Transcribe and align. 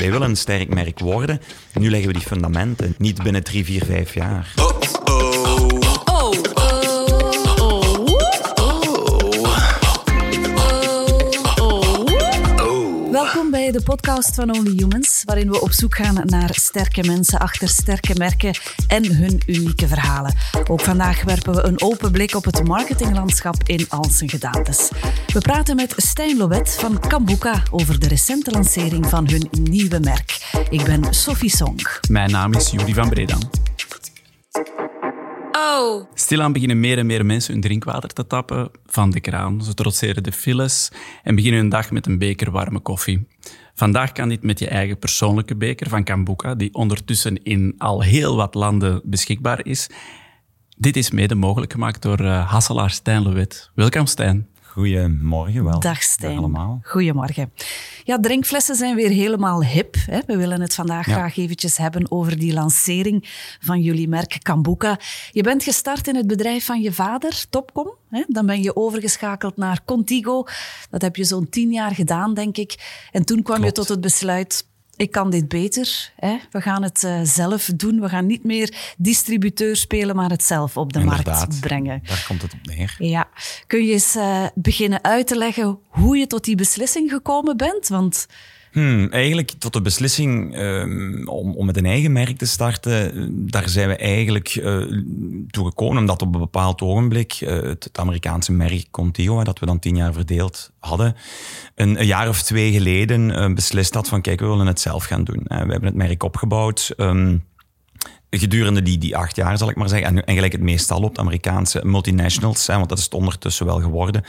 wij 0.00 0.10
willen 0.10 0.28
een 0.28 0.36
sterk 0.36 0.74
merk 0.74 0.98
worden. 0.98 1.40
Nu 1.72 1.90
leggen 1.90 2.08
we 2.08 2.14
die 2.14 2.26
fundamenten, 2.26 2.94
niet 2.98 3.22
binnen 3.22 3.44
drie, 3.44 3.64
vier, 3.64 3.84
vijf 3.84 4.14
jaar. 4.14 4.52
Welkom 4.56 5.29
bij 13.70 13.78
de 13.78 13.84
podcast 13.84 14.34
van 14.34 14.56
Only 14.56 14.72
Humans, 14.76 15.22
waarin 15.24 15.50
we 15.50 15.60
op 15.60 15.72
zoek 15.72 15.96
gaan 15.96 16.22
naar 16.24 16.54
sterke 16.54 17.04
mensen 17.04 17.38
achter 17.38 17.68
sterke 17.68 18.14
merken 18.18 18.54
en 18.88 19.16
hun 19.16 19.42
unieke 19.46 19.86
verhalen. 19.88 20.34
Ook 20.68 20.80
vandaag 20.80 21.22
werpen 21.22 21.54
we 21.54 21.62
een 21.62 21.82
open 21.82 22.12
blik 22.12 22.34
op 22.34 22.44
het 22.44 22.64
marketinglandschap 22.64 23.56
in 23.64 23.86
al 23.88 24.04
zijn 24.04 24.30
gedaantes. 24.30 24.90
We 25.26 25.40
praten 25.40 25.76
met 25.76 25.94
Stijn 25.96 26.36
Lobet 26.36 26.76
van 26.80 27.00
Kambuka 27.00 27.62
over 27.70 28.00
de 28.00 28.08
recente 28.08 28.50
lancering 28.50 29.06
van 29.06 29.28
hun 29.28 29.48
nieuwe 29.50 30.00
merk. 30.00 30.38
Ik 30.70 30.84
ben 30.84 31.14
Sophie 31.14 31.50
Song. 31.50 31.80
Mijn 32.08 32.30
naam 32.30 32.54
is 32.54 32.70
Juri 32.70 32.94
van 32.94 33.08
Breda. 33.08 33.38
Oh. 35.52 36.04
Stilaan 36.14 36.52
beginnen 36.52 36.80
meer 36.80 36.98
en 36.98 37.06
meer 37.06 37.26
mensen 37.26 37.52
hun 37.52 37.62
drinkwater 37.62 38.08
te 38.08 38.26
tappen 38.26 38.70
van 38.86 39.10
de 39.10 39.20
kraan. 39.20 39.64
Ze 39.64 39.74
trotseren 39.74 40.22
de 40.22 40.32
files 40.32 40.90
en 41.22 41.34
beginnen 41.34 41.60
hun 41.60 41.68
dag 41.68 41.90
met 41.90 42.06
een 42.06 42.18
beker 42.18 42.50
warme 42.50 42.80
koffie. 42.80 43.26
Vandaag 43.80 44.12
kan 44.12 44.28
dit 44.28 44.42
met 44.42 44.58
je 44.58 44.68
eigen 44.68 44.98
persoonlijke 44.98 45.56
beker 45.56 45.88
van 45.88 46.04
Kambuka, 46.04 46.54
die 46.54 46.74
ondertussen 46.74 47.42
in 47.42 47.74
al 47.78 48.02
heel 48.02 48.36
wat 48.36 48.54
landen 48.54 49.00
beschikbaar 49.04 49.66
is. 49.66 49.88
Dit 50.76 50.96
is 50.96 51.10
mede 51.10 51.34
mogelijk 51.34 51.72
gemaakt 51.72 52.02
door 52.02 52.20
uh, 52.20 52.50
Hasselaar 52.50 52.90
Stijn. 52.90 53.46
Welkom 53.74 54.06
Stijn. 54.06 54.48
Goedemorgen 54.72 55.64
wel. 55.64 55.80
Dag 55.80 56.02
Stijn. 56.02 56.30
Dag 56.30 56.38
allemaal. 56.38 56.80
Goedemorgen. 56.82 57.52
Ja, 58.04 58.20
drinkflessen 58.20 58.74
zijn 58.76 58.94
weer 58.96 59.10
helemaal 59.10 59.64
hip. 59.64 59.94
Hè? 60.06 60.18
We 60.26 60.36
willen 60.36 60.60
het 60.60 60.74
vandaag 60.74 61.06
graag 61.06 61.36
eventjes 61.36 61.76
hebben 61.76 62.10
over 62.10 62.38
die 62.38 62.52
lancering 62.52 63.28
van 63.60 63.80
jullie 63.80 64.08
merk 64.08 64.38
Kambuka. 64.42 64.98
Je 65.30 65.42
bent 65.42 65.62
gestart 65.62 66.08
in 66.08 66.16
het 66.16 66.26
bedrijf 66.26 66.64
van 66.64 66.80
je 66.80 66.92
vader, 66.92 67.44
Topcom. 67.50 67.94
Hè? 68.08 68.22
Dan 68.26 68.46
ben 68.46 68.62
je 68.62 68.76
overgeschakeld 68.76 69.56
naar 69.56 69.80
Contigo. 69.84 70.44
Dat 70.90 71.02
heb 71.02 71.16
je 71.16 71.24
zo'n 71.24 71.48
tien 71.48 71.72
jaar 71.72 71.94
gedaan, 71.94 72.34
denk 72.34 72.56
ik. 72.56 73.02
En 73.12 73.24
toen 73.24 73.42
kwam 73.42 73.64
je 73.64 73.72
tot 73.72 73.88
het 73.88 74.00
besluit, 74.00 74.66
ik 75.00 75.10
kan 75.10 75.30
dit 75.30 75.48
beter. 75.48 76.12
Hè? 76.16 76.36
We 76.50 76.60
gaan 76.60 76.82
het 76.82 77.02
uh, 77.02 77.20
zelf 77.22 77.70
doen. 77.76 78.00
We 78.00 78.08
gaan 78.08 78.26
niet 78.26 78.44
meer 78.44 78.94
distributeur 78.98 79.76
spelen, 79.76 80.16
maar 80.16 80.30
het 80.30 80.44
zelf 80.44 80.76
op 80.76 80.92
de 80.92 80.98
Inderdaad. 81.00 81.38
markt 81.38 81.60
brengen. 81.60 82.02
Daar 82.04 82.24
komt 82.28 82.42
het 82.42 82.52
op 82.52 82.58
neer. 82.62 82.94
Ja. 82.98 83.28
Kun 83.66 83.84
je 83.84 83.92
eens 83.92 84.16
uh, 84.16 84.46
beginnen 84.54 85.04
uit 85.04 85.26
te 85.26 85.36
leggen 85.36 85.78
hoe 85.88 86.16
je 86.16 86.26
tot 86.26 86.44
die 86.44 86.56
beslissing 86.56 87.10
gekomen 87.10 87.56
bent? 87.56 87.88
Want... 87.88 88.26
Hmm, 88.72 89.08
eigenlijk 89.10 89.50
tot 89.58 89.72
de 89.72 89.80
beslissing 89.80 90.56
um, 90.58 91.28
om, 91.28 91.54
om 91.54 91.66
met 91.66 91.76
een 91.76 91.86
eigen 91.86 92.12
merk 92.12 92.38
te 92.38 92.46
starten, 92.46 93.12
daar 93.50 93.68
zijn 93.68 93.88
we 93.88 93.96
eigenlijk 93.96 94.54
uh, 94.54 95.02
toe 95.50 95.66
gekomen, 95.66 95.98
omdat 95.98 96.22
op 96.22 96.34
een 96.34 96.40
bepaald 96.40 96.80
ogenblik 96.80 97.40
uh, 97.40 97.62
het, 97.62 97.90
Amerikaanse 97.92 98.52
merk 98.52 98.86
Contigo, 98.90 99.44
dat 99.44 99.58
we 99.58 99.66
dan 99.66 99.78
tien 99.78 99.96
jaar 99.96 100.12
verdeeld 100.12 100.70
hadden, 100.78 101.16
een, 101.74 102.00
een 102.00 102.06
jaar 102.06 102.28
of 102.28 102.42
twee 102.42 102.72
geleden 102.72 103.30
uh, 103.30 103.54
beslist 103.54 103.94
had 103.94 104.08
van 104.08 104.20
kijk, 104.20 104.40
we 104.40 104.46
willen 104.46 104.66
het 104.66 104.80
zelf 104.80 105.04
gaan 105.04 105.24
doen. 105.24 105.42
we 105.44 105.54
hebben 105.54 105.84
het 105.84 105.94
merk 105.94 106.22
opgebouwd. 106.22 106.92
Um, 106.96 107.48
gedurende 108.30 108.82
die, 108.82 108.98
die 108.98 109.16
acht 109.16 109.36
jaar, 109.36 109.58
zal 109.58 109.68
ik 109.68 109.76
maar 109.76 109.88
zeggen. 109.88 110.08
En, 110.08 110.24
en 110.24 110.34
gelijk 110.34 110.52
het 110.52 110.60
meestal 110.60 111.02
op 111.02 111.14
de 111.14 111.20
Amerikaanse 111.20 111.80
multinationals, 111.84 112.66
hè, 112.66 112.76
want 112.76 112.88
dat 112.88 112.98
is 112.98 113.04
het 113.04 113.14
ondertussen 113.14 113.66
wel 113.66 113.80
geworden. 113.80 114.24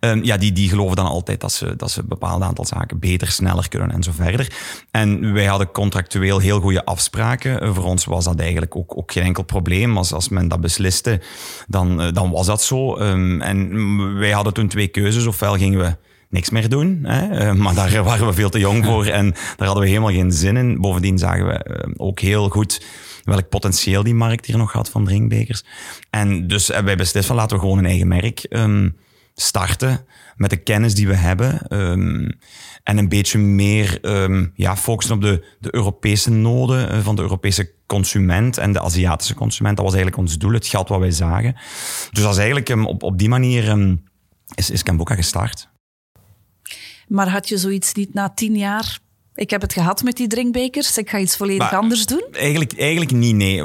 Um, 0.00 0.24
ja, 0.24 0.36
die, 0.36 0.52
die 0.52 0.68
geloven 0.68 0.96
dan 0.96 1.06
altijd 1.06 1.40
dat 1.40 1.52
ze, 1.52 1.76
dat 1.76 1.90
ze 1.90 2.00
een 2.00 2.08
bepaald 2.08 2.42
aantal 2.42 2.64
zaken 2.64 2.98
beter, 2.98 3.30
sneller 3.30 3.68
kunnen 3.68 3.90
en 3.90 4.02
zo 4.02 4.10
verder. 4.14 4.52
En 4.90 5.32
wij 5.32 5.44
hadden 5.44 5.70
contractueel 5.70 6.38
heel 6.38 6.60
goede 6.60 6.84
afspraken. 6.84 7.74
Voor 7.74 7.84
ons 7.84 8.04
was 8.04 8.24
dat 8.24 8.40
eigenlijk 8.40 8.76
ook, 8.76 8.96
ook 8.96 9.12
geen 9.12 9.24
enkel 9.24 9.42
probleem. 9.42 9.96
Als, 9.96 10.12
als 10.12 10.28
men 10.28 10.48
dat 10.48 10.60
besliste, 10.60 11.20
dan, 11.66 12.10
dan 12.12 12.30
was 12.30 12.46
dat 12.46 12.62
zo. 12.62 12.98
Um, 12.98 13.40
en 13.42 14.18
wij 14.18 14.30
hadden 14.30 14.52
toen 14.52 14.68
twee 14.68 14.88
keuzes. 14.88 15.26
Ofwel 15.26 15.54
gingen 15.54 15.78
we 15.78 15.96
niks 16.28 16.50
meer 16.50 16.68
doen. 16.68 17.00
Hè? 17.02 17.54
maar 17.54 17.74
daar 17.74 18.02
waren 18.02 18.26
we 18.26 18.32
veel 18.32 18.50
te 18.50 18.58
jong 18.58 18.84
voor 18.84 19.06
en 19.20 19.30
daar 19.56 19.66
hadden 19.66 19.82
we 19.82 19.88
helemaal 19.88 20.12
geen 20.12 20.32
zin 20.32 20.56
in. 20.56 20.80
Bovendien 20.80 21.18
zagen 21.18 21.46
we 21.46 21.94
ook 21.96 22.20
heel 22.20 22.48
goed 22.48 22.80
welk 23.26 23.48
potentieel 23.48 24.02
die 24.02 24.14
markt 24.14 24.46
hier 24.46 24.56
nog 24.56 24.72
had 24.72 24.90
van 24.90 25.04
drinkbekers. 25.04 25.64
En 26.10 26.46
dus 26.46 26.66
hebben 26.66 26.86
wij 26.86 26.96
beslist 26.96 27.26
van 27.26 27.36
laten 27.36 27.56
we 27.56 27.62
gewoon 27.62 27.78
een 27.78 27.86
eigen 27.86 28.08
merk 28.08 28.46
um, 28.50 28.96
starten 29.34 30.06
met 30.36 30.50
de 30.50 30.56
kennis 30.56 30.94
die 30.94 31.06
we 31.06 31.14
hebben. 31.14 31.74
Um, 31.78 32.38
en 32.82 32.98
een 32.98 33.08
beetje 33.08 33.38
meer 33.38 33.98
um, 34.02 34.52
ja, 34.54 34.76
focussen 34.76 35.14
op 35.14 35.20
de, 35.20 35.44
de 35.60 35.74
Europese 35.74 36.30
noden 36.30 37.02
van 37.02 37.16
de 37.16 37.22
Europese 37.22 37.72
consument 37.86 38.58
en 38.58 38.72
de 38.72 38.80
Aziatische 38.80 39.34
consument. 39.34 39.76
Dat 39.76 39.84
was 39.84 39.94
eigenlijk 39.94 40.22
ons 40.22 40.38
doel, 40.38 40.52
het 40.52 40.66
geld 40.66 40.88
wat 40.88 40.98
wij 40.98 41.10
zagen. 41.10 41.52
Dus 42.10 42.22
dat 42.22 42.32
is 42.32 42.38
eigenlijk 42.38 42.68
op, 42.68 43.02
op 43.02 43.18
die 43.18 43.28
manier 43.28 43.78
is, 44.54 44.70
is 44.70 44.82
Kambuka 44.82 45.14
gestart. 45.14 45.68
Maar 47.08 47.28
had 47.28 47.48
je 47.48 47.58
zoiets 47.58 47.94
niet 47.94 48.14
na 48.14 48.28
tien 48.28 48.56
jaar 48.56 48.98
ik 49.36 49.50
heb 49.50 49.60
het 49.60 49.72
gehad 49.72 50.02
met 50.02 50.16
die 50.16 50.26
drinkbekers. 50.26 50.98
Ik 50.98 51.10
ga 51.10 51.18
iets 51.18 51.36
volledig 51.36 51.70
maar, 51.70 51.80
anders 51.80 52.06
doen. 52.06 52.24
Eigenlijk, 52.32 52.78
eigenlijk 52.78 53.10
niet, 53.10 53.34
nee. 53.34 53.62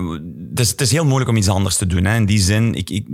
Het 0.49 0.59
is, 0.59 0.69
het 0.69 0.81
is 0.81 0.91
heel 0.91 1.05
moeilijk 1.05 1.29
om 1.29 1.35
iets 1.35 1.49
anders 1.49 1.77
te 1.77 1.87
doen. 1.87 2.05
Hè. 2.05 2.15
In 2.15 2.25
die 2.25 2.39
zin, 2.39 2.73
ik, 2.73 2.89
ik, 2.89 3.07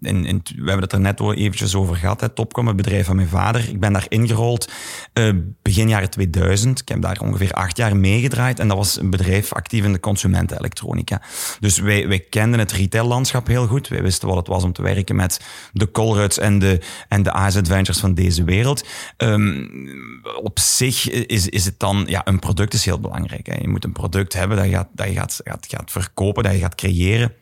in, 0.00 0.24
in, 0.24 0.42
we 0.44 0.54
hebben 0.56 0.82
het 0.82 0.92
er 0.92 1.00
net 1.00 1.20
eventjes 1.20 1.74
over 1.74 1.96
gehad. 1.96 2.20
Hè. 2.20 2.28
Topcom, 2.28 2.66
het 2.66 2.76
bedrijf 2.76 3.06
van 3.06 3.16
mijn 3.16 3.28
vader. 3.28 3.68
Ik 3.68 3.80
ben 3.80 3.92
daar 3.92 4.06
ingerold 4.08 4.72
uh, 5.14 5.30
begin 5.62 5.88
jaren 5.88 6.10
2000. 6.10 6.80
Ik 6.80 6.88
heb 6.88 7.02
daar 7.02 7.20
ongeveer 7.20 7.52
acht 7.52 7.76
jaar 7.76 7.96
meegedraaid. 7.96 8.58
En 8.58 8.68
dat 8.68 8.76
was 8.76 9.00
een 9.00 9.10
bedrijf 9.10 9.52
actief 9.52 9.84
in 9.84 9.92
de 9.92 10.00
consumentenelektronica. 10.00 11.22
Dus 11.60 11.78
wij, 11.78 12.08
wij 12.08 12.20
kenden 12.20 12.58
het 12.58 12.72
retaillandschap 12.72 13.46
heel 13.46 13.66
goed. 13.66 13.88
Wij 13.88 14.02
wisten 14.02 14.28
wat 14.28 14.36
het 14.36 14.46
was 14.46 14.64
om 14.64 14.72
te 14.72 14.82
werken 14.82 15.16
met 15.16 15.40
de 15.72 15.90
Colruids 15.90 16.38
en 16.38 16.58
de, 16.58 16.80
en 17.08 17.22
de 17.22 17.32
AS 17.32 17.56
Adventures 17.56 18.00
van 18.00 18.14
deze 18.14 18.44
wereld. 18.44 18.86
Um, 19.16 20.22
op 20.42 20.58
zich 20.58 21.10
is, 21.10 21.48
is 21.48 21.64
het 21.64 21.78
dan 21.78 22.03
ja, 22.06 22.22
een 22.24 22.38
product 22.38 22.74
is 22.74 22.84
heel 22.84 23.00
belangrijk. 23.00 23.46
Hè. 23.46 23.54
Je 23.54 23.68
moet 23.68 23.84
een 23.84 23.92
product 23.92 24.32
hebben 24.32 24.56
dat 24.56 24.66
je, 24.66 24.86
dat 24.92 25.08
je 25.08 25.14
gaat, 25.14 25.40
gaat, 25.44 25.66
gaat 25.68 25.90
verkopen, 25.90 26.42
dat 26.42 26.52
je 26.52 26.58
gaat 26.58 26.74
creëren. 26.74 27.32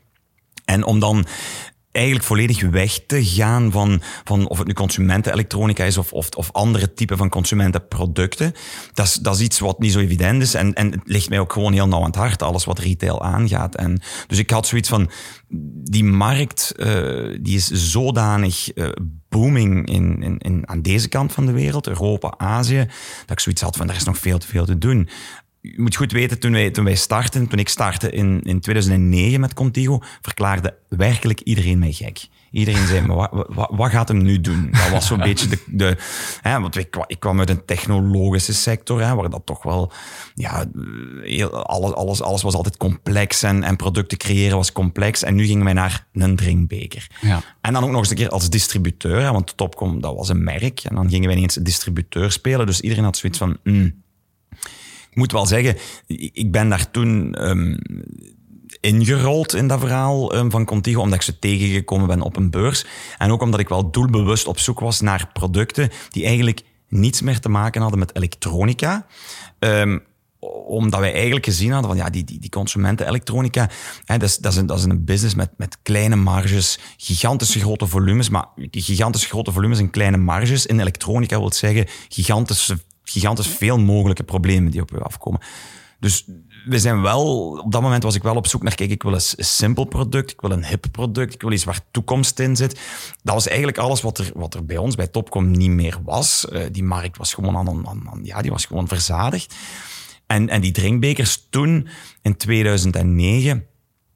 En 0.64 0.84
om 0.84 1.00
dan 1.00 1.26
eigenlijk 1.92 2.26
volledig 2.26 2.70
weg 2.70 3.00
te 3.06 3.25
gaan 3.25 3.70
van, 3.70 4.03
van 4.25 4.48
of 4.48 4.58
het 4.58 4.66
nu 4.66 4.72
consumentenelektronica 4.72 5.84
is 5.84 5.98
of, 5.98 6.12
of, 6.12 6.28
of 6.28 6.53
andere 6.53 6.92
typen 6.92 7.16
van 7.16 7.28
consumentenproducten. 7.28 8.53
Dat 8.92 9.06
is, 9.06 9.14
dat 9.14 9.34
is 9.34 9.41
iets 9.41 9.58
wat 9.58 9.78
niet 9.78 9.92
zo 9.92 9.98
evident 9.98 10.42
is 10.42 10.54
en, 10.54 10.75
en 10.75 10.91
het 10.91 11.00
ligt 11.04 11.28
mij 11.28 11.38
ook 11.38 11.52
gewoon 11.52 11.72
heel 11.72 11.88
nauw 11.88 12.00
aan 12.00 12.06
het 12.06 12.14
hart, 12.14 12.42
alles 12.42 12.64
wat 12.64 12.78
retail 12.78 13.22
aangaat. 13.22 13.75
En, 13.75 14.00
dus 14.26 14.38
ik 14.38 14.50
had 14.50 14.66
zoiets 14.66 14.88
van, 14.88 15.10
die 15.84 16.04
markt 16.04 16.75
uh, 16.76 17.38
die 17.41 17.56
is 17.56 17.70
zodanig 17.70 18.76
uh, 18.76 18.88
booming 19.28 19.88
in, 19.88 20.22
in, 20.22 20.38
in, 20.38 20.69
aan 20.69 20.82
deze 20.82 21.08
kant 21.08 21.32
van 21.32 21.47
de 21.47 21.52
wereld, 21.52 21.86
Europa, 21.86 22.34
Azië, 22.36 22.86
dat 23.20 23.31
ik 23.31 23.41
zoiets 23.41 23.62
had 23.62 23.76
van, 23.76 23.88
er 23.88 23.97
is 23.97 24.04
nog 24.04 24.19
veel 24.19 24.38
te 24.38 24.47
veel 24.47 24.64
te 24.64 24.78
doen 24.78 25.08
je 25.62 25.74
moet 25.76 25.96
goed 25.96 26.12
weten, 26.12 26.38
toen 26.38 26.52
wij, 26.52 26.70
toen 26.70 26.84
wij 26.84 26.94
starten, 26.94 27.48
toen 27.48 27.58
ik 27.58 27.68
startte 27.68 28.10
in, 28.10 28.40
in 28.42 28.60
2009 28.60 29.40
met 29.40 29.54
Contigo, 29.54 30.00
verklaarde 30.20 30.76
werkelijk 30.88 31.40
iedereen 31.40 31.78
mij 31.78 31.92
gek. 31.92 32.28
Iedereen 32.50 32.86
zei, 32.86 33.06
maar 33.06 33.16
wat, 33.16 33.46
wat, 33.48 33.70
wat 33.72 33.90
gaat 33.90 34.08
hem 34.08 34.22
nu 34.22 34.40
doen? 34.40 34.68
Dat 34.70 34.88
was 34.90 35.06
zo'n 35.06 35.18
beetje 35.18 35.48
de... 35.48 35.58
de 35.66 35.96
hè, 36.40 36.60
want 36.60 36.76
ik, 36.76 37.04
ik 37.06 37.20
kwam 37.20 37.38
uit 37.38 37.50
een 37.50 37.64
technologische 37.64 38.54
sector, 38.54 39.02
hè, 39.02 39.14
waar 39.14 39.30
dat 39.30 39.46
toch 39.46 39.62
wel... 39.62 39.92
Ja, 40.34 40.64
heel, 41.22 41.66
alles, 41.66 41.92
alles, 41.92 42.22
alles 42.22 42.42
was 42.42 42.54
altijd 42.54 42.76
complex 42.76 43.42
en, 43.42 43.62
en 43.62 43.76
producten 43.76 44.18
creëren 44.18 44.56
was 44.56 44.72
complex. 44.72 45.22
En 45.22 45.34
nu 45.34 45.46
gingen 45.46 45.64
wij 45.64 45.72
naar 45.72 46.06
een 46.12 46.36
drinkbeker. 46.36 47.10
Ja. 47.20 47.42
En 47.60 47.72
dan 47.72 47.84
ook 47.84 47.90
nog 47.90 47.98
eens 47.98 48.10
een 48.10 48.16
keer 48.16 48.28
als 48.28 48.50
distributeur, 48.50 49.20
hè, 49.20 49.32
want 49.32 49.56
Topcom, 49.56 50.00
dat 50.00 50.16
was 50.16 50.28
een 50.28 50.44
merk. 50.44 50.80
En 50.80 50.94
dan 50.94 51.10
gingen 51.10 51.26
wij 51.26 51.36
ineens 51.36 51.54
distributeur 51.54 52.32
spelen. 52.32 52.66
Dus 52.66 52.80
iedereen 52.80 53.04
had 53.04 53.16
zoiets 53.16 53.38
van... 53.38 53.58
Mm, 53.64 54.01
moet 55.12 55.32
wel 55.32 55.46
zeggen, 55.46 55.76
ik 56.32 56.52
ben 56.52 56.69
daar 56.69 56.90
toen 56.90 57.37
um, 57.48 57.78
ingerold 58.81 59.54
in 59.54 59.69
dat 59.69 59.81
verhaal 59.81 60.34
um, 60.34 60.50
van 60.50 60.64
Contigo, 60.64 61.00
omdat 61.00 61.14
ik 61.14 61.22
ze 61.22 61.38
tegengekomen 61.38 62.06
ben 62.06 62.20
op 62.20 62.37
een 62.37 62.50
beurs. 62.50 62.87
En 63.19 63.31
ook 63.31 63.42
omdat 63.42 63.60
ik 63.60 63.69
wel 63.69 63.90
doelbewust 63.90 64.46
op 64.46 64.58
zoek 64.58 64.81
was 64.81 65.00
naar 65.00 65.31
producten 65.32 65.90
die 66.10 66.25
eigenlijk 66.25 66.60
niets 66.88 67.20
meer 67.20 67.40
te 67.40 67.48
maken 67.48 67.81
hadden 67.81 67.98
met 67.98 68.16
elektronica. 68.16 69.06
Um, 69.58 70.02
omdat 70.66 71.00
wij 71.00 71.12
eigenlijk 71.12 71.44
gezien 71.44 71.70
hadden 71.70 71.90
van 71.90 71.98
ja, 71.98 72.10
die, 72.10 72.25
die, 72.25 72.38
die 72.38 72.50
hè, 74.04 74.19
dat, 74.19 74.28
is, 74.28 74.37
dat, 74.37 74.52
is 74.52 74.58
een, 74.58 74.66
dat 74.66 74.78
is 74.78 74.84
een 74.84 75.04
business 75.04 75.34
met, 75.34 75.50
met 75.56 75.78
kleine 75.82 76.16
marges, 76.16 76.78
gigantische 76.96 77.60
grote 77.60 77.87
volumes, 77.87 78.28
maar 78.28 78.46
die 78.70 78.82
gigantische 78.82 79.28
grote 79.28 79.52
volumes 79.52 79.78
en 79.78 79.90
kleine 79.90 80.16
marges 80.16 80.66
in 80.66 80.81
elektronica 80.81 81.38
wil 81.38 81.52
zeggen 81.52 81.87
gigantische 82.08 82.78
gigantisch 83.12 83.47
veel 83.47 83.79
mogelijke 83.79 84.23
problemen 84.23 84.70
die 84.70 84.81
op 84.81 84.91
je 84.91 84.99
afkomen. 84.99 85.41
Dus 86.03 86.25
we 86.64 86.79
zijn 86.79 87.03
wel, 87.03 87.50
op 87.64 87.73
dat 87.73 87.82
moment 87.82 88.03
was 88.03 88.14
ik 88.14 88.23
wel 88.23 88.37
op 88.37 88.47
zoek 88.47 88.62
naar, 88.62 88.75
kijk, 88.75 88.91
ik 88.91 89.03
wil 89.03 89.12
een 89.12 89.20
simpel 89.37 89.85
product, 89.85 90.31
ik 90.31 90.41
wil 90.41 90.50
een 90.50 90.64
hip 90.64 90.87
product, 90.91 91.35
ik 91.35 91.43
wil 91.43 91.53
iets 91.53 91.64
waar 91.64 91.81
toekomst 91.91 92.38
in 92.38 92.56
zit. 92.56 92.81
Dat 93.23 93.35
was 93.35 93.47
eigenlijk 93.49 93.79
alles 93.79 94.00
wat 94.00 94.19
er, 94.19 94.31
wat 94.35 94.55
er 94.55 94.64
bij 94.64 94.76
ons, 94.76 94.94
bij 94.94 95.06
Topcom, 95.06 95.50
niet 95.50 95.70
meer 95.70 95.99
was. 96.05 96.47
Uh, 96.53 96.62
die 96.73 96.85
markt 96.85 97.17
was 97.17 97.35
gewoon 97.35 97.56
aan, 97.56 97.69
aan, 97.69 98.09
aan, 98.09 98.20
ja, 98.23 98.43
die 98.43 98.50
was 98.50 98.64
gewoon 98.64 98.88
verzadigd. 98.88 99.55
En, 100.26 100.49
en 100.49 100.61
die 100.61 100.73
drinkbekers 100.73 101.47
toen, 101.50 101.88
in 102.23 102.37
2009 102.37 103.67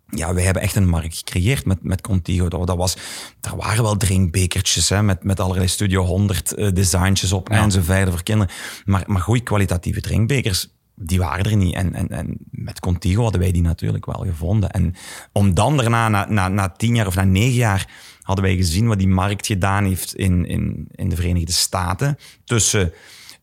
ja, 0.06 0.34
wij 0.34 0.44
hebben 0.44 0.62
echt 0.62 0.76
een 0.76 0.88
markt 0.88 1.16
gecreëerd 1.16 1.64
met, 1.64 1.82
met 1.82 2.00
Contigo. 2.00 2.48
Dat, 2.48 2.76
was, 2.76 2.96
er 3.40 3.56
waren 3.56 3.82
wel 3.82 3.96
drinkbekertjes 3.96 4.88
hè, 4.88 5.02
met, 5.02 5.24
met 5.24 5.40
allerlei 5.40 5.68
Studio 5.68 6.04
100 6.04 6.58
uh, 6.58 6.72
designtjes 6.72 7.32
op 7.32 7.48
en 7.48 7.70
zo 7.70 7.80
verder 7.82 8.12
voor 8.12 8.22
kinderen. 8.22 8.54
Maar, 8.84 9.04
maar 9.06 9.20
goede 9.20 9.42
kwalitatieve 9.42 10.00
drinkbekers, 10.00 10.68
die 10.94 11.18
waren 11.18 11.44
er 11.44 11.56
niet. 11.56 11.74
En, 11.74 11.94
en, 11.94 12.08
en 12.08 12.36
met 12.50 12.80
Contigo 12.80 13.22
hadden 13.22 13.40
wij 13.40 13.52
die 13.52 13.62
natuurlijk 13.62 14.06
wel 14.06 14.24
gevonden. 14.24 14.70
En 14.70 14.94
om 15.32 15.54
dan 15.54 15.76
daarna, 15.76 16.08
na, 16.08 16.26
na, 16.28 16.48
na 16.48 16.68
tien 16.68 16.94
jaar 16.94 17.06
of 17.06 17.14
na 17.14 17.24
negen 17.24 17.56
jaar, 17.56 17.88
hadden 18.22 18.44
wij 18.44 18.56
gezien 18.56 18.86
wat 18.86 18.98
die 18.98 19.08
markt 19.08 19.46
gedaan 19.46 19.84
heeft 19.84 20.14
in, 20.14 20.46
in, 20.46 20.88
in 20.90 21.08
de 21.08 21.16
Verenigde 21.16 21.52
Staten. 21.52 22.18
Tussen, 22.44 22.92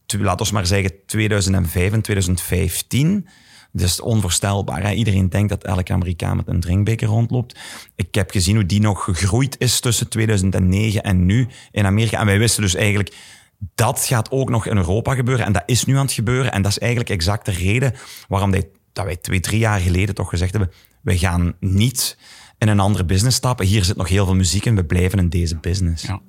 laten 0.08 0.46
we 0.46 0.54
maar 0.54 0.66
zeggen, 0.66 0.92
2005 1.06 1.92
en 1.92 2.02
2015 2.02 3.28
dus 3.76 4.02
onvoorstelbaar. 4.02 4.84
Hè? 4.84 4.92
Iedereen 4.92 5.30
denkt 5.30 5.50
dat 5.50 5.64
elke 5.64 5.94
Amerikaan 5.94 6.38
met 6.38 6.48
een 6.48 6.60
drinkbeker 6.60 7.08
rondloopt. 7.08 7.60
Ik 7.96 8.16
heb 8.16 8.32
gezien 8.32 8.56
hoe 8.56 8.66
die 8.66 8.82
nog 8.82 9.04
gegroeid 9.04 9.56
is 9.60 9.80
tussen 9.80 10.10
2009 10.10 11.04
en 11.04 11.26
nu 11.26 11.48
in 11.72 11.86
Amerika. 11.86 12.20
En 12.20 12.26
wij 12.26 12.40
wisten 12.40 12.62
dus 12.62 12.76
eigenlijk, 12.76 13.16
dat 13.76 14.06
gaat 14.06 14.32
ook 14.32 14.50
nog 14.50 14.68
in 14.68 14.78
Europa 14.78 15.16
gebeuren. 15.16 15.46
En 15.46 15.54
dat 15.54 15.64
is 15.66 15.86
nu 15.86 15.98
aan 15.98 16.06
het 16.06 16.14
gebeuren. 16.14 16.52
En 16.52 16.62
dat 16.62 16.72
is 16.72 16.80
eigenlijk 16.80 17.10
exact 17.12 17.46
de 17.46 17.52
reden 17.52 17.94
waarom 18.28 18.52
dat 18.52 19.06
wij 19.06 19.16
twee, 19.16 19.40
drie 19.40 19.60
jaar 19.60 19.80
geleden 19.80 20.16
toch 20.16 20.30
gezegd 20.30 20.52
hebben, 20.52 20.72
we 21.02 21.18
gaan 21.18 21.54
niet 21.60 22.18
in 22.58 22.68
een 22.68 22.80
andere 22.80 23.06
business 23.06 23.38
stappen. 23.38 23.66
Hier 23.66 23.84
zit 23.84 23.98
nog 23.98 24.10
heel 24.10 24.26
veel 24.26 24.36
muziek 24.36 24.66
in, 24.66 24.76
we 24.76 24.86
blijven 24.86 25.20
in 25.20 25.30
deze 25.30 25.56
business. 25.56 26.04
Ja. 26.04 26.22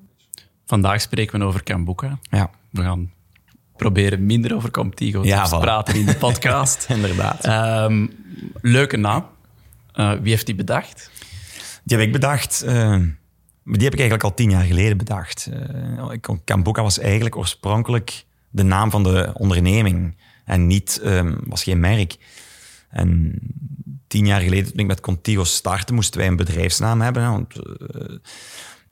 Vandaag 0.67 1.01
spreken 1.01 1.39
we 1.39 1.45
over 1.45 1.63
Kambuka. 1.63 2.19
Ja. 2.31 2.51
We 2.71 2.83
gaan 2.83 3.13
proberen 3.77 4.27
minder 4.27 4.55
over 4.55 4.71
Comtigo 4.71 5.23
te 5.23 5.57
praten 5.61 5.95
in 5.95 6.07
de 6.07 6.17
podcast. 6.17 6.87
Inderdaad. 6.97 7.47
Um, 7.87 8.11
leuke 8.61 8.97
naam. 8.97 9.27
Uh, 9.95 10.13
wie 10.13 10.31
heeft 10.31 10.47
die 10.47 10.55
bedacht? 10.55 11.11
Die 11.85 11.97
heb 11.97 12.07
ik 12.07 12.13
bedacht. 12.13 12.63
Uh, 12.67 12.97
die 13.65 13.85
heb 13.85 13.93
ik 13.93 13.99
eigenlijk 13.99 14.23
al 14.23 14.35
tien 14.35 14.51
jaar 14.51 14.65
geleden 14.65 14.97
bedacht. 14.97 15.51
Uh, 16.17 16.73
was 16.73 16.99
eigenlijk 16.99 17.37
oorspronkelijk 17.37 18.25
de 18.51 18.63
naam 18.63 18.91
van 18.91 19.03
de 19.03 19.31
onderneming. 19.35 20.17
En 20.45 20.67
niet, 20.67 21.01
um, 21.05 21.39
was 21.45 21.63
geen 21.63 21.81
merk. 21.81 22.17
En 22.91 23.39
tien 24.07 24.27
jaar 24.27 24.41
geleden, 24.41 24.71
toen 24.71 24.81
ik 24.81 24.87
met 24.87 25.01
Contigo 25.01 25.45
startte, 25.45 25.93
moesten 25.93 26.21
wij 26.21 26.29
een 26.29 26.37
bedrijfsnaam 26.37 27.01
hebben. 27.01 27.31
Want, 27.31 27.55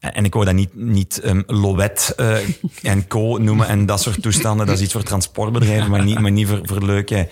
en 0.02 0.24
ik 0.24 0.32
wou 0.32 0.44
dat 0.44 0.54
niet, 0.54 0.74
niet 0.74 1.20
um, 1.24 1.42
Loet 1.46 2.14
uh, 2.20 2.36
en 2.82 3.06
Co 3.06 3.36
noemen 3.36 3.68
en 3.68 3.86
dat 3.86 4.00
soort 4.00 4.22
toestanden. 4.22 4.66
Dat 4.66 4.76
is 4.76 4.82
iets 4.82 4.92
voor 4.92 5.02
transportbedrijven, 5.02 5.90
maar 5.90 6.04
niet, 6.04 6.18
maar 6.18 6.30
niet 6.30 6.48
voor, 6.48 6.60
voor 6.62 6.82
leuke, 6.82 7.28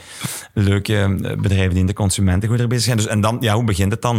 leuke 0.55 0.97
eh, 0.97 1.37
bedrijven 1.37 1.71
die 1.71 1.81
in 1.81 1.87
de 1.87 1.93
consumentengoederen 1.93 2.69
bezig 2.69 2.85
zijn. 2.85 2.97
Dus, 2.97 3.07
en 3.07 3.21
dan, 3.21 3.37
ja, 3.41 3.55
hoe 3.55 3.65
begint 3.65 3.93
het 3.93 4.03
dan? 4.03 4.17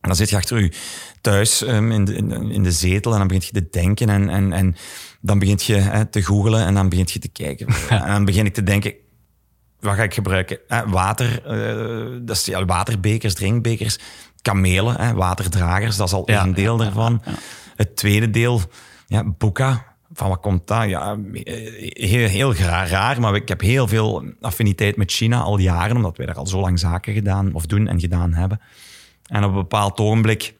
En 0.00 0.10
dan 0.10 0.16
zit 0.16 0.30
je 0.30 0.36
achter 0.36 0.60
je 0.60 0.72
thuis 1.20 1.60
um, 1.60 1.92
in, 1.92 2.04
de, 2.04 2.14
in, 2.50 2.62
de 2.62 2.72
zetel 2.72 3.12
en 3.12 3.18
dan 3.18 3.26
begint 3.26 3.46
je 3.46 3.52
te 3.52 3.68
denken 3.70 4.08
en, 4.08 4.28
en, 4.28 4.52
en 4.52 4.76
dan 5.20 5.38
begint 5.38 5.64
je 5.64 5.74
hè, 5.74 6.04
te 6.04 6.22
googelen 6.22 6.66
en 6.66 6.74
dan 6.74 6.88
begint 6.88 7.10
je 7.10 7.18
te 7.18 7.28
kijken. 7.28 7.66
en 7.88 8.06
dan 8.06 8.24
begin 8.24 8.46
ik 8.46 8.54
te 8.54 8.62
denken, 8.62 8.94
wat 9.80 9.94
ga 9.94 10.02
ik 10.02 10.14
gebruiken? 10.14 10.58
water, 10.86 11.42
uh, 11.46 12.20
dat 12.22 12.36
is 12.36 12.44
ja, 12.44 12.64
waterbekers, 12.64 13.34
drinkbekers, 13.34 13.98
kamelen, 14.42 15.00
hè, 15.00 15.14
waterdragers, 15.14 15.96
dat 15.96 16.06
is 16.06 16.12
al 16.12 16.22
ja, 16.26 16.42
een 16.42 16.54
deel 16.54 16.78
ja, 16.78 16.84
daarvan. 16.84 17.22
Het 17.74 17.96
tweede 17.96 18.30
deel, 18.30 18.60
ja, 19.06 19.24
Boeka. 19.24 19.92
Van 20.12 20.28
wat 20.28 20.40
komt 20.40 20.66
dat? 20.66 20.88
Ja, 20.88 21.18
heel, 21.92 22.28
heel 22.28 22.54
raar, 22.54 23.20
maar 23.20 23.34
ik 23.34 23.48
heb 23.48 23.60
heel 23.60 23.88
veel 23.88 24.24
affiniteit 24.40 24.96
met 24.96 25.12
China 25.12 25.40
al 25.40 25.58
jaren, 25.58 25.96
omdat 25.96 26.16
wij 26.16 26.26
daar 26.26 26.36
al 26.36 26.46
zo 26.46 26.60
lang 26.60 26.78
zaken 26.78 27.14
gedaan 27.14 27.54
of 27.54 27.66
doen 27.66 27.88
en 27.88 28.00
gedaan 28.00 28.34
hebben. 28.34 28.60
En 29.26 29.44
op 29.44 29.48
een 29.48 29.54
bepaald 29.54 29.98
ogenblik 29.98 30.54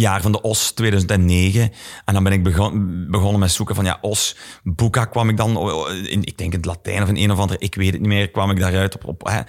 jaar 0.00 0.22
van 0.22 0.32
de 0.32 0.40
OS 0.40 0.70
2009. 0.70 1.72
En 2.04 2.14
dan 2.14 2.22
ben 2.22 2.32
ik 2.32 2.42
begon, 2.42 3.06
begonnen 3.10 3.40
met 3.40 3.50
zoeken 3.50 3.74
van 3.74 3.84
ja, 3.84 3.98
OS, 4.00 4.36
Boeka 4.62 5.04
kwam 5.04 5.28
ik 5.28 5.36
dan, 5.36 5.78
in, 5.88 6.24
ik 6.24 6.38
denk 6.38 6.52
in 6.52 6.58
het 6.58 6.64
Latijn 6.64 7.02
of 7.02 7.08
in 7.08 7.16
een 7.16 7.30
of 7.30 7.38
andere, 7.38 7.58
ik 7.58 7.74
weet 7.74 7.92
het 7.92 8.00
niet 8.00 8.08
meer, 8.08 8.30
kwam 8.30 8.50
ik 8.50 8.60
daaruit 8.60 8.94
op, 8.94 9.04
op 9.04 9.28
eh, 9.28 9.40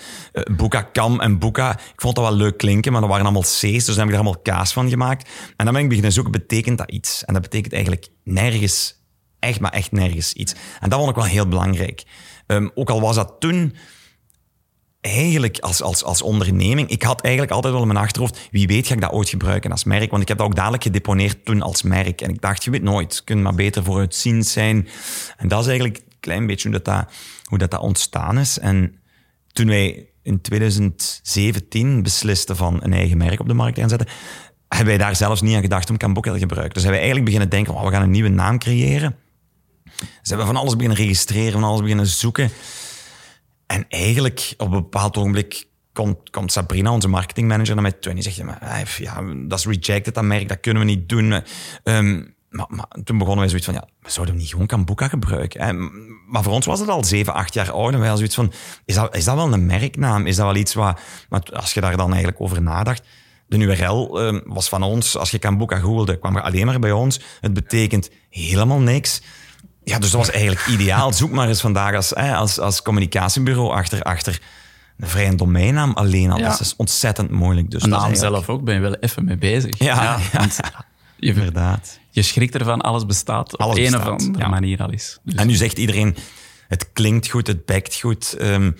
Boeka 0.55 0.81
Kam 0.81 1.19
en 1.19 1.39
Boeka. 1.39 1.71
Ik 1.71 2.01
vond 2.01 2.15
dat 2.15 2.23
wel 2.25 2.35
leuk 2.35 2.57
klinken, 2.57 2.91
maar 2.91 3.01
dat 3.01 3.09
waren 3.09 3.25
allemaal 3.25 3.41
C's, 3.41 3.61
dus 3.61 3.85
dan 3.85 3.97
heb 3.97 4.07
ik 4.07 4.13
er 4.13 4.19
allemaal 4.19 4.41
kaas 4.41 4.73
van 4.73 4.89
gemaakt. 4.89 5.29
En 5.55 5.65
dan 5.65 5.73
ben 5.73 5.83
ik 5.83 5.87
beginnen 5.87 6.11
zoeken, 6.11 6.31
betekent 6.31 6.77
dat 6.77 6.91
iets? 6.91 7.25
En 7.25 7.33
dat 7.33 7.41
betekent 7.41 7.73
eigenlijk 7.73 8.07
nergens, 8.23 8.95
echt 9.39 9.59
maar 9.59 9.71
echt 9.71 9.91
nergens 9.91 10.33
iets. 10.33 10.53
En 10.79 10.89
dat 10.89 10.99
vond 10.99 11.09
ik 11.09 11.15
wel 11.15 11.25
heel 11.25 11.47
belangrijk. 11.47 12.03
Um, 12.47 12.71
ook 12.75 12.89
al 12.89 13.01
was 13.01 13.15
dat 13.15 13.35
toen 13.39 13.75
eigenlijk 15.01 15.59
als, 15.59 15.81
als, 15.81 16.03
als 16.03 16.21
onderneming, 16.21 16.89
ik 16.89 17.03
had 17.03 17.21
eigenlijk 17.21 17.53
altijd 17.53 17.73
wel 17.73 17.81
in 17.81 17.87
mijn 17.87 17.99
achterhoofd, 17.99 18.47
wie 18.51 18.67
weet 18.67 18.87
ga 18.87 18.93
ik 18.93 19.01
dat 19.01 19.11
ooit 19.11 19.29
gebruiken 19.29 19.71
als 19.71 19.83
merk, 19.83 20.09
want 20.09 20.21
ik 20.21 20.27
heb 20.27 20.37
dat 20.37 20.47
ook 20.47 20.55
dadelijk 20.55 20.83
gedeponeerd 20.83 21.45
toen 21.45 21.61
als 21.61 21.81
merk. 21.81 22.21
En 22.21 22.29
ik 22.29 22.41
dacht, 22.41 22.63
je 22.63 22.71
weet 22.71 22.83
nooit, 22.83 23.15
het 23.15 23.23
kunt 23.23 23.41
maar 23.41 23.55
beter 23.55 23.83
vooruitziend 23.83 24.45
zijn. 24.45 24.87
En 25.37 25.47
dat 25.47 25.59
is 25.59 25.67
eigenlijk 25.67 25.97
een 25.97 26.19
klein 26.19 26.47
beetje 26.47 26.69
hoe 26.69 26.79
dat, 26.79 26.85
dat, 26.85 27.13
hoe 27.43 27.57
dat, 27.57 27.71
dat 27.71 27.81
ontstaan 27.81 28.37
is. 28.37 28.59
En 28.59 28.99
toen 29.51 29.67
wij 29.67 30.09
in 30.23 30.41
2017 30.41 32.03
beslisten 32.03 32.55
van 32.55 32.79
een 32.83 32.93
eigen 32.93 33.17
merk 33.17 33.39
op 33.39 33.47
de 33.47 33.53
markt 33.53 33.79
gaan 33.79 33.89
zetten, 33.89 34.07
hebben 34.67 34.87
wij 34.87 34.97
daar 34.97 35.15
zelfs 35.15 35.41
niet 35.41 35.55
aan 35.55 35.61
gedacht 35.61 35.89
om 35.89 35.97
Kamboka 35.97 36.33
te 36.33 36.39
gebruiken. 36.39 36.73
Dus 36.73 36.83
hebben 36.83 37.01
wij 37.01 37.09
eigenlijk 37.09 37.25
beginnen 37.25 37.49
denken, 37.49 37.73
oh, 37.73 37.85
we 37.85 37.91
gaan 37.91 38.01
een 38.01 38.11
nieuwe 38.11 38.29
naam 38.29 38.59
creëren. 38.59 39.15
Ze 39.97 40.29
hebben 40.29 40.45
van 40.45 40.55
alles 40.55 40.75
beginnen 40.75 40.97
registreren, 40.97 41.51
van 41.51 41.63
alles 41.63 41.81
beginnen 41.81 42.07
zoeken. 42.07 42.49
En 43.67 43.85
eigenlijk 43.89 44.53
op 44.57 44.67
een 44.67 44.81
bepaald 44.81 45.17
ogenblik 45.17 45.65
komt, 45.93 46.29
komt 46.29 46.51
Sabrina, 46.51 46.91
onze 46.91 47.07
marketingmanager, 47.07 47.73
naar 47.73 47.83
mij 47.83 47.91
toe 47.91 48.09
en 48.09 48.19
die 48.19 48.31
zegt, 48.31 48.97
ja, 48.97 49.21
dat 49.47 49.59
is 49.59 49.65
rejected, 49.65 50.13
dat 50.13 50.23
merk, 50.23 50.49
dat 50.49 50.59
kunnen 50.59 50.85
we 50.85 50.89
niet 50.89 51.09
doen. 51.09 51.43
Um, 51.83 52.35
maar, 52.49 52.87
toen 53.03 53.17
begonnen 53.17 53.37
wij 53.37 53.47
zoiets 53.47 53.65
van, 53.65 53.73
ja, 53.73 53.87
we 54.01 54.11
zouden 54.11 54.35
niet 54.35 54.49
gewoon 54.49 54.65
Kambuka 54.65 55.07
gebruiken. 55.07 55.91
Maar 56.27 56.43
voor 56.43 56.53
ons 56.53 56.65
was 56.65 56.79
het 56.79 56.89
al 56.89 57.03
zeven, 57.03 57.33
acht 57.33 57.53
jaar 57.53 57.71
oud. 57.71 57.93
En 57.93 57.99
wij 57.99 58.07
hadden 58.07 58.27
zoiets 58.29 58.35
van, 58.35 58.53
is 58.85 58.95
dat, 58.95 59.15
is 59.15 59.23
dat 59.23 59.35
wel 59.35 59.53
een 59.53 59.65
merknaam? 59.65 60.25
Is 60.25 60.35
dat 60.35 60.45
wel 60.45 60.55
iets 60.55 60.73
wat... 60.73 60.99
Maar 61.29 61.41
als 61.53 61.73
je 61.73 61.81
daar 61.81 61.97
dan 61.97 62.07
eigenlijk 62.07 62.41
over 62.41 62.61
nadacht... 62.61 63.03
De 63.49 63.57
URL 63.57 64.21
um, 64.21 64.41
was 64.45 64.69
van 64.69 64.83
ons. 64.83 65.17
Als 65.17 65.31
je 65.31 65.39
Kambuka 65.39 65.79
googelde, 65.79 66.19
kwam 66.19 66.35
er 66.35 66.41
alleen 66.41 66.65
maar 66.65 66.79
bij 66.79 66.91
ons. 66.91 67.19
Het 67.41 67.53
betekent 67.53 68.09
helemaal 68.29 68.79
niks. 68.79 69.21
Ja, 69.89 69.99
dus 69.99 70.11
dat 70.11 70.19
was 70.25 70.31
eigenlijk 70.35 70.65
ideaal. 70.65 71.13
Zoek 71.13 71.31
maar 71.31 71.47
eens 71.47 71.61
vandaag 71.61 71.95
als, 71.95 72.15
als, 72.15 72.59
als 72.59 72.81
communicatiebureau 72.81 73.71
achter, 73.71 74.01
achter 74.01 74.41
een 74.97 75.07
vrije 75.07 75.35
domeinnaam 75.35 75.93
alleen 75.93 76.31
al. 76.31 76.39
Dat 76.39 76.59
is 76.59 76.73
ontzettend 76.77 77.31
moeilijk. 77.31 77.71
Dus 77.71 77.83
een 77.83 77.89
naam 77.89 78.15
zelf 78.15 78.49
ook, 78.49 78.63
ben 78.63 78.75
je 78.75 78.81
wel 78.81 78.95
even 78.95 79.25
mee 79.25 79.37
bezig. 79.37 79.77
Ja, 79.77 80.19
ja, 80.31 80.47
je, 81.15 81.33
inderdaad. 81.33 81.99
Je 82.09 82.21
schrikt 82.21 82.55
ervan, 82.55 82.81
alles 82.81 83.05
bestaat 83.05 83.57
alles 83.57 83.77
op 83.77 83.85
een 83.85 83.95
of 83.95 84.05
andere 84.05 84.47
manier 84.47 84.81
al 84.81 84.91
is. 84.91 85.19
Dus. 85.23 85.35
En 85.35 85.47
nu 85.47 85.53
zegt 85.53 85.77
iedereen, 85.77 86.15
het 86.67 86.89
klinkt 86.93 87.29
goed, 87.29 87.47
het 87.47 87.65
bekt 87.65 87.99
goed. 87.99 88.35
Um, 88.41 88.75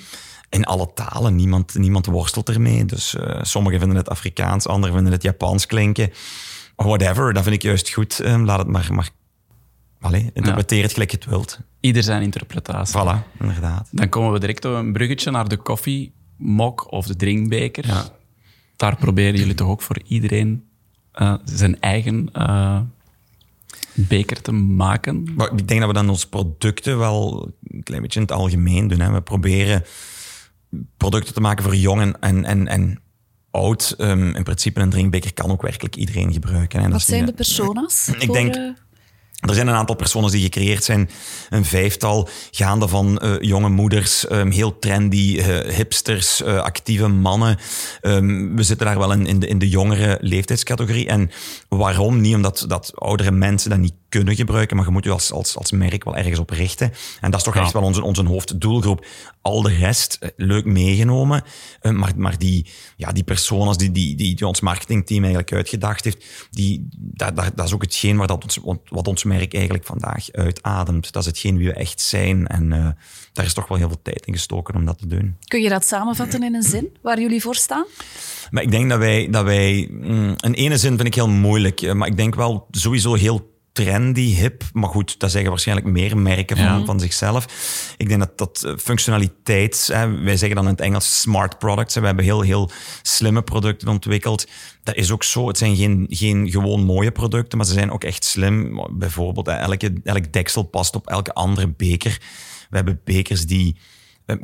in 0.49 0.65
alle 0.65 0.91
talen, 0.93 1.35
niemand, 1.35 1.75
niemand 1.75 2.05
worstelt 2.05 2.49
ermee. 2.49 2.85
Dus 2.85 3.15
uh, 3.19 3.39
sommigen 3.41 3.79
vinden 3.79 3.97
het 3.97 4.09
Afrikaans, 4.09 4.67
anderen 4.67 4.95
vinden 4.95 5.13
het 5.13 5.23
Japans 5.23 5.65
klinken. 5.65 6.11
Whatever, 6.75 7.33
dat 7.33 7.43
vind 7.43 7.55
ik 7.55 7.61
juist 7.61 7.89
goed. 7.89 8.19
Um, 8.25 8.45
laat 8.45 8.59
het 8.59 8.67
maar, 8.67 8.93
maar 8.93 9.09
Allee, 9.99 10.29
interpreteer 10.33 10.83
het 10.83 10.93
gelijk 10.93 11.11
je 11.11 11.17
het 11.17 11.25
wilt. 11.25 11.59
Ieder 11.79 12.03
zijn 12.03 12.21
interpretatie. 12.21 12.99
Voilà, 12.99 13.39
inderdaad. 13.39 13.89
Dan 13.91 14.09
komen 14.09 14.31
we 14.31 14.39
direct 14.39 14.65
op 14.65 14.73
een 14.73 14.93
bruggetje 14.93 15.31
naar 15.31 15.47
de 15.47 15.57
koffiemok 15.57 16.91
of 16.91 17.07
de 17.07 17.15
drinkbeker. 17.15 17.87
Ja. 17.87 18.05
Daar 18.75 18.97
proberen 18.97 19.39
jullie 19.39 19.55
toch 19.55 19.67
ook 19.67 19.81
voor 19.81 20.01
iedereen 20.07 20.63
uh, 21.15 21.33
zijn 21.45 21.79
eigen 21.79 22.29
uh, 22.33 22.79
beker 23.93 24.41
te 24.41 24.51
maken? 24.51 25.33
Maar 25.35 25.51
ik 25.51 25.67
denk 25.67 25.79
dat 25.79 25.89
we 25.89 25.95
dan 25.95 26.09
onze 26.09 26.29
producten 26.29 26.97
wel 26.97 27.51
een 27.63 27.83
klein 27.83 28.01
beetje 28.01 28.19
in 28.19 28.25
het 28.25 28.35
algemeen 28.35 28.87
doen. 28.87 28.99
Hè. 28.99 29.11
We 29.11 29.21
proberen 29.21 29.83
producten 30.97 31.33
te 31.33 31.41
maken 31.41 31.63
voor 31.63 31.75
jong 31.75 32.01
en, 32.01 32.19
en, 32.19 32.45
en, 32.45 32.67
en 32.67 32.99
oud. 33.51 33.95
Um, 33.97 34.35
in 34.35 34.43
principe 34.43 34.79
een 34.79 34.89
drinkbeker 34.89 35.33
kan 35.33 35.51
ook 35.51 35.61
werkelijk 35.61 35.95
iedereen 35.95 36.33
gebruiken. 36.33 36.81
Hè. 36.81 36.89
Wat 36.89 37.01
zijn 37.01 37.25
de 37.25 37.33
personas? 37.33 38.09
Ik 38.19 38.33
denk... 38.33 38.75
Er 39.37 39.53
zijn 39.53 39.67
een 39.67 39.75
aantal 39.75 39.95
personen 39.95 40.31
die 40.31 40.41
gecreëerd 40.41 40.83
zijn, 40.83 41.09
een 41.49 41.65
vijftal, 41.65 42.29
gaande 42.51 42.87
van 42.87 43.21
uh, 43.23 43.35
jonge 43.39 43.69
moeders, 43.69 44.31
um, 44.31 44.51
heel 44.51 44.79
trendy, 44.79 45.35
uh, 45.37 45.45
hipsters, 45.59 46.41
uh, 46.41 46.59
actieve 46.59 47.07
mannen. 47.07 47.57
Um, 48.01 48.55
we 48.55 48.63
zitten 48.63 48.85
daar 48.85 48.97
wel 48.97 49.11
in, 49.11 49.25
in, 49.25 49.39
de, 49.39 49.47
in 49.47 49.59
de 49.59 49.69
jongere 49.69 50.17
leeftijdscategorie. 50.21 51.07
En 51.07 51.31
waarom? 51.69 52.21
Niet 52.21 52.35
omdat 52.35 52.65
dat 52.67 52.91
oudere 52.95 53.31
mensen 53.31 53.69
dat 53.69 53.79
niet 53.79 53.93
kunnen 54.17 54.35
gebruiken, 54.35 54.75
maar 54.75 54.85
je 54.85 54.91
moet 54.91 55.03
je 55.03 55.11
als, 55.11 55.31
als, 55.31 55.57
als 55.57 55.71
merk 55.71 56.03
wel 56.03 56.15
ergens 56.15 56.39
op 56.39 56.49
richten. 56.49 56.91
En 57.21 57.31
dat 57.31 57.39
is 57.39 57.45
toch 57.45 57.55
Ja. 57.55 57.61
echt 57.61 57.73
wel 57.73 57.81
onze, 57.81 58.03
onze 58.03 58.25
hoofddoelgroep. 58.25 59.05
Al 59.41 59.61
de 59.61 59.73
rest, 59.73 60.17
eh, 60.19 60.29
leuk 60.35 60.65
meegenomen, 60.65 61.43
eh, 61.81 61.91
maar, 61.91 62.13
maar 62.15 62.37
die, 62.37 62.65
ja, 62.95 63.11
die 63.11 63.23
personas 63.23 63.77
die, 63.77 63.91
die, 63.91 64.15
die, 64.15 64.35
die 64.35 64.47
ons 64.47 64.61
marketingteam 64.61 65.19
eigenlijk 65.19 65.53
uitgedacht 65.53 66.03
heeft, 66.03 66.25
die, 66.51 66.87
dat, 66.97 67.35
dat, 67.35 67.51
dat 67.55 67.65
is 67.65 67.73
ook 67.73 67.81
hetgeen 67.81 68.17
waar 68.17 68.27
dat 68.27 68.43
ons, 68.43 68.59
wat 68.89 69.07
ons 69.07 69.23
merk 69.23 69.53
eigenlijk 69.53 69.85
vandaag 69.85 70.31
uitademt. 70.31 71.11
Dat 71.11 71.21
is 71.21 71.27
hetgeen 71.27 71.57
wie 71.57 71.67
we 71.67 71.73
echt 71.73 72.01
zijn. 72.01 72.47
En 72.47 72.73
eh, 72.73 72.87
daar 73.33 73.45
is 73.45 73.53
toch 73.53 73.67
wel 73.67 73.77
heel 73.77 73.87
veel 73.87 74.01
tijd 74.01 74.25
in 74.25 74.33
gestoken 74.33 74.75
om 74.75 74.85
dat 74.85 74.97
te 74.97 75.07
doen. 75.07 75.35
Kun 75.47 75.61
je 75.61 75.69
dat 75.69 75.85
samenvatten 75.85 76.43
in 76.43 76.55
een 76.55 76.63
zin 76.63 76.89
waar 77.01 77.19
jullie 77.19 77.41
voor 77.41 77.55
staan? 77.55 77.85
Maar 78.51 78.63
ik 78.63 78.71
denk 78.71 78.89
dat 78.89 78.99
wij, 78.99 79.27
dat 79.29 79.43
wij 79.43 79.87
mm, 79.91 80.35
in 80.37 80.53
ene 80.53 80.77
zin 80.77 80.95
vind 80.95 81.07
ik 81.07 81.15
heel 81.15 81.29
moeilijk, 81.29 81.93
maar 81.93 82.07
ik 82.07 82.17
denk 82.17 82.35
wel 82.35 82.67
sowieso 82.71 83.13
heel 83.13 83.55
trendy, 83.83 84.35
hip. 84.35 84.63
Maar 84.73 84.89
goed, 84.89 85.19
dat 85.19 85.31
zeggen 85.31 85.49
waarschijnlijk 85.49 85.87
meer 85.87 86.17
merken 86.17 86.57
van, 86.57 86.65
Ja. 86.65 86.85
van 86.85 86.99
zichzelf. 86.99 87.45
Ik 87.97 88.07
denk 88.07 88.19
dat 88.19 88.37
dat 88.37 88.63
eh, 88.63 88.73
functionaliteit, 88.77 89.89
hè, 89.93 90.11
wij 90.21 90.37
zeggen 90.37 90.55
dan 90.55 90.65
in 90.65 90.71
het 90.71 90.81
Engels 90.81 91.21
smart 91.21 91.59
products. 91.59 91.93
hè, 91.95 91.99
we 92.01 92.07
hebben 92.07 92.25
heel, 92.25 92.41
heel 92.41 92.69
slimme 93.01 93.41
producten 93.41 93.87
ontwikkeld. 93.87 94.47
Dat 94.83 94.95
is 94.95 95.11
ook 95.11 95.23
zo. 95.23 95.47
Het 95.47 95.57
zijn 95.57 95.75
geen, 95.75 96.05
geen 96.09 96.49
gewoon 96.49 96.83
mooie 96.83 97.11
producten, 97.11 97.57
maar 97.57 97.67
ze 97.67 97.73
zijn 97.73 97.91
ook 97.91 98.03
echt 98.03 98.23
slim. 98.25 98.87
Bijvoorbeeld, 98.91 99.45
hè, 99.45 99.53
elke, 99.53 99.93
elk 100.03 100.33
deksel 100.33 100.63
past 100.63 100.95
op 100.95 101.07
elke 101.07 101.33
andere 101.33 101.67
beker. 101.77 102.17
We 102.69 102.75
hebben 102.75 103.01
bekers 103.03 103.45
die 103.45 103.75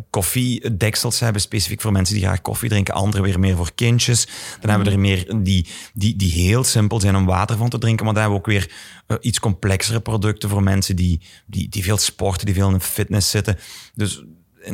koffiedeksels 0.09 1.19
hebben, 1.19 1.41
specifiek 1.41 1.81
voor 1.81 1.91
mensen 1.91 2.15
die 2.15 2.23
graag 2.23 2.41
koffie 2.41 2.69
drinken. 2.69 2.93
Andere 2.93 3.23
weer 3.23 3.39
meer 3.39 3.55
voor 3.55 3.71
kindjes. 3.75 4.25
Dan 4.59 4.69
hebben 4.69 4.87
we 4.87 4.93
er 4.93 4.99
meer 4.99 5.43
die, 5.43 5.67
die, 5.93 6.15
die 6.15 6.31
heel 6.31 6.63
simpel 6.63 6.99
zijn 6.99 7.15
om 7.15 7.25
water 7.25 7.57
van 7.57 7.69
te 7.69 7.77
drinken. 7.77 8.05
Maar 8.05 8.13
dan 8.13 8.23
hebben 8.23 8.41
we 8.41 8.47
ook 8.47 8.53
weer 8.53 8.71
eh, 9.07 9.17
iets 9.21 9.39
complexere 9.39 9.99
producten 9.99 10.49
voor 10.49 10.63
mensen 10.63 10.95
die, 10.95 11.21
die, 11.45 11.69
die 11.69 11.83
veel 11.83 11.97
sporten, 11.97 12.45
die 12.45 12.55
veel 12.55 12.69
in 12.69 12.79
fitness 12.79 13.29
zitten. 13.29 13.57
Dus 13.93 14.23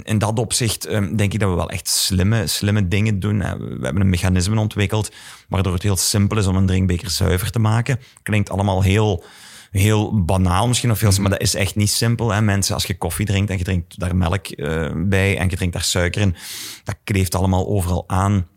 in, 0.03 0.17
dat 0.17 0.39
opzicht 0.39 0.85
eh, 0.85 1.01
denk 1.15 1.33
ik 1.33 1.39
dat 1.39 1.49
we 1.49 1.55
wel 1.55 1.69
echt 1.69 1.87
slimme, 1.87 2.47
slimme 2.47 2.87
dingen 2.87 3.19
doen. 3.19 3.41
Eh, 3.41 3.51
We 3.53 3.79
hebben 3.81 4.01
een 4.01 4.09
mechanisme 4.09 4.59
ontwikkeld 4.59 5.11
waardoor 5.47 5.73
het 5.73 5.83
heel 5.83 5.97
simpel 5.97 6.37
is 6.37 6.47
om 6.47 6.55
een 6.55 6.65
drinkbeker 6.65 7.09
zuiver 7.09 7.51
te 7.51 7.59
maken. 7.59 7.99
Klinkt 8.23 8.49
allemaal 8.49 8.83
heel 8.83 9.23
heel 9.71 10.23
banaal 10.23 10.67
misschien 10.67 10.91
of 10.91 10.99
heel, 10.99 11.11
maar 11.21 11.29
dat 11.29 11.41
is 11.41 11.55
echt 11.55 11.75
niet 11.75 11.89
simpel. 11.89 12.31
Hè? 12.31 12.41
Mensen, 12.41 12.73
als 12.73 12.85
je 12.85 12.97
koffie 12.97 13.25
drinkt 13.25 13.49
en 13.49 13.57
je 13.57 13.63
drinkt 13.63 13.99
daar 13.99 14.15
melk 14.15 14.47
eh, 14.47 14.91
bij 14.95 15.37
en 15.37 15.49
je 15.49 15.55
drinkt 15.55 15.73
daar 15.73 15.83
suiker 15.83 16.21
in, 16.21 16.35
dat 16.83 16.95
kleeft 17.03 17.35
allemaal 17.35 17.67
overal 17.67 18.03
aan. 18.07 18.47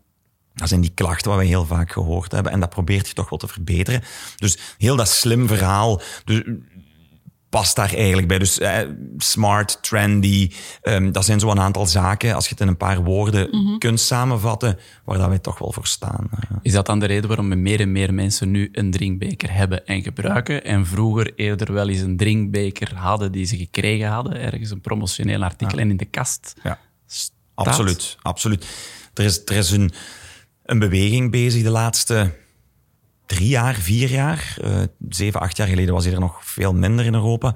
Dat 0.53 0.67
zijn 0.67 0.81
die 0.81 0.91
klachten 0.93 1.31
wat 1.31 1.39
we 1.39 1.45
heel 1.45 1.65
vaak 1.65 1.91
gehoord 1.91 2.31
hebben 2.31 2.51
en 2.51 2.59
dat 2.59 2.69
probeert 2.69 3.07
je 3.07 3.13
toch 3.13 3.29
wel 3.29 3.39
te 3.39 3.47
verbeteren. 3.47 4.03
Dus 4.35 4.57
heel 4.77 4.95
dat 4.95 5.09
slim 5.09 5.47
verhaal 5.47 6.01
dus, 6.25 6.41
past 7.53 7.75
daar 7.75 7.93
eigenlijk 7.93 8.27
bij. 8.27 8.39
Dus 8.39 8.59
eh, 8.59 8.77
smart, 9.17 9.77
trendy, 9.81 10.51
ehm, 10.81 11.11
dat 11.11 11.25
zijn 11.25 11.39
zo 11.39 11.49
een 11.49 11.59
aantal 11.59 11.85
zaken, 11.85 12.35
als 12.35 12.45
je 12.45 12.51
het 12.51 12.61
in 12.61 12.67
een 12.67 12.77
paar 12.77 13.03
woorden 13.03 13.49
kunt 13.77 13.99
samenvatten, 13.99 14.79
waar 15.03 15.17
dat 15.17 15.27
wij 15.27 15.39
toch 15.39 15.59
wel 15.59 15.71
voor 15.71 15.87
staan. 15.87 16.29
Eh, 16.31 16.57
Is 16.61 16.71
dat 16.71 16.85
dan 16.85 16.99
de 16.99 17.05
reden 17.05 17.27
waarom 17.27 17.61
meer 17.61 17.79
en 17.79 17.91
meer 17.91 18.13
mensen 18.13 18.51
nu 18.51 18.69
een 18.71 18.91
drinkbeker 18.91 19.53
hebben 19.53 19.85
en 19.85 20.03
gebruiken 20.03 20.63
en 20.63 20.85
vroeger 20.85 21.33
eerder 21.35 21.73
wel 21.73 21.89
eens 21.89 21.99
een 21.99 22.17
drinkbeker 22.17 22.95
hadden 22.95 23.31
die 23.31 23.45
ze 23.45 23.57
gekregen 23.57 24.07
hadden, 24.07 24.39
ergens 24.39 24.71
een 24.71 24.81
promotioneel 24.81 25.43
artikel 25.43 25.77
en 25.77 25.89
in 25.89 25.97
de 25.97 26.05
kast 26.05 26.53
ja. 26.63 26.79
staat? 27.05 27.31
Absoluut, 27.53 28.17
absoluut. 28.21 28.65
Er 29.13 29.23
is, 29.23 29.41
er 29.45 29.55
is 29.55 29.71
een, 29.71 29.91
een 30.63 30.79
beweging 30.79 31.31
bezig 31.31 31.63
de 31.63 31.69
laatste 31.69 32.31
drie 33.33 33.47
jaar, 33.47 33.75
vier 33.75 34.09
jaar. 34.09 34.57
Eh, 34.61 34.81
zeven, 35.09 35.39
acht 35.39 35.57
jaar 35.57 35.67
geleden 35.67 35.93
was 35.93 36.05
hij 36.05 36.13
er 36.13 36.19
nog 36.19 36.39
veel 36.41 36.73
minder 36.73 37.05
in 37.05 37.13
Europa. 37.13 37.55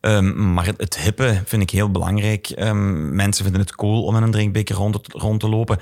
Ehm, 0.00 0.52
maar 0.52 0.66
het, 0.66 0.80
het 0.80 0.98
hippe 0.98 1.42
vind 1.44 1.62
ik 1.62 1.70
heel 1.70 1.90
belangrijk. 1.90 2.46
Ehm, 2.50 3.14
mensen 3.14 3.44
vinden 3.44 3.62
het 3.62 3.74
cool 3.74 4.02
om 4.04 4.16
in 4.16 4.22
een 4.22 4.30
drinkbeker 4.30 4.74
rond 4.74 5.04
te, 5.04 5.18
rond 5.18 5.40
te 5.40 5.48
lopen. 5.48 5.78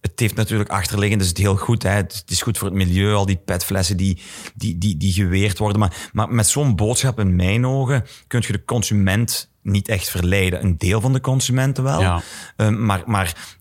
Het 0.00 0.20
heeft 0.20 0.34
natuurlijk 0.34 0.70
achterliggend, 0.70 1.22
is 1.22 1.28
het 1.28 1.38
heel 1.38 1.56
goed. 1.56 1.82
Hè. 1.82 1.90
Het, 1.90 2.14
het 2.14 2.30
is 2.30 2.42
goed 2.42 2.58
voor 2.58 2.68
het 2.68 2.76
milieu, 2.76 3.14
al 3.14 3.26
die 3.26 3.40
petflessen 3.44 3.96
die, 3.96 4.18
die, 4.54 4.78
die, 4.78 4.96
die 4.96 5.12
geweerd 5.12 5.58
worden. 5.58 5.78
Maar, 5.78 6.10
maar 6.12 6.28
met 6.28 6.48
zo'n 6.48 6.76
boodschap 6.76 7.18
in 7.20 7.36
mijn 7.36 7.66
ogen 7.66 8.04
kun 8.26 8.42
je 8.46 8.52
de 8.52 8.64
consument 8.64 9.50
niet 9.62 9.88
echt 9.88 10.10
verleiden. 10.10 10.62
Een 10.62 10.78
deel 10.78 11.00
van 11.00 11.12
de 11.12 11.20
consumenten 11.20 11.84
wel. 11.84 12.00
Ja. 12.00 12.22
Ehm, 12.56 12.84
maar, 12.84 13.02
maar 13.06 13.56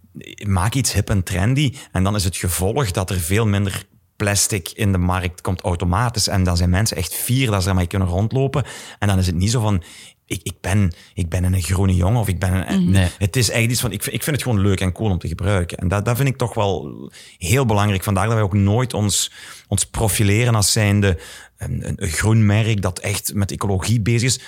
maak 0.47 0.73
iets 0.73 0.93
hip 0.93 1.09
en 1.09 1.23
trendy. 1.23 1.73
En 1.91 2.03
dan 2.03 2.15
is 2.15 2.23
het 2.23 2.37
gevolg 2.37 2.91
dat 2.91 3.09
er 3.09 3.19
veel 3.19 3.45
minder 3.45 3.85
plastic 4.15 4.69
in 4.69 4.91
de 4.91 4.97
markt 4.97 5.41
komt 5.41 5.61
automatisch. 5.61 6.27
En 6.27 6.43
dan 6.43 6.57
zijn 6.57 6.69
mensen 6.69 6.97
echt 6.97 7.13
fier 7.13 7.51
dat 7.51 7.63
ze 7.63 7.69
ermee 7.69 7.87
kunnen 7.87 8.07
rondlopen. 8.07 8.63
En 8.99 9.07
dan 9.07 9.17
is 9.17 9.25
het 9.25 9.35
niet 9.35 9.51
zo 9.51 9.61
van... 9.61 9.83
Ik, 10.27 10.39
ik, 10.43 10.53
ben, 10.61 10.93
ik 11.13 11.29
ben 11.29 11.43
een 11.43 11.61
groene 11.61 11.95
jongen 11.95 12.19
of 12.19 12.27
ik 12.27 12.39
ben 12.39 12.73
een... 12.73 12.89
Nee. 12.89 13.09
Het 13.17 13.35
is 13.35 13.49
eigenlijk 13.49 13.71
iets 13.71 13.81
van... 13.81 13.91
Ik, 13.91 14.03
vind- 14.03 14.15
ik 14.15 14.23
vind 14.23 14.35
het 14.35 14.45
gewoon 14.45 14.61
leuk 14.61 14.79
en 14.81 14.91
cool 14.91 15.11
om 15.11 15.17
te 15.17 15.27
gebruiken. 15.27 15.77
En 15.77 15.87
dat, 15.87 16.05
dat 16.05 16.15
vind 16.15 16.29
ik 16.29 16.37
toch 16.37 16.53
wel 16.53 17.11
heel 17.37 17.65
belangrijk. 17.65 18.03
Vandaar 18.03 18.25
dat 18.25 18.33
wij 18.33 18.43
ook 18.43 18.53
nooit 18.53 18.93
ons, 18.93 19.31
ons 19.67 19.85
profileren 19.85 20.55
als 20.55 20.71
zijnde 20.71 21.19
een, 21.57 21.87
een, 21.87 22.03
een 22.03 22.09
groen 22.09 22.45
merk 22.45 22.81
dat 22.81 22.99
echt 22.99 23.33
met 23.33 23.51
ecologie 23.51 24.01
bezig 24.01 24.29
is. 24.29 24.39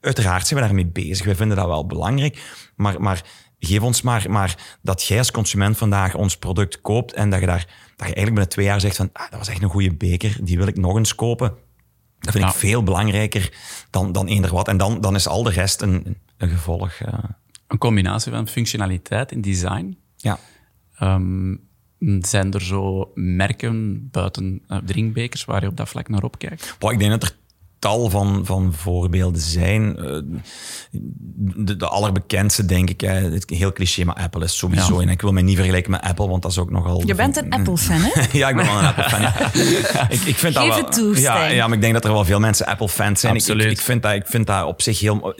Uiteraard 0.00 0.46
zijn 0.46 0.60
we 0.60 0.66
daarmee 0.66 0.86
bezig. 0.86 1.26
We 1.26 1.34
vinden 1.34 1.56
dat 1.56 1.66
wel 1.66 1.86
belangrijk. 1.86 2.42
Maar, 2.76 3.00
maar 3.02 3.24
geef 3.66 3.80
ons 3.80 4.02
maar, 4.02 4.24
maar 4.30 4.76
dat 4.82 5.02
jij 5.02 5.18
als 5.18 5.30
consument 5.30 5.76
vandaag 5.76 6.14
ons 6.14 6.36
product 6.36 6.80
koopt 6.80 7.12
en 7.12 7.30
dat 7.30 7.40
je, 7.40 7.46
daar, 7.46 7.66
dat 7.96 8.08
je 8.08 8.14
eigenlijk 8.14 8.28
binnen 8.34 8.48
twee 8.48 8.66
jaar 8.66 8.80
zegt 8.80 8.96
van 8.96 9.10
ah, 9.12 9.30
dat 9.30 9.38
was 9.38 9.48
echt 9.48 9.62
een 9.62 9.68
goede 9.68 9.94
beker, 9.94 10.36
die 10.40 10.56
wil 10.56 10.66
ik 10.66 10.76
nog 10.76 10.96
eens 10.96 11.14
kopen. 11.14 11.54
Dat 12.18 12.32
vind 12.32 12.44
ik 12.44 12.50
veel 12.50 12.82
belangrijker 12.82 13.52
dan, 13.90 14.12
dan 14.12 14.26
eender 14.26 14.52
wat. 14.52 14.68
En 14.68 14.76
dan, 14.76 15.00
dan 15.00 15.14
is 15.14 15.26
al 15.28 15.42
de 15.42 15.50
rest 15.50 15.82
een, 15.82 16.16
een 16.36 16.48
gevolg. 16.48 16.92
eh. 16.92 17.14
Een 17.66 17.78
combinatie 17.78 18.32
van 18.32 18.48
functionaliteit 18.48 19.32
en 19.32 19.40
design. 19.40 19.98
ja. 20.16 20.38
Ehm, 20.96 21.54
zijn 22.20 22.52
er 22.52 22.62
zo 22.62 23.10
merken 23.14 24.08
buiten 24.10 24.62
eh, 24.68 24.78
drinkbekers 24.84 25.44
waar 25.44 25.62
je 25.62 25.68
op 25.68 25.76
dat 25.76 25.88
vlak 25.88 26.08
naar 26.08 26.22
opkijkt? 26.22 26.76
Boah, 26.78 26.92
ik 26.92 26.98
denk 26.98 27.10
dat 27.10 27.22
er 27.22 27.36
tal 27.82 28.10
van, 28.10 28.40
van 28.44 28.72
voorbeelden 28.76 29.40
zijn. 29.40 29.98
Eh, 29.98 30.04
De, 31.56 31.76
de 31.76 31.86
allerbekendste, 31.86 32.64
denk 32.64 32.90
ik, 32.90 33.00
hè, 33.00 33.12
het 33.12 33.50
is 33.50 33.58
heel 33.58 33.72
cliché, 33.72 34.04
maar 34.04 34.14
Apple 34.14 34.44
is 34.44 34.56
sowieso. 34.56 34.96
Ja. 34.96 35.02
En 35.02 35.08
ik 35.08 35.20
wil 35.20 35.32
mij 35.32 35.42
niet 35.42 35.56
vergelijken 35.56 35.90
met 35.90 36.00
Apple, 36.00 36.28
want 36.28 36.42
dat 36.42 36.50
is 36.50 36.58
ook 36.58 36.70
nogal... 36.70 37.02
Je 37.06 37.14
bent 37.14 37.36
een 37.36 37.50
Apple-fan, 37.50 38.00
hè? 38.00 38.22
ja, 38.38 38.48
ik 38.48 38.56
ben 38.56 38.64
wel 38.64 38.78
een 38.78 38.84
Apple-fan. 38.84 39.20
ja. 39.20 40.08
ik, 40.16 40.20
ik 40.20 40.36
vind 40.36 40.54
dat 40.54 40.62
Geef 40.64 40.74
wel, 40.74 40.84
het 40.84 40.92
toe, 40.92 41.20
ja, 41.20 41.46
ja, 41.46 41.66
maar 41.66 41.76
ik 41.76 41.82
denk 41.82 41.92
dat 41.92 42.04
er 42.04 42.12
wel 42.12 42.24
veel 42.24 42.40
mensen 42.40 42.66
Apple-fans 42.66 43.20
zijn. 43.20 43.34
Ik, 43.34 43.42
ik, 43.42 43.48
Absoluut. 43.48 43.72
ik, 43.72 43.80
vind 43.80 44.02
dat, 44.02 44.12
ik 44.12 44.26
vind 44.26 44.46
dat 44.46 44.66
op 44.66 44.82
zich 44.82 45.00
heel... 45.00 45.34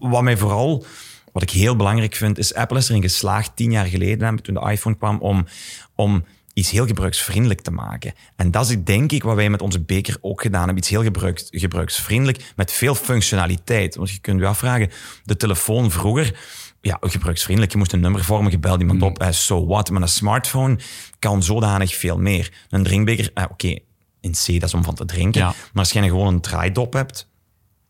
Wat 0.00 0.22
mij 0.22 0.36
vooral... 0.36 0.84
Wat 1.32 1.42
ik 1.42 1.50
heel 1.50 1.76
belangrijk 1.76 2.14
vind, 2.14 2.38
is 2.38 2.54
Apple 2.54 2.78
is 2.78 2.88
erin 2.88 3.02
geslaagd 3.02 3.50
tien 3.54 3.70
jaar 3.70 3.86
geleden, 3.86 4.28
hè, 4.28 4.40
toen 4.40 4.54
de 4.54 4.70
iPhone 4.70 4.96
kwam, 4.96 5.18
om, 5.20 5.46
om 5.94 6.24
iets 6.56 6.70
heel 6.70 6.86
gebruiksvriendelijk 6.86 7.60
te 7.60 7.70
maken. 7.70 8.12
En 8.36 8.50
dat 8.50 8.68
is 8.68 8.76
denk 8.84 9.12
ik 9.12 9.22
wat 9.22 9.34
wij 9.34 9.50
met 9.50 9.62
onze 9.62 9.80
beker 9.80 10.16
ook 10.20 10.40
gedaan 10.40 10.64
hebben. 10.64 10.78
Iets 10.78 10.88
heel 10.88 11.02
gebruiks, 11.02 11.46
gebruiksvriendelijk, 11.50 12.52
met 12.56 12.72
veel 12.72 12.94
functionaliteit. 12.94 13.96
Want 13.96 14.10
je 14.10 14.18
kunt 14.18 14.40
je 14.40 14.46
afvragen, 14.46 14.90
de 15.24 15.36
telefoon 15.36 15.90
vroeger, 15.90 16.38
ja, 16.80 16.96
gebruiksvriendelijk. 17.00 17.72
Je 17.72 17.78
moest 17.78 17.92
een 17.92 18.00
nummer 18.00 18.24
vormen, 18.24 18.50
je 18.50 18.58
belt 18.58 18.80
iemand 18.80 19.02
op, 19.02 19.18
eh, 19.18 19.30
so 19.30 19.66
what. 19.66 19.90
Maar 19.90 20.02
een 20.02 20.08
smartphone 20.08 20.78
kan 21.18 21.42
zodanig 21.42 21.94
veel 21.94 22.18
meer. 22.18 22.52
Een 22.68 22.82
drinkbeker, 22.82 23.30
eh, 23.34 23.44
oké, 23.50 23.78
in 24.20 24.32
C, 24.32 24.46
dat 24.46 24.62
is 24.62 24.74
om 24.74 24.84
van 24.84 24.94
te 24.94 25.04
drinken. 25.04 25.40
Ja. 25.40 25.46
Maar 25.46 25.84
als 25.84 25.92
je 25.92 26.02
gewoon 26.02 26.26
een 26.26 26.40
draaidop 26.40 26.92
hebt, 26.92 27.28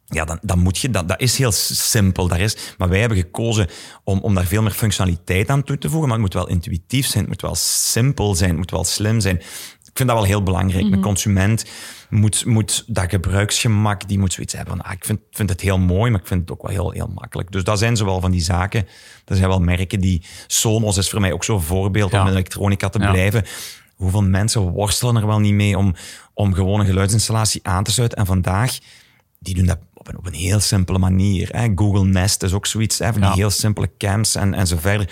ja, 0.09 0.25
dan, 0.25 0.39
dan 0.43 0.59
moet 0.59 0.79
je, 0.79 0.91
dat, 0.91 1.09
dat 1.09 1.21
is 1.21 1.39
heel 1.39 1.53
simpel. 1.53 2.29
Daar 2.29 2.41
is, 2.41 2.57
maar 2.79 2.89
wij 2.89 3.01
hebben 3.01 3.19
gekozen 3.19 3.69
om, 4.05 4.19
om 4.21 4.35
daar 4.35 4.45
veel 4.45 4.63
meer 4.63 4.71
functionaliteit 4.71 5.49
aan 5.49 5.63
toe 5.65 5.79
te 5.79 5.89
voegen. 5.91 6.09
Maar 6.09 6.19
het 6.19 6.27
moet 6.27 6.35
wel 6.35 6.49
intuïtief 6.49 7.07
zijn, 7.07 7.23
het 7.23 7.33
moet 7.33 7.43
wel 7.43 7.55
simpel 7.55 8.35
zijn, 8.35 8.49
het 8.51 8.59
moet 8.59 8.71
wel 8.71 8.85
slim 8.85 9.21
zijn. 9.21 9.37
Ik 9.85 10.03
vind 10.03 10.09
dat 10.09 10.19
wel 10.19 10.27
heel 10.27 10.43
belangrijk. 10.43 10.85
Een 10.93 11.01
consument 11.01 11.65
moet, 12.11 12.45
moet 12.45 12.85
dat 12.87 13.11
gebruiksgemak, 13.11 14.09
die 14.09 14.19
moet 14.19 14.33
zoiets 14.33 14.53
hebben 14.53 14.77
van, 14.77 14.85
ah, 14.87 14.93
ik 14.93 15.05
vind, 15.05 15.21
vind 15.31 15.49
het 15.51 15.61
heel 15.61 15.79
mooi, 15.79 16.11
maar 16.11 16.21
ik 16.21 16.27
vind 16.27 16.41
het 16.41 16.51
ook 16.51 16.63
wel 16.63 16.71
heel, 16.71 16.91
heel 16.91 17.11
makkelijk. 17.15 17.53
Dus 17.53 17.65
dat 17.65 17.79
zijn 17.79 17.97
zowel 17.97 18.21
van 18.21 18.31
die 18.31 18.41
zaken. 18.41 18.87
Er 19.25 19.37
zijn 19.37 19.49
wel 19.49 19.61
merken 19.61 20.01
die, 20.01 20.23
Sonos 20.47 20.97
is 20.97 21.11
voor 21.11 21.21
mij 21.21 21.33
ook 21.33 21.45
zo'n 21.45 21.63
voorbeeld 21.63 22.11
Ja. 22.13 22.21
om 22.21 22.27
in 22.27 22.33
elektronica 22.33 22.89
te 22.89 22.99
Ja. 22.99 23.11
blijven. 23.11 23.45
Hoeveel 23.95 24.23
mensen 24.23 24.61
worstelen 24.61 25.17
er 25.17 25.27
wel 25.27 25.39
niet 25.41 25.55
mee 25.55 25.79
om, 25.79 25.95
om 26.35 26.55
gewoon 26.55 26.81
een 26.81 26.87
geluidsinstallatie 26.87 27.61
aan 27.63 27.85
te 27.85 27.91
sluiten. 27.93 28.19
En 28.19 28.27
vandaag, 28.27 28.79
die 29.39 29.55
doen 29.55 29.67
dat 29.67 29.79
op 30.07 30.13
een, 30.13 30.19
op 30.19 30.27
een 30.27 30.39
heel 30.39 30.61
simpele 30.61 30.99
manier. 30.99 31.49
Hè. 31.53 31.69
Google 31.75 32.05
Nest 32.05 32.43
is 32.43 32.53
ook 32.53 32.67
zoiets, 32.67 32.99
hè, 32.99 33.13
van 33.13 33.21
die 33.21 33.31
Ja. 33.31 33.37
heel 33.37 33.51
simpele 33.51 33.91
cams 33.99 34.35
en, 34.35 34.55
en 34.55 34.67
zo 34.67 34.77
verder. 34.81 35.11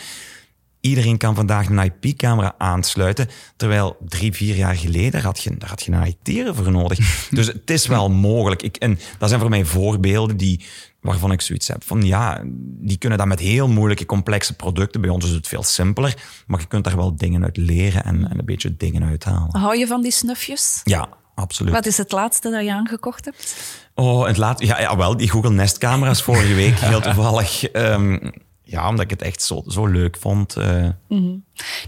Iedereen 0.81 1.17
kan 1.17 1.35
vandaag 1.35 1.69
een 1.69 1.79
IP-camera 1.79 2.55
aansluiten, 2.59 3.29
terwijl 3.57 3.97
drie, 4.09 4.33
vier 4.33 4.57
jaar 4.57 4.77
geleden 4.77 5.11
daar 5.11 5.23
had 5.23 5.43
je, 5.43 5.57
daar 5.59 5.69
had 5.69 5.83
je 5.83 5.93
een 5.93 6.07
IT 6.23 6.57
voor 6.57 6.71
nodig. 6.71 6.99
dus 7.31 7.47
het 7.47 7.71
is 7.71 7.87
wel 7.87 8.11
mogelijk. 8.11 8.63
Ik, 8.63 8.77
en 8.77 8.99
dat 9.19 9.29
zijn 9.29 9.41
voor 9.41 9.51
mij 9.51 9.65
voorbeelden 9.65 10.37
die, 10.37 10.65
waarvan 11.01 11.33
ik 11.33 11.41
zoiets 11.41 11.69
heb 11.69 11.85
van 11.85 12.03
ja, 12.03 12.43
die 12.81 12.99
kunnen 12.99 13.19
dat 13.19 13.27
met 13.27 13.41
heel 13.41 13.69
moeilijke, 13.69 14.07
complexe 14.07 14.55
producten. 14.55 15.01
Bij 15.01 15.11
ons 15.11 15.25
is 15.25 15.31
het 15.31 15.49
veel 15.49 15.63
simpeler, 15.63 16.15
maar 16.47 16.61
je 16.61 16.67
kunt 16.67 16.85
daar 16.85 16.97
wel 16.97 17.17
dingen 17.17 17.45
uit 17.45 17.57
leren 17.57 18.05
en, 18.05 18.31
en 18.31 18.39
een 18.39 18.45
beetje 18.45 18.77
dingen 18.77 19.05
uithalen. 19.05 19.57
Hou 19.61 19.79
je 19.79 19.87
van 19.87 20.03
die 20.03 20.13
snufjes? 20.13 20.81
Ja, 20.85 21.09
absoluut. 21.35 21.73
Wat 21.73 21.87
is 21.87 21.97
het 21.97 22.13
laatste 22.13 22.51
dat 22.51 22.65
je 22.65 22.73
aangekocht 22.73 23.25
hebt? 23.25 23.57
Oh, 23.95 24.27
het 24.27 24.37
laat, 24.37 24.61
ja, 24.67 24.81
ja, 24.81 24.97
wel, 24.97 25.17
die 25.17 25.31
Google 25.31 25.51
Nest 25.51 25.79
camera's 25.79 26.23
vorige 26.23 26.55
week, 26.55 26.79
heel 26.91 27.01
toevallig. 27.01 27.65
Ehm, 27.65 28.19
ja, 28.67 28.89
omdat 28.89 29.05
ik 29.05 29.11
het 29.11 29.23
echt 29.23 29.43
zo, 29.43 29.63
zo 29.67 29.87
leuk 29.87 30.17
vond. 30.21 30.57
Uh, 30.59 30.89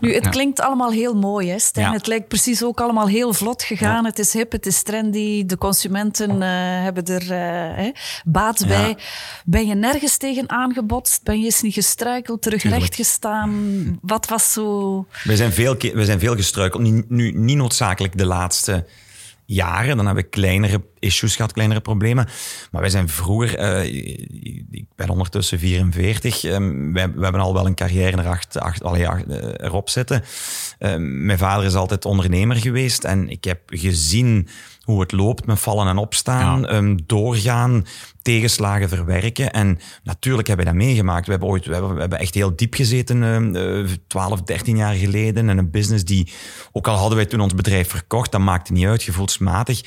Nu, 0.01 0.15
het 0.15 0.29
klinkt 0.29 0.61
allemaal 0.61 0.91
heel 0.91 1.15
mooi, 1.15 1.51
hè, 1.51 1.59
Stijn? 1.59 1.93
Het 1.93 2.07
lijkt 2.07 2.29
precies 2.29 2.65
ook 2.65 2.81
allemaal 2.81 3.09
heel 3.09 3.33
vlot 3.33 3.63
gegaan. 3.63 4.05
Het 4.05 4.19
is 4.19 4.33
hip, 4.33 4.53
het 4.53 4.67
is 4.67 4.83
trendy. 4.83 5.47
De 5.47 5.59
consumenten 5.59 6.31
uh, 6.31 6.43
hebben 6.83 7.05
er 7.05 7.79
uh, 7.79 7.93
baat 8.25 8.67
bij. 8.67 8.97
Ben 9.45 9.67
je 9.67 9.75
nergens 9.75 10.17
tegen 10.17 10.51
aangebotst? 10.51 11.23
Ben 11.23 11.39
je 11.39 11.45
eens 11.45 11.63
niet 11.63 11.75
gestruikeld, 11.75 12.43
terug 12.43 12.63
recht 12.63 12.95
gestaan? 12.95 13.99
Wat 14.03 14.27
was 14.27 14.53
zo... 14.53 15.07
We 15.25 15.37
zijn 15.37 15.53
veel, 15.53 15.77
we 15.77 16.05
zijn 16.05 16.19
veel 16.19 16.35
gestruikeld. 16.37 16.83
Nu, 16.83 17.05
nu 17.09 17.33
niet 17.33 17.57
noodzakelijk 17.57 18.19
de 18.19 18.27
laatste 18.27 18.87
jaren. 19.47 19.97
Dan 19.97 20.07
hebben 20.07 20.25
we 20.25 20.31
kleinere 20.31 20.83
issues 20.99 21.37
gehad, 21.37 21.53
kleinere 21.53 21.81
problemen. 21.81 22.29
Maar 22.71 22.81
wij 22.81 22.91
zijn 22.91 23.09
vroeger, 23.09 23.61
uh, 23.61 23.85
ik 24.71 24.87
ben 24.95 25.09
ondertussen 25.09 25.59
44, 25.59 26.45
um, 26.45 26.93
wij, 26.93 27.13
we 27.13 27.23
hebben 27.23 27.41
al 27.41 27.53
wel 27.53 27.67
een 27.67 27.75
carrière 27.75 28.19
erachter, 28.19 28.61
achter, 28.61 28.87
allee, 28.87 29.09
achter, 29.09 29.61
erop 29.61 29.89
zitten. 29.89 30.25
Uh, 30.79 30.95
mijn 30.99 31.39
vader 31.39 31.67
is 31.67 31.75
altijd 31.75 32.05
ondernemer 32.05 32.57
geweest 32.57 33.05
en 33.05 33.29
ik 33.29 33.45
heb 33.45 33.61
gezien 33.67 34.49
hoe 34.87 35.01
het 35.01 35.13
loopt 35.13 35.47
met 35.47 35.61
vallen 35.61 35.87
en 35.89 35.97
opstaan, 35.97 36.61
ja. 36.61 36.77
um, 36.77 36.99
doorgaan, 37.07 37.87
tegenslagen 38.23 38.89
verwerken. 38.89 39.51
En 39.51 39.79
natuurlijk 40.03 40.49
hebben 40.49 40.67
we 40.67 40.73
dat 40.73 40.81
meegemaakt. 40.81 41.25
We 41.25 41.31
hebben, 41.31 41.49
ooit, 41.49 41.67
we 41.67 41.73
hebben, 41.73 41.95
we 41.95 42.01
hebben 42.01 42.19
echt 42.19 42.35
heel 42.35 42.57
diep 42.57 42.75
gezeten, 42.75 43.23
uh, 43.55 43.89
12, 44.07 44.43
13 44.43 44.77
jaar 44.77 44.95
geleden. 44.95 45.49
En 45.49 45.59
een 45.59 45.71
business 45.71 46.05
die, 46.05 46.33
ook 46.73 46.89
al 46.89 46.97
hadden 46.97 47.17
wij 47.17 47.27
toen 47.27 47.41
ons 47.41 47.55
bedrijf 47.55 47.89
verkocht, 47.89 48.33
dat 48.33 48.41
maakte 48.41 48.73
niet 48.73 48.87
uit, 48.87 49.03
gevoelsmatig 49.03 49.81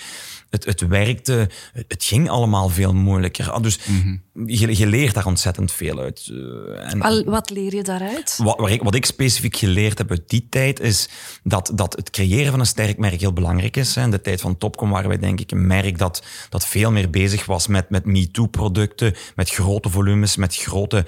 het, 0.50 0.66
het 0.66 0.88
werkte, 0.88 1.50
het 1.88 2.04
ging 2.04 2.30
allemaal 2.30 2.70
veel 2.70 2.94
moeilijker. 2.94 3.52
Ah, 3.52 3.62
dus 3.62 3.80
mm 3.86 4.28
je, 4.46 4.78
je, 4.78 4.88
leert 4.88 5.14
daar 5.14 5.26
ontzettend 5.26 5.72
veel 5.72 6.00
uit. 6.00 6.30
Eh, 6.32 6.94
en 6.94 7.26
wat 7.26 7.50
leer 7.50 7.76
je 7.76 7.84
daaruit? 7.84 8.40
Wat, 8.44 8.70
ik, 8.70 8.82
wat 8.82 8.96
ik 8.96 9.06
specifiek 9.06 9.56
geleerd 9.56 9.98
heb 9.98 10.10
uit 10.10 10.30
die 10.30 10.48
tijd 10.50 10.80
is 10.80 11.10
dat, 11.44 11.72
dat 11.74 11.96
het 11.96 12.10
creëren 12.10 12.52
van 12.52 12.60
een 12.60 12.66
sterk 12.66 12.98
merk 12.98 13.20
heel 13.20 13.34
belangrijk 13.34 13.78
is. 13.78 13.98
In 13.98 14.12
de 14.12 14.22
tijd 14.22 14.42
van 14.42 14.58
Topcom 14.58 14.90
waren 14.90 15.10
wij 15.10 15.20
denk 15.20 15.40
ik 15.40 15.52
een 15.52 15.68
merk 15.68 15.98
dat, 15.98 16.24
dat 16.50 16.68
veel 16.68 16.92
meer 16.92 17.10
bezig 17.10 17.46
was 17.46 17.68
met, 17.68 17.90
met 17.90 18.06
MeToo-producten, 18.06 19.16
met 19.36 19.50
grote 19.50 19.90
volumes, 19.90 20.36
met 20.36 20.56
grote 20.56 21.06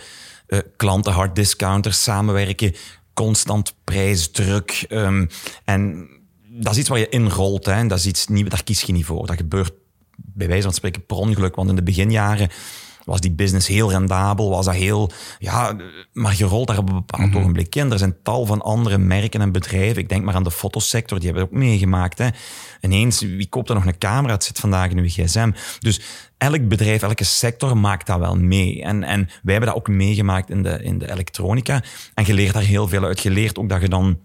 uh, 0.48 0.60
klanten, 0.76 1.14
hard 1.14 1.36
discounters, 1.36 2.04
samenwerken, 2.04 2.76
constant 3.14 3.76
prijsdruk. 3.84 4.86
Um, 4.90 5.30
en 5.66 6.10
dat 6.60 6.74
is 6.74 6.80
iets 6.80 6.90
waar 6.90 7.00
je 7.00 7.10
inrolt. 7.10 7.66
Hè. 7.66 7.88
Dat 7.88 7.98
is 7.98 8.06
iets 8.06 8.28
nieuws, 8.28 8.50
daar 8.50 8.64
kies 8.64 8.82
je 8.82 8.94
niet 8.94 9.06
voor. 9.06 9.26
Dat 9.26 9.36
gebeurt 9.36 9.74
bij 10.16 10.48
wijze 10.48 10.64
van 10.64 10.74
spreken 10.74 11.06
per 11.06 11.18
ongeluk. 11.18 11.56
Want 11.56 11.70
in 11.70 11.76
de 11.76 11.84
beginjaren 11.84 12.50
was 13.06 13.22
die 13.22 13.32
business 13.32 13.68
heel 13.68 13.92
rendabel, 13.92 14.50
was 14.50 14.66
dat 14.66 14.76
heel... 14.76 15.12
Ja, 15.40 15.76
maar 16.14 16.36
je 16.38 16.46
rolt 16.46 16.68
daar 16.68 16.78
op 16.78 16.90
een 16.90 16.96
bepaald 16.96 17.24
mm 17.24 17.32
-hmm. 17.32 17.40
ogenblik 17.40 17.76
in. 17.76 17.92
Er 17.92 17.98
zijn 17.98 18.16
tal 18.24 18.46
van 18.46 18.62
andere 18.62 18.98
merken 18.98 19.42
en 19.42 19.52
bedrijven. 19.52 20.02
Ik 20.02 20.10
denk 20.10 20.24
maar 20.24 20.36
aan 20.36 20.44
de 20.44 20.52
fotosector, 20.52 21.18
die 21.20 21.28
hebben 21.28 21.46
het 21.46 21.54
ook 21.54 21.60
meegemaakt. 21.60 22.18
Hè. 22.18 22.28
Ineens, 22.82 23.20
wie 23.20 23.50
koopt 23.50 23.70
er 23.70 23.76
nog 23.76 23.86
een 23.86 23.98
camera? 23.98 24.34
Het 24.34 24.44
zit 24.44 24.60
vandaag 24.60 24.90
in 24.90 24.98
uw 24.98 25.08
gsm. 25.08 25.52
Dus 25.80 26.02
elk 26.38 26.68
bedrijf, 26.68 27.02
elke 27.02 27.24
sector 27.24 27.78
maakt 27.78 28.08
dat 28.08 28.20
wel 28.20 28.36
mee. 28.36 28.84
En, 28.84 29.04
en 29.04 29.30
wij 29.44 29.54
hebben 29.54 29.70
dat 29.70 29.78
ook 29.78 29.88
meegemaakt 29.88 30.50
in 30.50 30.64
de, 30.64 30.84
in 30.84 30.98
de 30.98 31.12
elektronica. 31.12 31.84
En 32.14 32.26
je 32.26 32.34
leert 32.34 32.54
daar 32.54 32.64
heel 32.64 32.88
veel 32.88 33.04
uit. 33.04 33.20
Je 33.20 33.32
leert 33.32 33.58
ook 33.58 33.70
dat 33.70 33.82
je 33.82 33.90
dan 33.90 34.20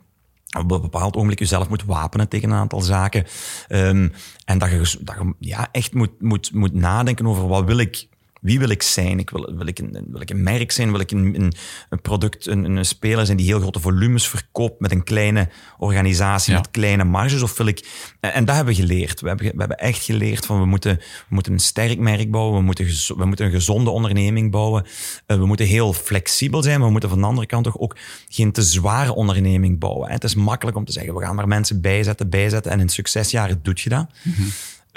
op 0.61 0.71
een 0.71 0.81
bepaald 0.81 1.15
ogenblik 1.15 1.39
jezelf 1.39 1.69
moet 1.69 1.85
wapenen 1.85 2.29
tegen 2.29 2.51
een 2.51 2.57
aantal 2.57 2.81
zaken. 2.81 3.25
Um, 3.69 4.13
en 4.45 4.59
dat 4.59 4.71
je, 4.71 4.99
dat 5.01 5.15
je 5.19 5.35
ja, 5.39 5.69
echt 5.73 5.95
moet, 5.95 6.21
moet, 6.21 6.55
moet 6.55 6.75
nadenken 6.75 7.27
over 7.27 7.49
wat 7.49 7.65
wil 7.65 7.79
ik 7.79 8.09
wie 8.47 8.59
wil 8.59 8.69
ik 8.69 8.83
zijn? 8.83 9.19
Ik 9.19 9.31
wil, 9.31 9.53
wil, 9.57 9.67
ik 9.67 9.79
een, 9.79 10.07
wil 10.11 10.21
ik 10.21 10.31
een 10.31 10.43
merk 10.43 10.73
zijn? 10.73 10.91
Wil 10.91 11.01
ik 11.01 11.11
een, 11.11 11.35
een, 11.41 11.53
een 11.89 12.01
product, 12.01 12.47
een, 12.47 12.65
een, 12.65 12.85
speler 12.85 13.25
zijn 13.25 13.37
die 13.37 13.47
heel 13.47 13.61
grote 13.61 13.81
volumes 13.81 14.29
verkoopt 14.29 14.81
met 14.81 14.91
een 14.91 15.05
kleine 15.05 15.49
organisatie, 15.79 16.53
ja. 16.53 16.59
met 16.59 16.71
kleine 16.71 17.05
marges? 17.05 17.43
Of 17.43 17.57
wil 17.57 17.67
ik... 17.67 17.89
En 18.21 18.45
dat 18.45 18.55
hebben 18.55 18.75
we 18.75 18.81
geleerd. 18.81 19.21
We 19.21 19.29
hebben, 19.29 19.47
we 19.47 19.59
hebben 19.59 19.79
echt 19.79 20.05
geleerd 20.05 20.47
van 20.47 20.61
we 20.61 20.67
moeten, 20.67 20.97
we 20.97 21.35
moeten 21.35 21.53
een 21.53 21.59
sterk 21.59 21.99
merk 21.99 22.31
bouwen, 22.31 22.59
we 22.59 22.65
moeten, 22.65 22.87
we 23.17 23.25
moeten 23.25 23.47
een 23.47 23.53
gezonde 23.53 23.91
onderneming 23.91 24.51
bouwen, 24.51 24.85
uh, 25.27 25.37
we 25.37 25.47
moeten 25.47 25.67
heel 25.67 25.93
flexibel 25.93 26.63
zijn, 26.63 26.77
maar 26.77 26.87
we 26.87 26.93
moeten 26.93 27.11
van 27.11 27.21
de 27.21 27.27
andere 27.27 27.47
kant 27.47 27.65
toch 27.65 27.79
ook 27.79 27.97
geen 28.29 28.53
te 28.53 28.63
zware 28.63 29.15
onderneming 29.15 29.79
bouwen. 29.79 30.11
Het 30.11 30.25
is 30.25 30.35
makkelijk 30.35 30.77
om 30.77 30.85
te 30.85 30.93
zeggen, 30.93 31.15
we 31.15 31.21
gaan 31.21 31.35
maar 31.35 31.49
mensen 31.49 31.81
bijzetten, 31.81 32.31
bijzetten 32.31 32.73
en 32.73 32.81
in 32.81 32.89
succesjaren 32.89 33.61
doet 33.63 33.81
je 33.81 33.89
dat. 33.89 34.07
Mm 34.23 34.33
-hmm. 34.33 34.49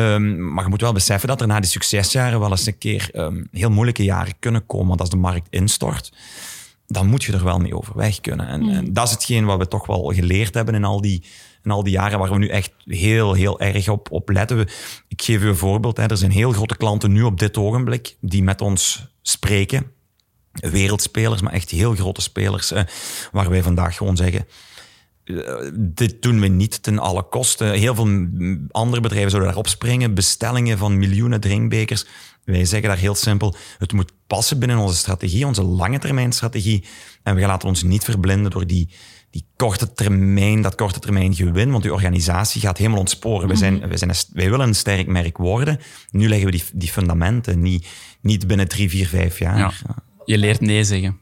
Um, 0.01 0.53
maar 0.53 0.63
je 0.63 0.69
moet 0.69 0.81
wel 0.81 0.93
beseffen 0.93 1.27
dat 1.27 1.41
er 1.41 1.47
na 1.47 1.59
die 1.59 1.69
succesjaren 1.69 2.39
wel 2.39 2.49
eens 2.49 2.65
een 2.65 2.77
keer 2.77 3.09
um, 3.13 3.47
heel 3.51 3.69
moeilijke 3.69 4.03
jaren 4.03 4.33
kunnen 4.39 4.65
komen. 4.65 4.88
Want 4.88 4.99
als 4.99 5.09
de 5.09 5.17
markt 5.17 5.47
instort, 5.49 6.13
dan 6.88 7.07
moet 7.07 7.23
je 7.23 7.33
er 7.33 7.43
wel 7.43 7.59
mee 7.59 7.77
overweg 7.77 8.21
kunnen. 8.21 8.47
En, 8.47 8.62
mm. 8.62 8.69
en, 8.69 8.93
dat 8.93 9.05
is 9.05 9.12
hetgeen 9.12 9.45
wat 9.45 9.57
we 9.57 9.67
toch 9.67 9.85
wel 9.85 10.13
geleerd 10.13 10.53
hebben 10.53 10.75
in 10.75 10.83
al 10.83 11.01
die, 11.01 11.23
in 11.63 11.71
al 11.71 11.83
die 11.83 11.93
jaren 11.93 12.19
waar 12.19 12.31
we 12.31 12.38
nu 12.38 12.47
echt 12.47 12.71
heel, 12.85 13.33
heel 13.33 13.59
erg 13.59 13.89
op, 13.89 14.12
op 14.12 14.29
letten. 14.29 14.59
Ik 15.07 15.21
geef 15.21 15.41
u 15.41 15.47
een 15.47 15.55
voorbeeld. 15.55 15.97
Hè. 15.97 16.05
Er 16.05 16.17
zijn 16.17 16.31
heel 16.31 16.51
grote 16.51 16.77
klanten 16.77 17.12
nu 17.12 17.23
op 17.23 17.39
dit 17.39 17.57
ogenblik 17.57 18.15
die 18.21 18.43
met 18.43 18.62
ons 18.62 19.07
spreken. 19.21 19.91
Wereldspelers, 20.51 21.41
maar 21.41 21.53
echt 21.53 21.69
heel 21.69 21.95
grote 21.95 22.21
spelers. 22.21 22.73
Waar 23.31 23.49
wij 23.49 23.63
vandaag 23.63 23.95
gewoon 23.95 24.17
zeggen 24.17 24.45
dit 25.73 26.21
doen 26.21 26.39
we 26.39 26.47
niet 26.47 26.83
ten 26.83 26.99
alle 26.99 27.23
kosten. 27.23 27.71
Heel 27.71 27.95
veel 27.95 28.27
andere 28.71 29.01
bedrijven 29.01 29.29
zouden 29.29 29.51
daarop 29.51 29.67
springen. 29.67 30.13
Bestellingen 30.13 30.77
van 30.77 30.97
miljoenen 30.97 31.39
drinkbekers. 31.39 32.05
Wij 32.43 32.65
zeggen 32.65 32.89
daar 32.89 32.97
heel 32.97 33.15
simpel, 33.15 33.55
het 33.77 33.93
moet 33.93 34.11
passen 34.27 34.59
binnen 34.59 34.77
onze 34.77 34.97
strategie, 34.97 35.45
onze 35.45 35.63
lange 35.63 35.99
termijn 35.99 36.31
strategie. 36.31 36.83
En 37.23 37.35
we 37.35 37.41
laten 37.41 37.67
ons 37.67 37.83
niet 37.83 38.03
verblinden 38.03 38.51
door 38.51 38.67
die, 38.67 38.89
die 39.31 39.45
korte 39.55 39.93
termijn, 39.93 40.61
dat 40.61 40.75
korte 40.75 40.99
termijn 40.99 41.35
gewin, 41.35 41.71
want 41.71 41.83
die 41.83 41.93
organisatie 41.93 42.61
gaat 42.61 42.77
helemaal 42.77 42.99
ontsporen. 42.99 43.41
Mm 43.41 43.47
wij, 43.47 43.57
zijn, 43.57 43.87
wij, 43.87 43.97
zijn 43.97 44.13
wij 44.33 44.49
willen 44.49 44.67
een 44.67 44.75
sterk 44.75 45.07
merk 45.07 45.37
worden. 45.37 45.79
Nu 46.11 46.27
leggen 46.27 46.45
we 46.45 46.51
die, 46.51 46.63
die 46.73 46.91
fundamenten, 46.91 47.61
niet, 47.61 47.87
niet 48.21 48.47
binnen 48.47 48.67
drie, 48.67 48.89
vier, 48.89 49.07
vijf 49.07 49.39
jaar. 49.39 49.57
Ja. 49.57 49.71
Je 50.25 50.37
leert 50.37 50.61
nee 50.61 50.83
zeggen. 50.83 51.19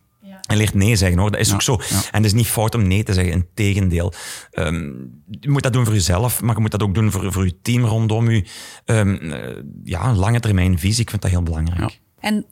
En 0.48 0.58
leert 0.58 0.74
nee 0.74 0.96
zeggen 0.96 1.20
hoor, 1.20 1.32
dat 1.32 1.40
is 1.40 1.48
ja, 1.48 1.54
ook 1.54 1.62
zo. 1.62 1.78
Ja. 1.90 1.96
En 1.96 2.24
het 2.24 2.26
is 2.26 2.34
niet 2.34 2.48
fout 2.48 2.76
om 2.76 2.88
nee 2.88 3.04
te 3.04 3.14
zeggen, 3.14 3.34
integendeel. 3.34 4.14
Um, 4.52 5.22
je 5.40 5.50
moet 5.50 5.64
dat 5.64 5.74
doen 5.74 5.86
voor 5.86 5.94
jezelf, 5.94 6.42
maar 6.42 6.56
je 6.56 6.62
moet 6.62 6.72
dat 6.72 6.84
ook 6.84 6.94
doen 6.94 7.12
voor, 7.12 7.32
voor 7.32 7.46
je 7.46 7.62
team 7.62 7.86
rondom 7.86 8.30
je. 8.30 8.46
Um, 8.86 9.20
uh, 9.22 9.38
ja, 9.84 10.14
lange 10.14 10.40
termijn 10.40 10.80
visie, 10.80 11.02
ik 11.02 11.10
vind 11.10 11.22
dat 11.22 11.32
heel 11.32 11.44
belangrijk. 11.44 11.80
Ja. 11.80 11.90
En 12.20 12.46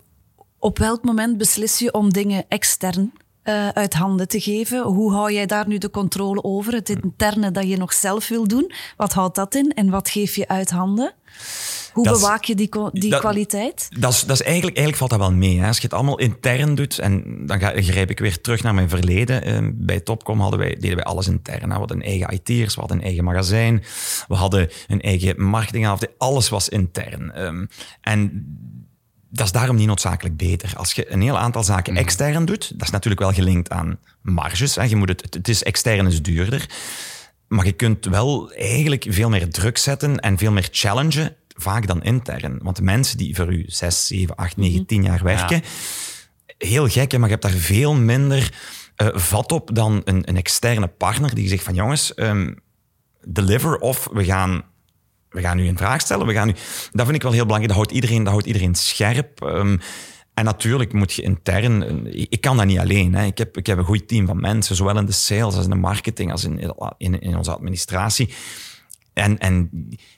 op 0.59 0.77
welk 0.77 1.03
moment 1.03 1.37
beslis 1.37 1.79
je 1.79 1.93
om 1.93 2.13
dingen 2.13 2.45
extern 2.47 3.13
uh, 3.43 3.67
uit 3.67 3.93
handen 3.93 4.27
te 4.27 4.39
geven? 4.39 4.83
Hoe 4.83 5.13
hou 5.13 5.33
jij 5.33 5.45
daar 5.45 5.67
nu 5.67 5.77
de 5.77 5.89
controle 5.89 6.43
over? 6.43 6.73
Het 6.73 6.89
interne 6.89 7.51
dat 7.51 7.67
je 7.67 7.77
nog 7.77 7.93
zelf 7.93 8.27
wil 8.27 8.47
doen, 8.47 8.71
wat 8.97 9.13
houdt 9.13 9.35
dat 9.35 9.55
in 9.55 9.71
en 9.73 9.89
wat 9.89 10.09
geef 10.09 10.35
je 10.35 10.47
uit 10.47 10.69
handen? 10.69 11.13
Hoe 11.95 12.03
dat 12.03 12.13
bewaak 12.13 12.43
je 12.43 12.55
die, 12.55 12.69
die 12.91 13.09
dat, 13.09 13.19
kwaliteit? 13.19 13.87
Dat 13.99 14.13
is, 14.13 14.21
dat 14.21 14.39
is 14.39 14.41
eigenlijk, 14.41 14.77
eigenlijk 14.77 14.97
valt 14.97 15.09
dat 15.09 15.19
wel 15.19 15.37
mee. 15.37 15.59
Hè. 15.59 15.67
Als 15.67 15.77
je 15.77 15.83
het 15.83 15.93
allemaal 15.93 16.19
intern 16.19 16.75
doet, 16.75 16.99
en 16.99 17.41
dan 17.45 17.59
ga, 17.59 17.71
grijp 17.75 18.09
ik 18.09 18.19
weer 18.19 18.41
terug 18.41 18.63
naar 18.63 18.73
mijn 18.73 18.89
verleden. 18.89 19.63
Uh, 19.63 19.69
bij 19.73 19.99
Topcom 19.99 20.39
hadden 20.39 20.59
wij, 20.59 20.75
deden 20.79 20.95
wij 20.95 21.05
alles 21.05 21.27
intern. 21.27 21.69
We 21.69 21.75
hadden 21.75 21.97
een 21.97 22.03
eigen 22.03 22.33
IT'ers, 22.33 22.73
we 22.73 22.79
hadden 22.79 22.97
een 22.97 23.03
eigen 23.03 23.23
magazijn, 23.23 23.83
we 24.27 24.35
hadden 24.35 24.69
een 24.87 25.01
eigen 25.01 25.41
marketingafdeling. 25.41 26.17
Alles 26.17 26.49
was 26.49 26.69
intern. 26.69 27.41
Um, 27.41 27.67
en 28.01 28.45
dat 29.29 29.45
is 29.45 29.51
daarom 29.51 29.75
niet 29.75 29.87
noodzakelijk 29.87 30.37
beter. 30.37 30.73
Als 30.77 30.93
je 30.93 31.11
een 31.11 31.21
heel 31.21 31.37
aantal 31.37 31.63
zaken 31.63 31.93
mm. 31.93 31.99
extern 31.99 32.45
doet, 32.45 32.71
dat 32.73 32.87
is 32.87 32.93
natuurlijk 32.93 33.21
wel 33.21 33.33
gelinkt 33.33 33.69
aan 33.69 33.99
marges. 34.21 34.75
Hè. 34.75 34.83
Je 34.83 34.95
moet 34.95 35.09
het, 35.09 35.33
het 35.33 35.47
is 35.47 35.63
extern 35.63 36.07
is 36.07 36.21
duurder. 36.21 36.69
Maar 37.47 37.65
je 37.65 37.71
kunt 37.71 38.05
wel 38.05 38.51
eigenlijk 38.51 39.05
veel 39.09 39.29
meer 39.29 39.49
druk 39.49 39.77
zetten 39.77 40.19
en 40.19 40.37
veel 40.37 40.51
meer 40.51 40.67
challengen 40.71 41.35
vaak 41.55 41.87
dan 41.87 42.03
intern. 42.03 42.59
Want 42.61 42.75
de 42.75 42.83
mensen 42.83 43.17
die 43.17 43.35
voor 43.35 43.53
u 43.53 43.63
6, 43.67 44.07
7, 44.07 44.35
8, 44.35 44.57
9, 44.57 44.85
10 44.85 45.03
jaar 45.03 45.23
werken, 45.23 45.55
ja. 45.55 46.67
heel 46.67 46.87
gek, 46.87 47.11
maar 47.11 47.29
je 47.29 47.35
hebt 47.35 47.41
daar 47.41 47.51
veel 47.51 47.93
minder 47.93 48.53
uh, 48.97 49.07
vat 49.13 49.51
op 49.51 49.69
dan 49.73 50.01
een, 50.03 50.29
een, 50.29 50.37
externe 50.37 50.87
partner 50.87 51.35
die 51.35 51.47
zegt 51.47 51.63
van 51.63 51.73
jongens, 51.73 52.11
um, 52.15 52.59
deliver 53.27 53.77
of 53.77 54.07
we 54.11 54.23
gaan, 54.23 54.63
we 55.29 55.41
gaan 55.41 55.59
u 55.59 55.67
een 55.67 55.77
vraag 55.77 56.01
stellen. 56.01 56.27
We 56.27 56.33
gaan 56.33 56.49
u, 56.49 56.53
dat 56.91 57.05
vind 57.05 57.15
ik 57.15 57.21
wel 57.21 57.31
heel 57.31 57.45
belangrijk. 57.45 57.67
Dat 57.67 57.77
houdt 57.77 57.91
iedereen, 57.91 58.23
dat 58.23 58.31
houdt 58.31 58.47
iedereen 58.47 58.75
scherp. 58.75 59.41
Um, 59.41 59.79
en 60.33 60.45
natuurlijk 60.45 60.93
moet 60.93 61.13
je 61.13 61.21
intern, 61.21 62.05
ik 62.31 62.41
kan 62.41 62.57
dat 62.57 62.65
niet 62.65 62.79
alleen. 62.79 63.15
Hè. 63.15 63.25
Ik, 63.25 63.37
heb, 63.37 63.57
ik 63.57 63.65
heb 63.65 63.77
een 63.77 63.83
goed 63.83 64.07
team 64.07 64.25
van 64.25 64.39
mensen, 64.39 64.75
zowel 64.75 64.97
in 64.97 65.05
de 65.05 65.11
sales 65.11 65.55
als 65.55 65.63
in 65.63 65.69
de 65.69 65.75
marketing, 65.75 66.31
als 66.31 66.43
in, 66.43 66.73
in, 66.97 67.19
in 67.19 67.37
onze 67.37 67.51
administratie. 67.51 68.33
En, 69.15 69.37
en 69.37 69.69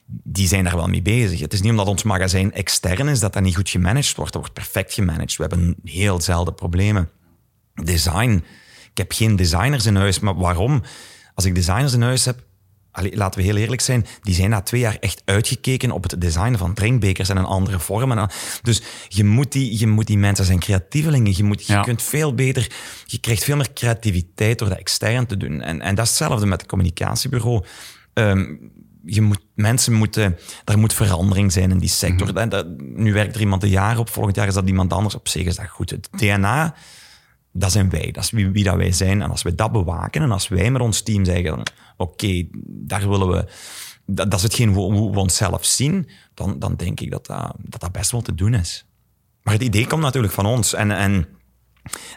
die 0.06 0.48
zijn 0.48 0.64
daar 0.64 0.76
wel 0.76 0.88
mee 0.88 1.02
bezig. 1.02 1.40
Het 1.40 1.52
is 1.52 1.60
niet 1.60 1.70
omdat 1.70 1.86
ons 1.86 2.02
magazijn 2.02 2.52
extern 2.52 3.08
is 3.08 3.20
dat 3.20 3.32
dat 3.32 3.42
niet 3.42 3.56
goed 3.56 3.70
gemanaged 3.70 4.16
wordt. 4.16 4.32
Dat 4.32 4.40
wordt 4.40 4.56
perfect 4.56 4.94
gemanaged. 4.94 5.36
We 5.36 5.42
hebben 5.42 5.76
heel 5.84 6.20
zelden 6.20 6.54
problemen. 6.54 7.10
Design. 7.74 8.44
Ik 8.90 8.98
heb 8.98 9.12
geen 9.12 9.36
designers 9.36 9.86
in 9.86 9.96
huis, 9.96 10.18
maar 10.18 10.34
waarom? 10.34 10.82
Als 11.34 11.44
ik 11.44 11.54
designers 11.54 11.92
in 11.92 12.02
huis 12.02 12.24
heb, 12.24 12.44
laten 12.92 13.40
we 13.40 13.46
heel 13.46 13.56
eerlijk 13.56 13.80
zijn, 13.80 14.06
die 14.22 14.34
zijn 14.34 14.50
na 14.50 14.60
twee 14.60 14.80
jaar 14.80 14.96
echt 15.00 15.22
uitgekeken 15.24 15.90
op 15.90 16.02
het 16.02 16.20
designen 16.20 16.58
van 16.58 16.74
drinkbekers 16.74 17.28
en 17.28 17.36
een 17.36 17.44
andere 17.44 17.78
vorm. 17.78 18.28
dus 18.62 18.82
je 19.08 19.24
moet, 19.24 19.52
die, 19.52 19.78
je 19.78 19.86
moet 19.86 20.06
die 20.06 20.18
mensen 20.18 20.44
zijn 20.44 20.58
creatievelingen. 20.58 21.36
Je, 21.36 21.44
moet, 21.44 21.66
je 21.66 21.80
kunt 21.80 22.02
veel 22.02 22.34
beter, 22.34 22.70
je 23.06 23.18
krijgt 23.18 23.44
veel 23.44 23.56
meer 23.56 23.72
creativiteit 23.72 24.58
door 24.58 24.68
dat 24.68 24.78
extern 24.78 25.26
te 25.26 25.36
doen. 25.36 25.60
En, 25.60 25.80
en 25.80 25.94
dat 25.94 26.04
is 26.04 26.10
hetzelfde 26.10 26.46
met 26.46 26.60
het 26.60 26.70
communicatiebureau. 26.70 27.64
Ehm, 28.18 28.54
je 29.04 29.22
moet, 29.22 29.40
mensen 29.54 29.92
moeten, 29.92 30.38
er 30.64 30.78
moet 30.78 30.92
verandering 30.92 31.52
zijn 31.52 31.70
in 31.70 31.78
die 31.78 31.88
sector. 31.88 32.32
Mhm. 32.32 32.48
dat, 32.48 32.66
nu 32.78 33.12
werkt 33.12 33.34
er 33.34 33.40
iemand 33.40 33.62
een 33.62 33.68
jaar 33.68 33.98
op, 33.98 34.08
volgend 34.08 34.36
jaar 34.36 34.46
is 34.46 34.54
dat 34.54 34.68
iemand 34.68 34.92
anders. 34.92 35.14
Op 35.14 35.28
zich 35.28 35.46
is 35.46 35.56
dat 35.56 35.68
goed. 35.68 35.90
Het 35.90 36.08
DNA, 36.10 36.74
dat 37.52 37.72
zijn 37.72 37.90
wij. 37.90 38.10
Dat 38.10 38.22
is 38.24 38.30
wie, 38.30 38.48
wie 38.50 38.64
dat 38.64 38.76
wij 38.76 38.92
zijn. 38.92 39.22
En 39.22 39.30
als 39.30 39.42
we 39.42 39.54
dat 39.54 39.72
bewaken 39.72 40.22
en 40.22 40.30
als 40.30 40.48
wij 40.48 40.70
met 40.70 40.82
ons 40.82 41.02
team 41.02 41.24
zeggen, 41.24 41.62
oké, 41.96 42.46
daar 42.64 43.08
willen 43.08 43.28
we, 43.28 43.48
dat, 44.06 44.30
dat 44.30 44.38
is 44.38 44.42
hetgeen 44.42 44.74
hoe, 44.74 45.12
we 45.12 45.18
onszelf 45.18 45.64
zien, 45.64 46.08
dan, 46.34 46.58
dan 46.58 46.74
denk 46.74 47.00
ik 47.00 47.10
dat 47.10 47.26
dat, 47.26 47.54
dat 47.58 47.80
dat 47.80 47.92
best 47.92 48.10
wel 48.10 48.22
te 48.22 48.34
doen 48.34 48.54
is. 48.54 48.86
Maar 49.42 49.54
het 49.54 49.62
idee 49.62 49.86
komt 49.86 50.02
natuurlijk 50.02 50.32
van 50.32 50.46
ons. 50.46 50.74
En, 50.74 50.90
en 50.90 51.26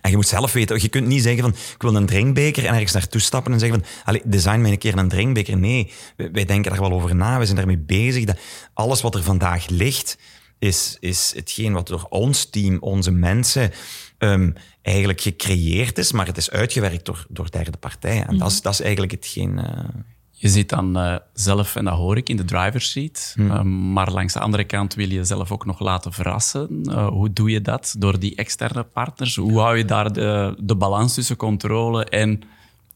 en 0.01 0.10
je 0.10 0.15
moet 0.15 0.27
zelf 0.27 0.53
weten, 0.53 0.81
je 0.81 0.89
kunt 0.89 1.07
niet 1.07 1.21
zeggen 1.23 1.41
van, 1.41 1.51
ik 1.51 1.81
wil 1.81 1.95
een 1.95 2.05
drinkbeker 2.05 2.65
en 2.65 2.73
ergens 2.73 2.93
naartoe 2.93 3.21
stappen 3.21 3.53
en 3.53 3.60
zeggen 3.60 3.79
van, 3.79 3.89
allez, 4.05 4.21
design 4.25 4.62
mij 4.62 4.71
een 4.71 4.77
keer 4.77 4.97
een 4.97 5.10
drinkbeker. 5.10 5.57
Nee, 5.57 5.91
wij, 6.15 6.45
denken 6.45 6.71
daar 6.71 6.81
wel 6.81 6.91
over 6.91 7.15
na, 7.15 7.39
we 7.39 7.45
zijn 7.45 7.57
daarmee 7.57 7.77
bezig. 7.77 8.25
Dat 8.25 8.39
alles 8.73 9.01
wat 9.01 9.15
er 9.15 9.23
vandaag 9.23 9.67
ligt, 9.69 10.17
is, 10.60 10.97
is 10.99 11.31
hetgeen 11.36 11.73
wat 11.73 11.88
door 11.88 12.05
ons 12.10 12.45
team, 12.45 12.77
onze 12.79 13.12
mensen, 13.12 13.71
um, 14.17 14.53
eigenlijk 14.81 15.21
gecreëerd 15.21 15.97
is, 15.97 16.12
maar 16.12 16.25
het 16.25 16.38
is 16.38 16.51
uitgewerkt 16.51 17.05
door, 17.05 17.25
door 17.29 17.51
derde 17.51 17.77
partijen. 17.77 18.27
En 18.27 18.38
dat, 18.38 18.49
is, 18.49 18.55
mhm. 18.55 18.63
dat 18.63 18.73
is 18.73 18.81
eigenlijk 18.81 19.12
hetgeen... 19.12 19.57
Uh, 19.57 20.01
je 20.41 20.49
zit 20.49 20.69
dan 20.69 20.97
uh, 20.97 21.15
zelf, 21.34 21.75
en 21.75 21.86
dat 21.86 21.93
hoor 21.93 22.17
ik, 22.17 22.30
in 22.30 22.38
de 22.38 22.45
driver's 22.45 22.91
seat. 22.91 23.34
Hmm. 23.36 23.51
Uh, 23.51 23.62
maar 23.93 24.12
langs 24.12 24.34
de 24.34 24.39
andere 24.39 24.63
kant 24.63 24.93
wil 24.93 25.08
je 25.08 25.13
jezelf 25.13 25.51
ook 25.51 25.65
nog 25.65 25.80
laten 25.80 26.13
verrassen. 26.13 26.84
Uh, 26.89 27.08
hoe 27.08 27.34
doe 27.34 27.49
je 27.49 27.62
dat? 27.62 27.95
Door 27.97 28.19
die 28.19 28.36
externe 28.36 28.84
partners? 28.84 29.36
Hoe 29.36 29.60
hou 29.60 29.77
je 29.77 29.86
daar 29.86 30.13
de, 30.13 30.56
de 30.60 30.75
balans 30.75 31.13
tussen 31.13 31.36
controle 31.36 32.06
en 32.06 32.41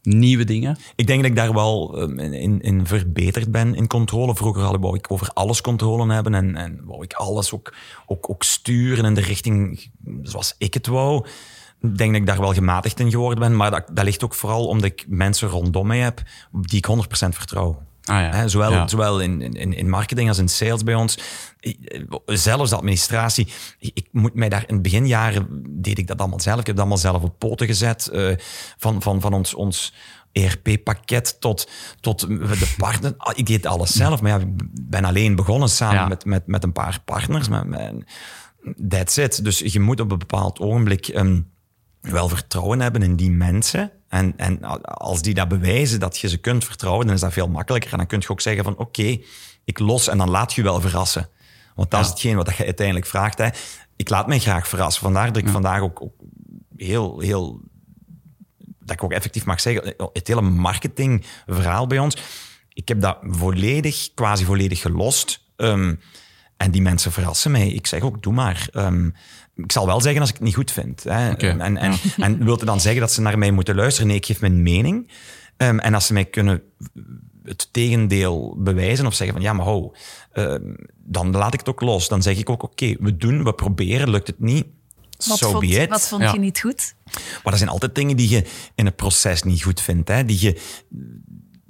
nieuwe 0.02 0.44
dingen? 0.44 0.78
Ik 0.96 1.06
denk 1.06 1.20
dat 1.20 1.30
ik 1.30 1.36
daar 1.36 1.52
wel 1.52 1.96
in, 2.18 2.60
in 2.62 2.86
verbeterd 2.86 3.50
ben 3.50 3.74
in 3.74 3.86
controle. 3.86 4.34
Vroeger 4.34 4.80
wou 4.80 4.96
ik 4.96 5.10
over 5.12 5.30
alles 5.32 5.60
controle 5.60 6.12
hebben 6.12 6.34
en, 6.34 6.56
en 6.56 6.80
wou 6.84 7.02
ik 7.02 7.12
alles 7.12 7.52
ook, 7.52 7.74
ook, 8.06 8.30
ook 8.30 8.42
sturen 8.42 9.04
in 9.04 9.14
de 9.14 9.20
richting 9.20 9.90
zoals 10.22 10.54
ik 10.58 10.74
het 10.74 10.86
wou. 10.86 11.26
Ik 11.80 11.98
denk 11.98 12.12
dat 12.12 12.20
ik 12.20 12.26
daar 12.26 12.40
wel 12.40 12.52
gematigd 12.52 13.00
in 13.00 13.10
geworden 13.10 13.38
ben, 13.38 13.56
maar 13.56 13.70
dat, 13.70 13.84
dat 13.92 14.04
ligt 14.04 14.24
ook 14.24 14.34
vooral 14.34 14.66
omdat 14.66 14.90
ik 14.90 15.04
mensen 15.08 15.48
rondom 15.48 15.86
mij 15.86 15.98
heb 15.98 16.22
die 16.52 16.78
ik 16.78 16.86
100% 16.86 17.28
vertrouw. 17.28 17.82
Ah, 18.06 18.20
ja. 18.20 18.48
zowel, 18.48 18.88
zowel 18.88 19.20
in, 19.20 19.40
in, 19.40 19.72
in 19.72 19.88
marketing 19.88 20.28
als 20.28 20.38
in 20.38 20.48
sales 20.48 20.84
bij 20.84 20.94
ons. 20.94 21.18
Zelfs 22.26 22.70
de 22.70 22.76
administratie. 22.76 23.48
Ik 23.78 24.08
moet 24.12 24.34
mij 24.34 24.48
daar 24.48 24.64
in 24.66 24.74
het 24.74 24.82
beginjaren 24.82 25.46
deed 25.68 25.98
ik 25.98 26.06
dat 26.06 26.18
allemaal 26.18 26.40
zelf. 26.40 26.60
Ik 26.60 26.66
heb 26.66 26.76
dat 26.76 26.84
allemaal 26.84 27.02
zelf 27.02 27.22
op 27.22 27.38
poten 27.38 27.66
gezet. 27.66 28.10
Uh, 28.12 28.34
van, 28.76 29.02
van, 29.02 29.20
van 29.20 29.32
ons, 29.32 29.54
ons 29.54 29.94
ERP-pakket 30.32 31.40
tot, 31.40 31.70
tot 32.00 32.20
de 32.20 32.74
partner. 32.76 33.14
Ah, 33.16 33.38
ik 33.38 33.46
deed 33.46 33.66
alles 33.66 33.90
zelf, 33.90 34.22
maar 34.22 34.30
ja, 34.30 34.38
ik 34.38 34.52
ben 34.88 35.04
alleen 35.04 35.34
begonnen 35.34 35.68
samen 35.68 36.08
met, 36.08 36.24
met, 36.24 36.46
met 36.46 36.64
een 36.64 36.72
paar 36.72 37.00
partners. 37.04 37.48
Met, 37.48 37.92
that's 38.88 39.16
it. 39.16 39.44
Dus 39.44 39.58
je 39.58 39.80
moet 39.80 40.00
op 40.00 40.10
een 40.10 40.18
bepaald 40.18 40.58
ogenblik. 40.58 41.08
Um, 41.08 41.54
wel 42.10 42.28
vertrouwen 42.28 42.80
hebben 42.80 43.02
in 43.02 43.16
die 43.16 43.30
mensen. 43.30 43.92
En, 44.08 44.32
en 44.36 44.62
als 44.82 45.22
die 45.22 45.34
dat 45.34 45.48
bewijzen 45.48 46.00
dat 46.00 46.18
je 46.18 46.28
ze 46.28 46.38
kunt 46.38 46.64
vertrouwen, 46.64 47.06
dan 47.06 47.14
is 47.14 47.20
dat 47.20 47.32
veel 47.32 47.48
makkelijker. 47.48 47.92
En 47.92 47.98
dan 47.98 48.06
kun 48.06 48.20
je 48.20 48.28
ook 48.28 48.40
zeggen 48.40 48.64
van 48.64 48.76
oké, 48.76 49.18
ik 49.64 49.78
los 49.78 50.08
en 50.08 50.18
dan 50.18 50.30
laat 50.30 50.52
je 50.52 50.62
wel 50.62 50.80
verrassen. 50.80 51.28
Want 51.74 51.90
dat 51.90 52.00
is 52.00 52.08
hetgeen 52.08 52.36
wat 52.36 52.56
je 52.56 52.64
uiteindelijk 52.64 53.06
vraagt. 53.06 53.38
Hè. 53.38 53.48
Ik 53.96 54.08
laat 54.08 54.26
mij 54.26 54.38
graag 54.38 54.68
verrassen. 54.68 55.02
Vandaar 55.02 55.26
dat 55.26 55.42
ik 55.42 55.48
vandaag 55.48 55.80
ook, 55.80 56.02
ook, 56.02 56.14
heel, 56.76 57.20
heel... 57.20 57.60
Dat 58.58 58.96
ik 58.96 59.04
ook 59.04 59.12
effectief 59.12 59.44
mag 59.44 59.60
zeggen, 59.60 59.94
het 60.12 60.26
hele 60.26 60.40
marketingverhaal 60.40 61.86
bij 61.86 61.98
ons, 61.98 62.16
ik 62.72 62.88
heb 62.88 63.00
dat 63.00 63.18
volledig, 63.22 64.08
quasi 64.14 64.44
volledig 64.44 64.80
gelost. 64.80 65.40
Ehm, 65.56 65.94
en 66.56 66.70
die 66.70 66.82
mensen 66.82 67.12
verrassen 67.12 67.50
mij. 67.50 67.68
Ik 67.68 67.86
zeg 67.86 68.00
ook, 68.00 68.22
doe 68.22 68.32
maar. 68.32 68.68
Um, 68.72 69.14
ik 69.56 69.72
zal 69.72 69.86
wel 69.86 70.00
zeggen 70.00 70.20
als 70.20 70.30
ik 70.30 70.36
het 70.36 70.44
niet 70.44 70.54
goed 70.54 70.70
vind. 70.70 71.04
Hè. 71.04 71.34
En, 71.34 71.60
en, 71.60 71.76
en, 71.76 71.98
en 72.16 72.44
wil 72.44 72.56
dan 72.56 72.80
zeggen 72.80 73.00
dat 73.00 73.12
ze 73.12 73.20
naar 73.20 73.38
mij 73.38 73.50
moeten 73.50 73.74
luisteren? 73.74 74.08
Nee, 74.08 74.16
ik 74.16 74.26
geef 74.26 74.40
mijn 74.40 74.62
mening. 74.62 75.10
Um, 75.56 75.78
en 75.78 75.94
als 75.94 76.06
ze 76.06 76.12
mij 76.12 76.24
kunnen 76.24 76.62
het 77.42 77.68
tegendeel 77.72 78.54
bewijzen 78.58 79.06
of 79.06 79.14
zeggen 79.14 79.36
van 79.36 79.44
ja, 79.44 79.52
maar 79.52 79.64
hou, 79.64 79.92
um, 80.34 80.76
dan 80.96 81.30
laat 81.30 81.52
ik 81.52 81.58
het 81.58 81.68
ook 81.68 81.80
los. 81.80 82.08
Dan 82.08 82.22
zeg 82.22 82.38
ik 82.38 82.50
ook 82.50 82.62
oké, 82.62 82.96
we 83.00 83.16
doen, 83.16 83.44
we 83.44 83.52
proberen, 83.52 84.10
lukt 84.10 84.26
het 84.26 84.40
niet. 84.40 84.66
Wat 85.26 85.38
so 85.38 85.50
vond, 85.50 85.60
be 85.60 85.86
Wat 85.88 86.08
vond 86.08 86.30
je 86.30 86.38
niet 86.38 86.60
goed? 86.60 86.94
Maar 87.14 87.52
er 87.52 87.58
zijn 87.58 87.70
altijd 87.70 87.94
dingen 87.94 88.16
die 88.16 88.28
je 88.28 88.46
in 88.74 88.84
het 88.84 88.96
proces 88.96 89.42
niet 89.42 89.62
goed 89.62 89.80
vindt. 89.80 90.08
Hè. 90.08 90.24
Die 90.24 90.40
je, 90.40 90.60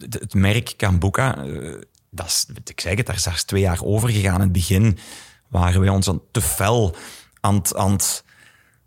het 0.09 0.35
merk 0.35 0.75
Kambuka, 0.77 1.45
uh, 1.45 1.75
dat 2.11 2.27
is, 2.27 2.47
ik 2.65 2.81
zeg 2.81 2.97
het, 2.97 3.07
daar 3.07 3.17
is 3.17 3.23
daar 3.23 3.45
twee 3.45 3.61
jaar 3.61 3.83
over 3.83 4.09
gegaan. 4.09 4.35
In 4.35 4.41
het 4.41 4.53
begin 4.53 4.99
waren 5.49 5.81
wij 5.81 5.89
ons 5.89 6.07
dan 6.07 6.23
te 6.31 6.41
fel 6.41 6.97
aan 7.75 7.93
het, 7.93 8.25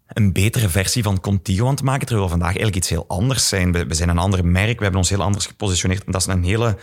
een 0.07 0.33
betere 0.33 0.69
versie 0.69 1.03
van 1.03 1.19
Contigo 1.19 1.65
aan 1.65 1.71
het 1.71 1.83
maken, 1.83 2.05
terwijl 2.05 2.25
we 2.25 2.31
vandaag 2.31 2.49
eigenlijk 2.49 2.77
iets 2.77 2.89
heel 2.89 3.05
anders 3.07 3.47
zijn. 3.47 3.71
We, 3.71 3.93
zijn 3.93 4.09
een 4.09 4.17
ander 4.17 4.45
merk, 4.45 4.77
we 4.77 4.83
hebben 4.83 5.01
ons 5.01 5.09
heel 5.09 5.21
anders 5.23 5.45
gepositioneerd. 5.45 6.03
En 6.05 6.11
dat 6.11 6.21
is 6.21 6.27
een 6.27 6.43
hele... 6.43 6.77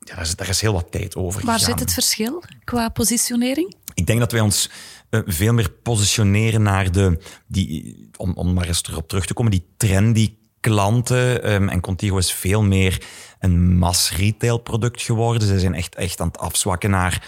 Ja, 0.00 0.14
daar 0.14 0.24
is, 0.24 0.36
daar 0.36 0.48
is 0.48 0.60
heel 0.60 0.72
wat 0.72 0.90
tijd 0.90 1.16
over 1.16 1.44
Waar 1.46 1.58
zit 1.58 1.80
het 1.80 1.92
verschil 1.92 2.42
qua 2.64 2.88
positionering? 2.88 3.74
Ik 3.94 4.06
denk 4.06 4.18
dat 4.18 4.32
wij 4.32 4.40
ons 4.40 4.70
uh, 5.10 5.20
veel 5.24 5.52
meer 5.52 5.70
positioneren 5.70 6.62
naar 6.62 6.92
de... 6.92 7.22
Die, 7.46 8.10
om, 8.16 8.32
om 8.34 8.52
maar 8.52 8.66
eens 8.66 8.82
erop 8.90 9.08
terug 9.08 9.26
te 9.26 9.34
komen, 9.34 9.52
die 9.52 9.66
trendy 9.76 10.36
klanten. 10.60 11.52
Um, 11.52 11.68
en 11.68 11.80
Contigo 11.80 12.16
is 12.16 12.32
veel 12.32 12.62
meer 12.62 13.02
een 13.38 13.76
mass 13.76 14.16
retail 14.16 14.58
product 14.58 15.02
geworden. 15.02 15.48
Ze 15.48 15.60
zijn 15.60 15.74
echt, 15.74 15.94
echt 15.94 16.20
aan 16.20 16.26
het 16.26 16.38
afzwakken 16.38 16.90
naar 16.90 17.26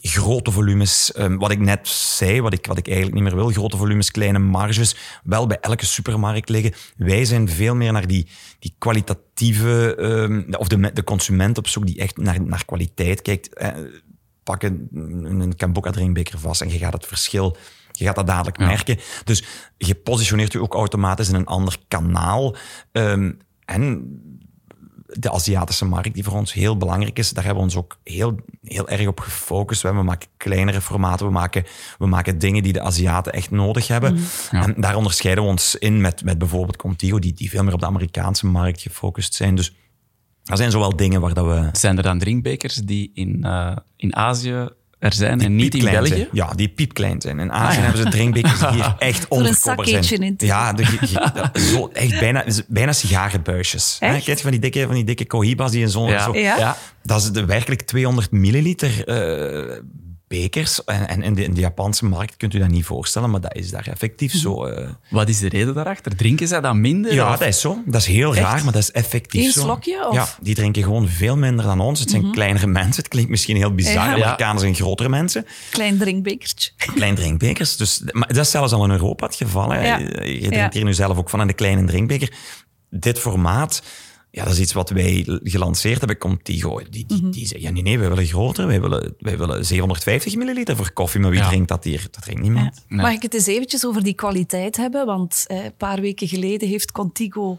grote 0.00 0.50
volumes. 0.50 1.12
Um, 1.18 1.38
wat 1.38 1.50
ik 1.50 1.58
net 1.58 1.88
zei, 1.88 2.40
wat 2.40 2.52
ik, 2.52 2.66
wat 2.66 2.78
ik 2.78 2.86
eigenlijk 2.86 3.16
niet 3.16 3.24
meer 3.24 3.34
wil. 3.34 3.50
Grote 3.50 3.76
volumes, 3.76 4.10
kleine 4.10 4.38
marges. 4.38 4.96
Wel 5.24 5.46
bij 5.46 5.60
elke 5.60 5.86
supermarkt 5.86 6.48
liggen. 6.48 6.74
Wij 6.96 7.24
zijn 7.24 7.48
veel 7.48 7.74
meer 7.74 7.92
naar 7.92 8.06
die, 8.06 8.28
die 8.58 8.74
kwalitatieve, 8.78 9.96
um, 9.98 10.54
of 10.54 10.68
de, 10.68 10.92
de 10.92 11.04
consument 11.04 11.58
op 11.58 11.68
zoek 11.68 11.86
die 11.86 11.98
echt 11.98 12.16
naar, 12.16 12.42
naar 12.42 12.64
kwaliteit 12.64 13.22
kijkt. 13.22 13.54
Eh, 13.54 13.70
pak 14.42 14.62
een, 14.62 14.88
een 15.24 15.56
Kamboka 15.56 15.90
drinkbeker 15.90 16.38
vast 16.38 16.60
en 16.60 16.70
je 16.70 16.78
gaat 16.78 16.92
het 16.92 17.06
verschil 17.06 17.56
je 17.98 18.04
gaat 18.04 18.14
dat 18.14 18.26
dadelijk 18.26 18.58
merken. 18.58 18.98
Dus 19.24 19.44
je 19.78 19.94
positioneert 19.94 20.52
je 20.52 20.62
ook 20.62 20.74
automatisch 20.74 21.28
in 21.28 21.34
een 21.34 21.46
ander 21.46 21.76
kanaal. 21.88 22.56
Um, 22.92 23.38
en 23.64 24.04
de 25.06 25.30
Aziatische 25.30 25.84
markt, 25.84 26.14
die 26.14 26.24
voor 26.24 26.32
ons 26.32 26.52
heel 26.52 26.76
belangrijk 26.76 27.18
is, 27.18 27.30
daar 27.30 27.44
hebben 27.44 27.62
we 27.62 27.68
ons 27.68 27.78
ook 27.78 27.98
heel, 28.04 28.40
heel 28.62 28.88
erg 28.88 29.06
op 29.06 29.20
gefocust. 29.20 29.82
We 29.82 29.92
maken 29.92 30.28
kleinere 30.36 30.80
formaten, 30.80 31.26
we 31.26 31.32
maken, 31.32 31.64
we 31.98 32.06
maken 32.06 32.38
dingen 32.38 32.62
die 32.62 32.72
de 32.72 32.80
Aziaten 32.80 33.32
echt 33.32 33.50
nodig 33.50 33.88
hebben. 33.88 34.14
Mm. 34.14 34.60
En 34.60 34.74
daar 34.76 34.96
onderscheiden 34.96 35.44
we 35.44 35.50
ons 35.50 35.76
in 35.76 36.00
met, 36.00 36.24
met 36.24 36.38
bijvoorbeeld 36.38 36.76
Contigo, 36.76 37.18
die, 37.18 37.32
die 37.32 37.50
veel 37.50 37.64
meer 37.64 37.72
op 37.72 37.80
de 37.80 37.86
Amerikaanse 37.86 38.46
markt 38.46 38.80
gefocust 38.80 39.34
zijn. 39.34 39.54
Dus 39.54 39.74
er 40.44 40.56
zijn 40.56 40.70
zowel 40.70 40.96
dingen 40.96 41.20
waar 41.20 41.34
dat 41.34 41.46
we... 41.46 41.68
Zijn 41.72 41.96
er 41.96 42.02
dan 42.02 42.18
drinkbekers 42.18 42.74
die 42.74 43.10
in, 43.14 43.40
uh, 43.42 43.76
in 43.96 44.16
Azië 44.16 44.68
er 44.98 45.12
zijn 45.12 45.40
en 45.40 45.56
niet 45.56 45.74
in 45.74 45.84
België? 45.84 46.28
Ja, 46.32 46.52
die 46.54 46.68
piepklein 46.68 47.20
zijn. 47.20 47.38
In 47.38 47.52
Azië 47.52 47.76
ah, 47.76 47.82
hebben 47.82 48.02
ze 48.02 48.08
drinkbekers 48.08 48.58
die 48.58 48.68
hier 48.68 48.94
echt 48.98 49.28
onderkopperd 49.28 50.04
zijn. 50.04 50.22
In 50.22 50.34
ja, 50.38 50.72
de, 50.72 50.84
zo, 51.54 51.90
echt 51.92 52.18
bijna, 52.18 52.44
bijna 52.68 52.92
sigarenbuisjes. 52.92 53.96
Hè? 54.00 54.10
Kijk 54.10 54.22
je 54.22 54.36
van 54.36 54.50
die 54.50 54.60
dikke, 54.60 54.86
van 54.86 54.94
die 54.94 55.04
dikke 55.04 55.26
cohibas 55.26 55.70
die 55.70 55.80
in 55.80 55.88
zo'n... 55.88 56.08
Ja. 56.08 56.22
Zo, 56.22 56.36
ja. 56.36 56.76
Dat 57.02 57.20
is 57.20 57.30
de, 57.30 57.44
werkelijk 57.44 57.82
200 57.82 58.30
milliliter 58.30 59.08
uh, 59.70 59.78
bekers. 60.28 60.84
En, 60.84 61.08
en 61.08 61.22
in, 61.22 61.34
de, 61.34 61.44
in, 61.44 61.54
de, 61.54 61.60
Japanse 61.60 62.04
markt 62.04 62.36
kunt 62.36 62.54
u 62.54 62.58
dat 62.58 62.68
niet 62.68 62.84
voorstellen, 62.84 63.30
maar 63.30 63.40
dat 63.40 63.54
is 63.54 63.70
daar 63.70 63.86
effectief 63.86 64.32
zo. 64.32 64.66
Uh... 64.66 64.88
Wat 65.10 65.28
is 65.28 65.38
de 65.38 65.48
reden 65.48 65.74
daarachter? 65.74 66.16
Drinken 66.16 66.48
zij 66.48 66.60
dat 66.60 66.74
minder? 66.74 67.14
Ja, 67.14 67.30
dat 67.30 67.48
is 67.48 67.60
zo. 67.60 67.82
Dat 67.86 68.00
is 68.00 68.06
heel 68.06 68.34
raar, 68.34 68.64
maar 68.64 68.72
dat 68.72 68.82
is 68.82 68.90
effectief 68.90 69.44
Eén 69.44 69.52
zo. 69.52 69.60
slokje? 69.60 70.08
Of? 70.08 70.14
Ja, 70.14 70.28
die 70.40 70.54
drinken 70.54 70.82
gewoon 70.82 71.08
veel 71.08 71.36
minder 71.36 71.64
dan 71.64 71.80
ons. 71.80 72.00
Het 72.00 72.08
zijn 72.10 72.20
mm 72.20 72.28
-hmm. 72.28 72.36
kleinere 72.36 72.66
mensen. 72.66 73.02
Het 73.02 73.08
klinkt 73.08 73.30
misschien 73.30 73.56
heel 73.56 73.74
bizar. 73.74 73.94
Ja. 73.94 74.12
Amerikanen 74.12 74.60
zijn 74.60 74.74
grotere 74.74 75.08
mensen. 75.08 75.46
Klein 75.70 75.98
drinkbekertje. 75.98 76.70
Klein 76.94 77.14
drinkbekers. 77.14 77.76
Dus, 77.76 78.02
maar 78.10 78.28
dat 78.28 78.44
is 78.44 78.50
zelfs 78.50 78.72
al 78.72 78.84
in 78.84 78.90
Europa 78.90 79.26
het 79.26 79.34
geval. 79.34 79.72
Hè. 79.72 79.86
Ja. 79.86 79.98
Je 80.22 80.48
drinkt 80.48 80.74
hier 80.74 80.84
nu 80.84 80.94
zelf 80.94 81.18
ook 81.18 81.30
van 81.30 81.40
in 81.40 81.46
de 81.46 81.52
kleine 81.52 81.84
drinkbeker. 81.84 82.32
Dit 82.90 83.18
formaat 83.18 83.82
ja, 84.36 84.44
dat 84.44 84.52
is 84.52 84.60
iets 84.60 84.72
wat 84.72 84.90
wij 84.90 85.38
gelanceerd 85.42 85.98
hebben, 85.98 86.18
Contigo. 86.18 86.80
Die, 86.90 87.06
die, 87.06 87.28
die 87.28 87.46
zeggen, 87.46 87.60
ja, 87.60 87.70
nee, 87.70 87.82
nee, 87.82 87.98
wij 87.98 88.08
willen 88.08 88.26
groter. 88.26 88.66
Wij 88.66 88.80
willen, 88.80 89.14
wij 89.18 89.38
willen 89.38 89.64
750 89.66 90.36
milliliter 90.36 90.76
voor 90.76 90.92
koffie, 90.92 91.20
maar 91.20 91.30
wie 91.30 91.42
drinkt 91.42 91.68
dat 91.68 91.84
hier? 91.84 92.06
Dat 92.10 92.22
drinkt 92.22 92.42
niemand. 92.42 92.84
Mag 92.88 93.12
ik 93.12 93.22
het 93.22 93.34
eens 93.34 93.46
eventjes 93.46 93.86
over 93.86 94.02
die 94.02 94.14
kwaliteit 94.14 94.76
hebben? 94.76 95.06
Want 95.06 95.44
eh, 95.46 95.64
een 95.64 95.76
paar 95.76 96.00
weken 96.00 96.28
geleden 96.28 96.68
heeft 96.68 96.92
Contigo 96.92 97.58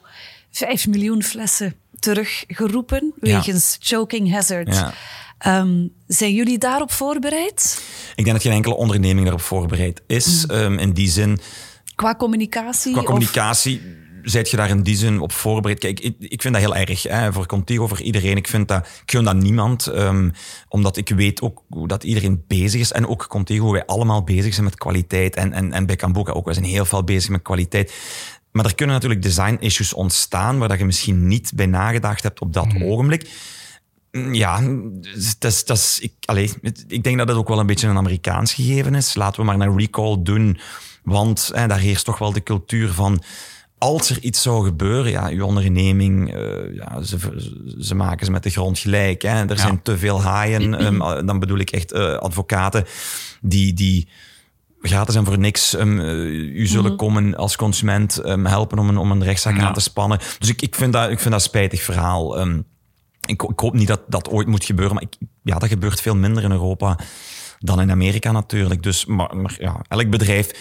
5 0.51 0.87
miljoen 0.87 1.23
flessen 1.23 1.75
teruggeroepen 1.99 3.13
wegens 3.19 3.77
choking 3.79 4.31
hazard. 4.31 4.73
Ja. 4.75 4.93
Ehm, 5.37 5.87
zijn 6.07 6.33
jullie 6.33 6.57
daarop 6.57 6.91
voorbereid? 6.91 7.83
Ik 8.15 8.23
denk 8.23 8.35
dat 8.37 8.45
geen 8.45 8.55
enkele 8.55 8.75
onderneming 8.75 9.21
daarop 9.21 9.41
voorbereid 9.41 10.01
is. 10.07 10.45
Mm. 10.45 10.55
Ehm, 10.55 10.77
in 10.77 10.91
die 10.93 11.09
zin, 11.09 11.39
Qua 11.95 12.15
communicatie? 12.15 12.91
qua 12.91 13.01
of- 13.01 13.07
zijt 14.29 14.49
je 14.49 14.57
daar 14.57 14.69
in 14.69 14.81
die 14.81 14.95
zin 14.95 15.19
op 15.19 15.31
voorbereid? 15.31 15.79
Kijk, 15.79 15.99
ik, 15.99 16.15
ik 16.19 16.41
vind 16.41 16.53
dat 16.53 16.63
heel 16.63 16.75
erg. 16.75 17.03
Hè, 17.03 17.33
voor 17.33 17.45
Contigo, 17.45 17.87
voor 17.87 18.01
iedereen. 18.01 18.37
Ik 18.37 18.47
vind 18.47 18.67
dat, 18.67 18.87
ik 18.87 19.11
gun 19.11 19.23
dat 19.23 19.35
niemand. 19.35 19.87
ehm, 19.87 20.29
omdat 20.69 20.97
ik 20.97 21.09
weet 21.09 21.41
ook 21.41 21.63
dat 21.69 22.03
iedereen 22.03 22.43
bezig 22.47 22.81
is. 22.81 22.91
En 22.91 23.07
ook 23.07 23.27
Contigo, 23.27 23.63
hoe 23.63 23.73
wij 23.73 23.85
allemaal 23.85 24.23
bezig 24.23 24.53
zijn 24.53 24.65
met 24.65 24.75
kwaliteit. 24.75 25.35
En, 25.35 25.53
en, 25.53 25.73
en 25.73 25.85
bij 25.85 25.95
Kambuka 25.95 26.31
ook. 26.31 26.45
Wij 26.45 26.53
zijn 26.53 26.65
heel 26.65 26.85
veel 26.85 27.03
bezig 27.03 27.29
met 27.29 27.41
kwaliteit. 27.41 27.93
Maar 28.51 28.65
er 28.65 28.75
kunnen 28.75 28.95
natuurlijk 28.95 29.21
design 29.21 29.57
issues 29.59 29.93
ontstaan 29.93 30.57
waar 30.57 30.67
dat 30.67 30.79
je 30.79 30.85
misschien 30.85 31.27
niet 31.27 31.51
bij 31.55 31.65
nagedacht 31.65 32.23
hebt 32.23 32.39
op 32.39 32.53
dat 32.53 32.67
ogenblik. 32.81 33.29
Ja, 34.31 34.61
dat 35.39 35.51
is, 35.51 35.65
dat 35.65 35.77
is, 35.77 35.99
ik, 35.99 36.13
ik 36.87 37.03
denk 37.03 37.17
dat 37.17 37.27
het 37.27 37.37
ook 37.37 37.47
wel 37.47 37.59
een 37.59 37.65
beetje 37.65 37.87
een 37.87 37.97
Amerikaans 37.97 38.53
gegeven 38.53 38.95
is. 38.95 39.15
Laten 39.15 39.39
we 39.39 39.45
maar 39.45 39.67
een 39.67 39.77
recall 39.77 40.17
doen, 40.19 40.59
want 41.03 41.51
hè, 41.53 41.67
daar 41.67 41.79
heerst 41.79 42.05
toch 42.05 42.17
wel 42.17 42.31
de 42.31 42.43
cultuur 42.43 42.89
van... 42.89 43.23
Als 43.77 44.09
er 44.09 44.19
iets 44.21 44.41
zou 44.41 44.65
gebeuren, 44.65 45.11
ja, 45.11 45.27
uw 45.27 45.45
onderneming, 45.45 46.33
eh, 46.33 46.75
ja, 46.75 47.01
ze, 47.01 47.17
ze 47.79 47.95
maken 47.95 48.25
ze 48.25 48.31
met 48.31 48.43
de 48.43 48.49
grond 48.49 48.79
gelijk. 48.79 49.21
Hè. 49.21 49.45
Er 49.49 49.57
zijn 49.57 49.81
te 49.81 49.97
veel 49.97 50.21
haaien, 50.21 50.73
ehm, 50.79 51.25
dan 51.25 51.39
bedoel 51.39 51.57
ik 51.57 51.71
echt 51.71 51.91
eh, 51.91 52.17
advocaten 52.17 52.85
die... 53.41 53.73
die 53.73 54.07
gratis 54.81 55.15
en 55.15 55.25
voor 55.25 55.39
niks 55.39 55.73
um, 55.73 55.99
u 55.99 56.67
zullen 56.67 56.95
komen 56.95 57.35
als 57.35 57.55
consument 57.55 58.25
um, 58.25 58.45
helpen 58.45 58.79
om 58.79 58.89
een, 58.89 58.97
om 58.97 59.11
een 59.11 59.23
rechtszaak 59.23 59.57
Ja. 59.57 59.63
aan 59.63 59.73
te 59.73 59.79
spannen. 59.79 60.19
Dus 60.39 60.49
ik, 60.49 60.61
ik, 60.61 60.75
vind, 60.75 60.93
dat, 60.93 61.03
ik 61.03 61.19
vind 61.19 61.23
dat 61.23 61.33
een 61.33 61.49
spijtig 61.49 61.81
verhaal. 61.81 62.41
Ik, 63.25 63.43
ik, 63.43 63.59
hoop 63.59 63.73
niet 63.73 63.87
dat 63.87 64.01
dat 64.07 64.29
ooit 64.29 64.47
moet 64.47 64.65
gebeuren, 64.65 64.93
maar 64.93 65.03
ik, 65.03 65.15
ja, 65.43 65.57
dat 65.57 65.69
gebeurt 65.69 66.01
veel 66.01 66.15
minder 66.15 66.43
in 66.43 66.51
Europa 66.51 66.99
dan 67.59 67.81
in 67.81 67.91
Amerika 67.91 68.31
natuurlijk. 68.31 68.83
Dus, 68.83 69.05
maar, 69.05 69.37
maar 69.37 69.55
ja, 69.59 69.81
elk 69.87 70.09
bedrijf, 70.09 70.51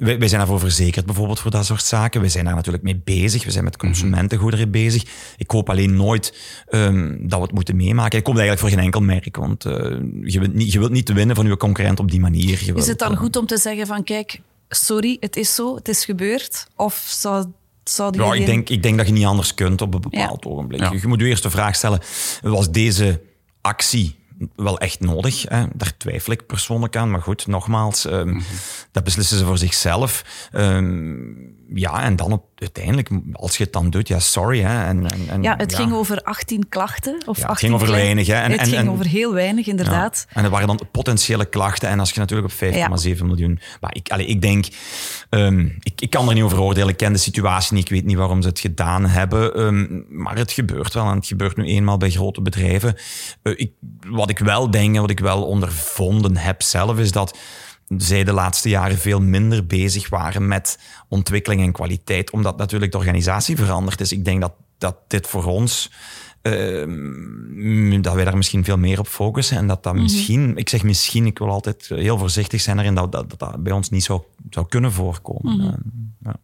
wij, 0.00 0.18
wij 0.18 0.28
zijn 0.28 0.40
daarvoor 0.40 0.60
verzekerd 0.60 1.06
bijvoorbeeld 1.06 1.40
voor 1.40 1.50
dat 1.50 1.66
soort 1.66 1.82
zaken. 1.82 2.20
We 2.20 2.28
zijn 2.28 2.44
daar 2.44 2.54
natuurlijk 2.54 2.84
mee 2.84 3.00
bezig. 3.04 3.44
We 3.44 3.50
zijn 3.50 3.64
met 3.64 3.76
consumentengoederen 3.76 4.70
bezig. 4.70 5.04
Ik 5.36 5.50
hoop 5.50 5.70
alleen 5.70 5.96
nooit 5.96 6.34
um, 6.70 7.28
dat 7.28 7.38
we 7.38 7.44
het 7.44 7.54
moeten 7.54 7.76
meemaken. 7.76 8.18
Ik 8.18 8.26
hoop 8.26 8.34
dat 8.34 8.44
eigenlijk 8.44 8.60
voor 8.60 8.68
geen 8.68 8.86
enkel 8.86 9.00
merk, 9.00 9.36
want 9.36 9.64
uh, 9.64 9.72
je, 10.22 10.38
wilt 10.40 10.54
niet, 10.54 10.72
je 10.72 10.78
wilt 10.78 10.90
niet 10.90 11.12
winnen 11.12 11.36
van 11.36 11.46
je 11.46 11.56
concurrent 11.56 12.00
op 12.00 12.10
die 12.10 12.20
manier. 12.20 12.64
Je 12.64 12.74
Is 12.74 12.86
het 12.86 12.98
dan 12.98 13.12
uh, 13.12 13.18
goed 13.18 13.36
om 13.36 13.46
te 13.46 13.56
zeggen 13.56 13.86
van 13.86 14.04
kijk, 14.04 14.40
sorry, 14.68 15.16
het 15.20 15.36
is 15.36 15.54
zo, 15.54 15.74
het 15.74 15.88
is 15.88 16.04
gebeurd? 16.04 16.66
Of 16.76 17.04
zou, 17.08 17.46
zou 17.84 18.22
Ja, 18.22 18.32
ik 18.32 18.46
denk, 18.46 18.68
ik 18.68 18.82
denk 18.82 18.96
dat 18.96 19.06
je 19.06 19.12
niet 19.12 19.26
anders 19.26 19.54
kunt 19.54 19.82
op 19.82 19.94
een 19.94 20.00
bepaald 20.00 20.44
Ja. 20.44 20.50
ogenblik. 20.50 20.80
Ja. 20.80 20.92
Je 21.00 21.06
moet 21.06 21.20
je 21.20 21.26
eerst 21.26 21.42
de 21.42 21.50
vraag 21.50 21.74
stellen, 21.74 22.00
was 22.42 22.70
deze 22.70 23.20
actie 23.60 24.18
wel 24.56 24.78
echt 24.78 25.00
nodig? 25.00 25.42
Hè? 25.48 25.64
Daar 25.74 25.92
twijfel 25.96 26.32
ik 26.32 26.46
persoonlijk 26.46 26.96
aan. 26.96 27.10
Maar 27.10 27.22
goed, 27.22 27.46
nogmaals, 27.46 28.04
um, 28.04 28.28
Mhm. 28.28 28.40
dat 28.92 29.04
beslissen 29.04 29.38
ze 29.38 29.44
voor 29.44 29.58
zichzelf. 29.58 30.24
Um, 30.52 31.58
ja, 31.74 32.02
en 32.02 32.16
dan 32.16 32.32
op, 32.32 32.44
uiteindelijk, 32.54 33.08
als 33.32 33.56
je 33.56 33.64
het 33.64 33.72
dan 33.72 33.90
doet, 33.90 34.08
ja, 34.08 34.18
sorry. 34.18 34.60
Hè? 34.60 34.84
En, 34.86 35.06
en, 35.06 35.28
en, 35.28 35.42
Ja, 35.42 35.54
het 35.56 35.74
ging 35.74 35.92
over 35.92 36.22
18 36.22 36.68
klachten. 36.68 37.14
Of 37.26 37.36
Ja, 37.36 37.42
het 37.42 37.50
18 37.50 37.68
ging 37.68 37.80
over 37.82 37.94
weinig, 37.94 38.26
hè. 38.26 38.34
En- 38.34 38.50
het 38.50 38.60
en- 38.60 38.66
ging 38.66 38.78
en- 38.78 38.90
over 38.90 39.06
heel 39.06 39.32
weinig, 39.34 39.66
inderdaad. 39.66 40.26
Ja. 40.28 40.36
En 40.36 40.44
er 40.44 40.50
waren 40.50 40.66
dan 40.66 40.80
potentiële 40.92 41.44
klachten. 41.44 41.88
En 41.88 42.00
als 42.00 42.10
je 42.10 42.18
natuurlijk 42.18 42.48
op 42.52 42.58
5,7 42.58 43.26
miljoen... 43.26 43.60
Maar 43.80 43.94
ik, 43.94 44.08
allee, 44.10 44.26
ik 44.26 44.40
denk... 44.42 44.66
Um, 45.30 45.76
ik, 45.80 46.00
ik 46.00 46.10
kan 46.10 46.28
er 46.28 46.34
niet 46.34 46.42
over 46.42 46.60
oordelen. 46.60 46.88
Ik 46.88 46.96
ken 46.96 47.12
de 47.12 47.18
situatie 47.18 47.74
niet. 47.74 47.84
Ik 47.84 47.90
weet 47.90 48.04
niet 48.04 48.16
waarom 48.16 48.42
ze 48.42 48.48
het 48.48 48.60
gedaan 48.60 49.06
hebben. 49.06 49.60
Um, 49.60 50.04
maar 50.08 50.36
het 50.36 50.52
gebeurt 50.52 50.94
wel. 50.94 51.08
En 51.08 51.16
het 51.16 51.26
gebeurt 51.26 51.56
nu 51.56 51.64
eenmaal 51.64 51.96
bij 51.96 52.10
grote 52.10 52.42
bedrijven. 52.42 52.96
Uh, 53.42 53.52
ik, 53.56 53.72
wat 54.06 54.29
ik 54.30 54.38
wel 54.38 54.70
denk 54.70 54.94
en 54.94 55.00
wat 55.00 55.10
ik 55.10 55.20
wel 55.20 55.44
ondervonden 55.46 56.36
heb 56.36 56.62
zelf... 56.62 56.98
is 56.98 57.12
dat 57.12 57.38
zij 57.96 58.24
de 58.24 58.32
laatste 58.32 58.68
jaren 58.68 58.98
veel 58.98 59.20
minder 59.20 59.66
bezig 59.66 60.08
waren 60.08 60.48
met 60.48 60.78
ontwikkeling 61.08 61.62
en 61.62 61.72
kwaliteit. 61.72 62.30
Omdat 62.30 62.56
natuurlijk 62.56 62.92
de 62.92 62.98
organisatie 62.98 63.56
veranderd 63.56 64.00
is. 64.00 64.12
Ik 64.12 64.24
denk 64.24 64.40
dat, 64.40 64.52
dat 64.78 64.96
dit 65.06 65.26
voor 65.26 65.44
ons... 65.44 65.90
Uh, 66.42 68.02
dat 68.02 68.14
wij 68.14 68.24
daar 68.24 68.36
misschien 68.36 68.64
veel 68.64 68.78
meer 68.78 68.98
op 68.98 69.06
focussen. 69.06 69.56
En 69.56 69.66
dat 69.66 69.82
dat 69.82 69.92
Mhm. 69.94 70.02
misschien, 70.02 70.56
ik 70.56 70.68
zeg 70.68 70.82
misschien, 70.82 71.26
ik 71.26 71.38
wil 71.38 71.50
altijd 71.50 71.88
heel 71.88 72.18
voorzichtig 72.18 72.60
zijn 72.60 72.78
erin 72.78 72.94
dat 72.94 73.12
dat, 73.12 73.30
dat, 73.30 73.38
dat 73.38 73.62
bij 73.62 73.72
ons 73.72 73.90
niet 73.90 74.04
zou, 74.04 74.22
zou 74.50 74.66
kunnen 74.68 74.92
voorkomen. 74.92 75.56
Mhm. 75.56 75.66
Uh, 75.66 75.72
ja. 76.22 76.34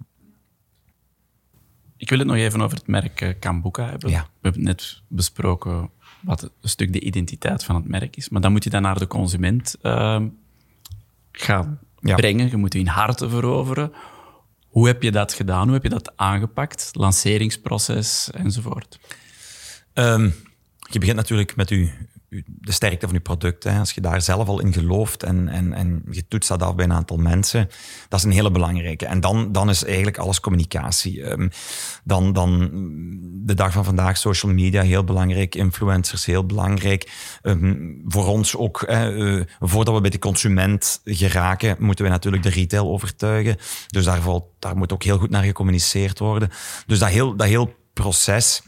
Ik 1.96 2.08
wil 2.08 2.18
het 2.18 2.26
nog 2.26 2.36
even 2.36 2.60
over 2.60 2.76
het 2.76 2.86
merk 2.86 3.36
Kambuka 3.40 3.88
hebben. 3.88 4.10
Ja. 4.10 4.22
We 4.22 4.28
hebben 4.40 4.62
net 4.62 5.02
besproken 5.08 5.90
wat 6.20 6.42
een 6.42 6.68
stuk 6.68 6.92
de 6.92 7.00
identiteit 7.00 7.64
van 7.64 7.74
het 7.74 7.88
merk 7.88 8.16
is. 8.16 8.28
Maar 8.28 8.40
dan 8.40 8.52
moet 8.52 8.64
je 8.64 8.70
dat 8.70 8.80
naar 8.82 8.98
de 8.98 9.06
consument 9.06 9.76
uh, 9.82 10.22
gaan 11.32 11.78
Ja. 12.00 12.14
brengen. 12.14 12.50
Je 12.50 12.56
moet 12.56 12.72
je 12.72 12.78
in 12.78 12.86
harten 12.86 13.30
veroveren. 13.30 13.92
Hoe 14.68 14.86
heb 14.86 15.02
je 15.02 15.10
dat 15.10 15.32
gedaan? 15.32 15.64
Hoe 15.64 15.72
heb 15.74 15.82
je 15.82 15.88
dat 15.88 16.16
aangepakt? 16.16 16.90
Lanceringsproces 16.92 18.30
enzovoort. 18.30 18.98
Um, 19.94 20.34
je 20.90 20.98
begint 20.98 21.16
natuurlijk 21.16 21.56
met 21.56 21.68
je, 21.68 21.92
de 22.46 22.72
sterkte 22.72 23.06
van 23.06 23.14
je 23.14 23.20
product. 23.20 23.64
Hè. 23.64 23.78
Als 23.78 23.92
je 23.92 24.00
daar 24.00 24.22
zelf 24.22 24.48
al 24.48 24.60
in 24.60 24.72
gelooft 24.72 25.22
en, 25.22 25.48
en, 25.48 25.72
en 25.72 26.02
je 26.10 26.28
toetst 26.28 26.48
dat 26.48 26.62
af 26.62 26.74
bij 26.74 26.84
een 26.84 26.92
aantal 26.92 27.16
mensen, 27.16 27.68
dat 28.08 28.18
is 28.18 28.24
een 28.24 28.32
hele 28.32 28.50
belangrijke. 28.50 29.06
En 29.06 29.20
dan, 29.20 29.52
dan 29.52 29.68
is 29.68 29.84
eigenlijk 29.84 30.18
alles 30.18 30.40
communicatie. 30.40 31.30
Um, 31.30 31.50
dan, 32.04 32.32
dan 32.32 32.70
de 33.44 33.54
dag 33.54 33.72
van 33.72 33.84
vandaag 33.84 34.16
social 34.16 34.52
media 34.52 34.82
heel 34.82 35.04
belangrijk, 35.04 35.54
influencers 35.54 36.24
heel 36.24 36.46
belangrijk. 36.46 37.10
Um, 37.42 38.02
voor 38.06 38.26
ons 38.26 38.56
ook, 38.56 38.82
uh, 38.88 39.42
voordat 39.60 39.94
we 39.94 40.00
bij 40.00 40.10
de 40.10 40.18
consument 40.18 41.00
geraken, 41.04 41.76
moeten 41.78 42.04
we 42.04 42.10
natuurlijk 42.10 42.42
de 42.42 42.50
retail 42.50 42.88
overtuigen. 42.88 43.56
Dus 43.86 44.04
daar, 44.04 44.20
daar 44.58 44.76
moet 44.76 44.92
ook 44.92 45.02
heel 45.02 45.18
goed 45.18 45.30
naar 45.30 45.44
gecommuniceerd 45.44 46.18
worden. 46.18 46.50
Dus 46.86 46.98
dat 46.98 47.08
heel, 47.08 47.36
dat 47.36 47.46
heel 47.46 47.74
proces 47.92 48.62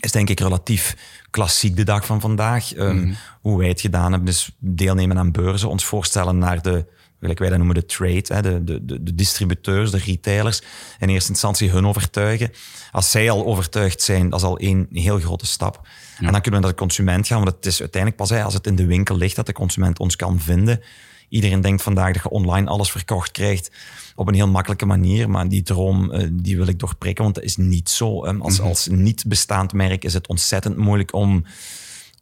is 0.00 0.12
denk 0.12 0.28
ik 0.28 0.40
relatief 0.40 0.96
klassiek 1.30 1.76
de 1.76 1.84
dag 1.84 2.06
van 2.06 2.20
vandaag. 2.20 2.76
Um, 2.76 2.96
mm 2.96 3.02
-hmm. 3.02 3.16
Hoe 3.40 3.58
wij 3.58 3.68
het 3.68 3.80
gedaan 3.80 4.12
hebben, 4.12 4.28
is 4.28 4.50
deelnemen 4.58 5.18
aan 5.18 5.32
beurzen, 5.32 5.68
ons 5.68 5.84
voorstellen 5.84 6.38
naar 6.38 6.62
de, 6.62 6.86
gelijk 7.20 7.38
wij 7.38 7.48
dat 7.48 7.58
noemen, 7.58 7.74
de 7.74 7.86
trade, 7.86 8.24
hè, 8.26 8.42
de, 8.42 8.64
de, 8.84 9.02
de 9.02 9.14
distributeurs, 9.14 9.90
de 9.90 9.98
retailers, 9.98 10.62
in 10.98 11.08
eerste 11.08 11.30
instantie 11.30 11.70
hun 11.70 11.86
overtuigen. 11.86 12.52
Als 12.92 13.10
zij 13.10 13.30
al 13.30 13.46
overtuigd 13.46 14.02
zijn, 14.02 14.28
dat 14.28 14.40
is 14.40 14.46
al 14.46 14.58
één 14.58 14.86
heel 14.92 15.18
grote 15.18 15.46
stap. 15.46 15.80
Ja. 16.18 16.26
En 16.26 16.32
dan 16.32 16.40
kunnen 16.40 16.60
we 16.60 16.66
naar 16.66 16.76
de 16.76 16.82
consument 16.82 17.26
gaan, 17.26 17.42
want 17.44 17.56
het 17.56 17.66
is 17.66 17.80
uiteindelijk 17.80 18.22
pas 18.22 18.30
hè, 18.30 18.42
als 18.42 18.54
het 18.54 18.66
in 18.66 18.76
de 18.76 18.86
winkel 18.86 19.16
ligt 19.16 19.36
dat 19.36 19.46
de 19.46 19.52
consument 19.52 19.98
ons 19.98 20.16
kan 20.16 20.40
vinden. 20.40 20.80
Iedereen 21.28 21.60
denkt 21.60 21.82
vandaag 21.82 22.12
dat 22.12 22.22
je 22.22 22.30
online 22.30 22.68
alles 22.68 22.90
verkocht 22.90 23.30
krijgt 23.30 23.70
op 24.18 24.28
een 24.28 24.34
heel 24.34 24.48
makkelijke 24.48 24.86
manier. 24.86 25.30
Maar 25.30 25.48
die 25.48 25.62
droom, 25.62 26.12
uh, 26.12 26.28
die 26.32 26.56
wil 26.56 26.66
ik 26.66 26.78
doorprikken, 26.78 27.24
want 27.24 27.34
dat 27.34 27.44
is 27.44 27.56
niet 27.56 27.88
zo. 27.88 28.24
Als, 28.24 28.60
als 28.60 28.86
niet 28.86 29.24
bestaand 29.26 29.72
merk 29.72 30.04
is 30.04 30.14
het 30.14 30.28
ontzettend 30.28 30.76
moeilijk 30.76 31.14
om, 31.14 31.44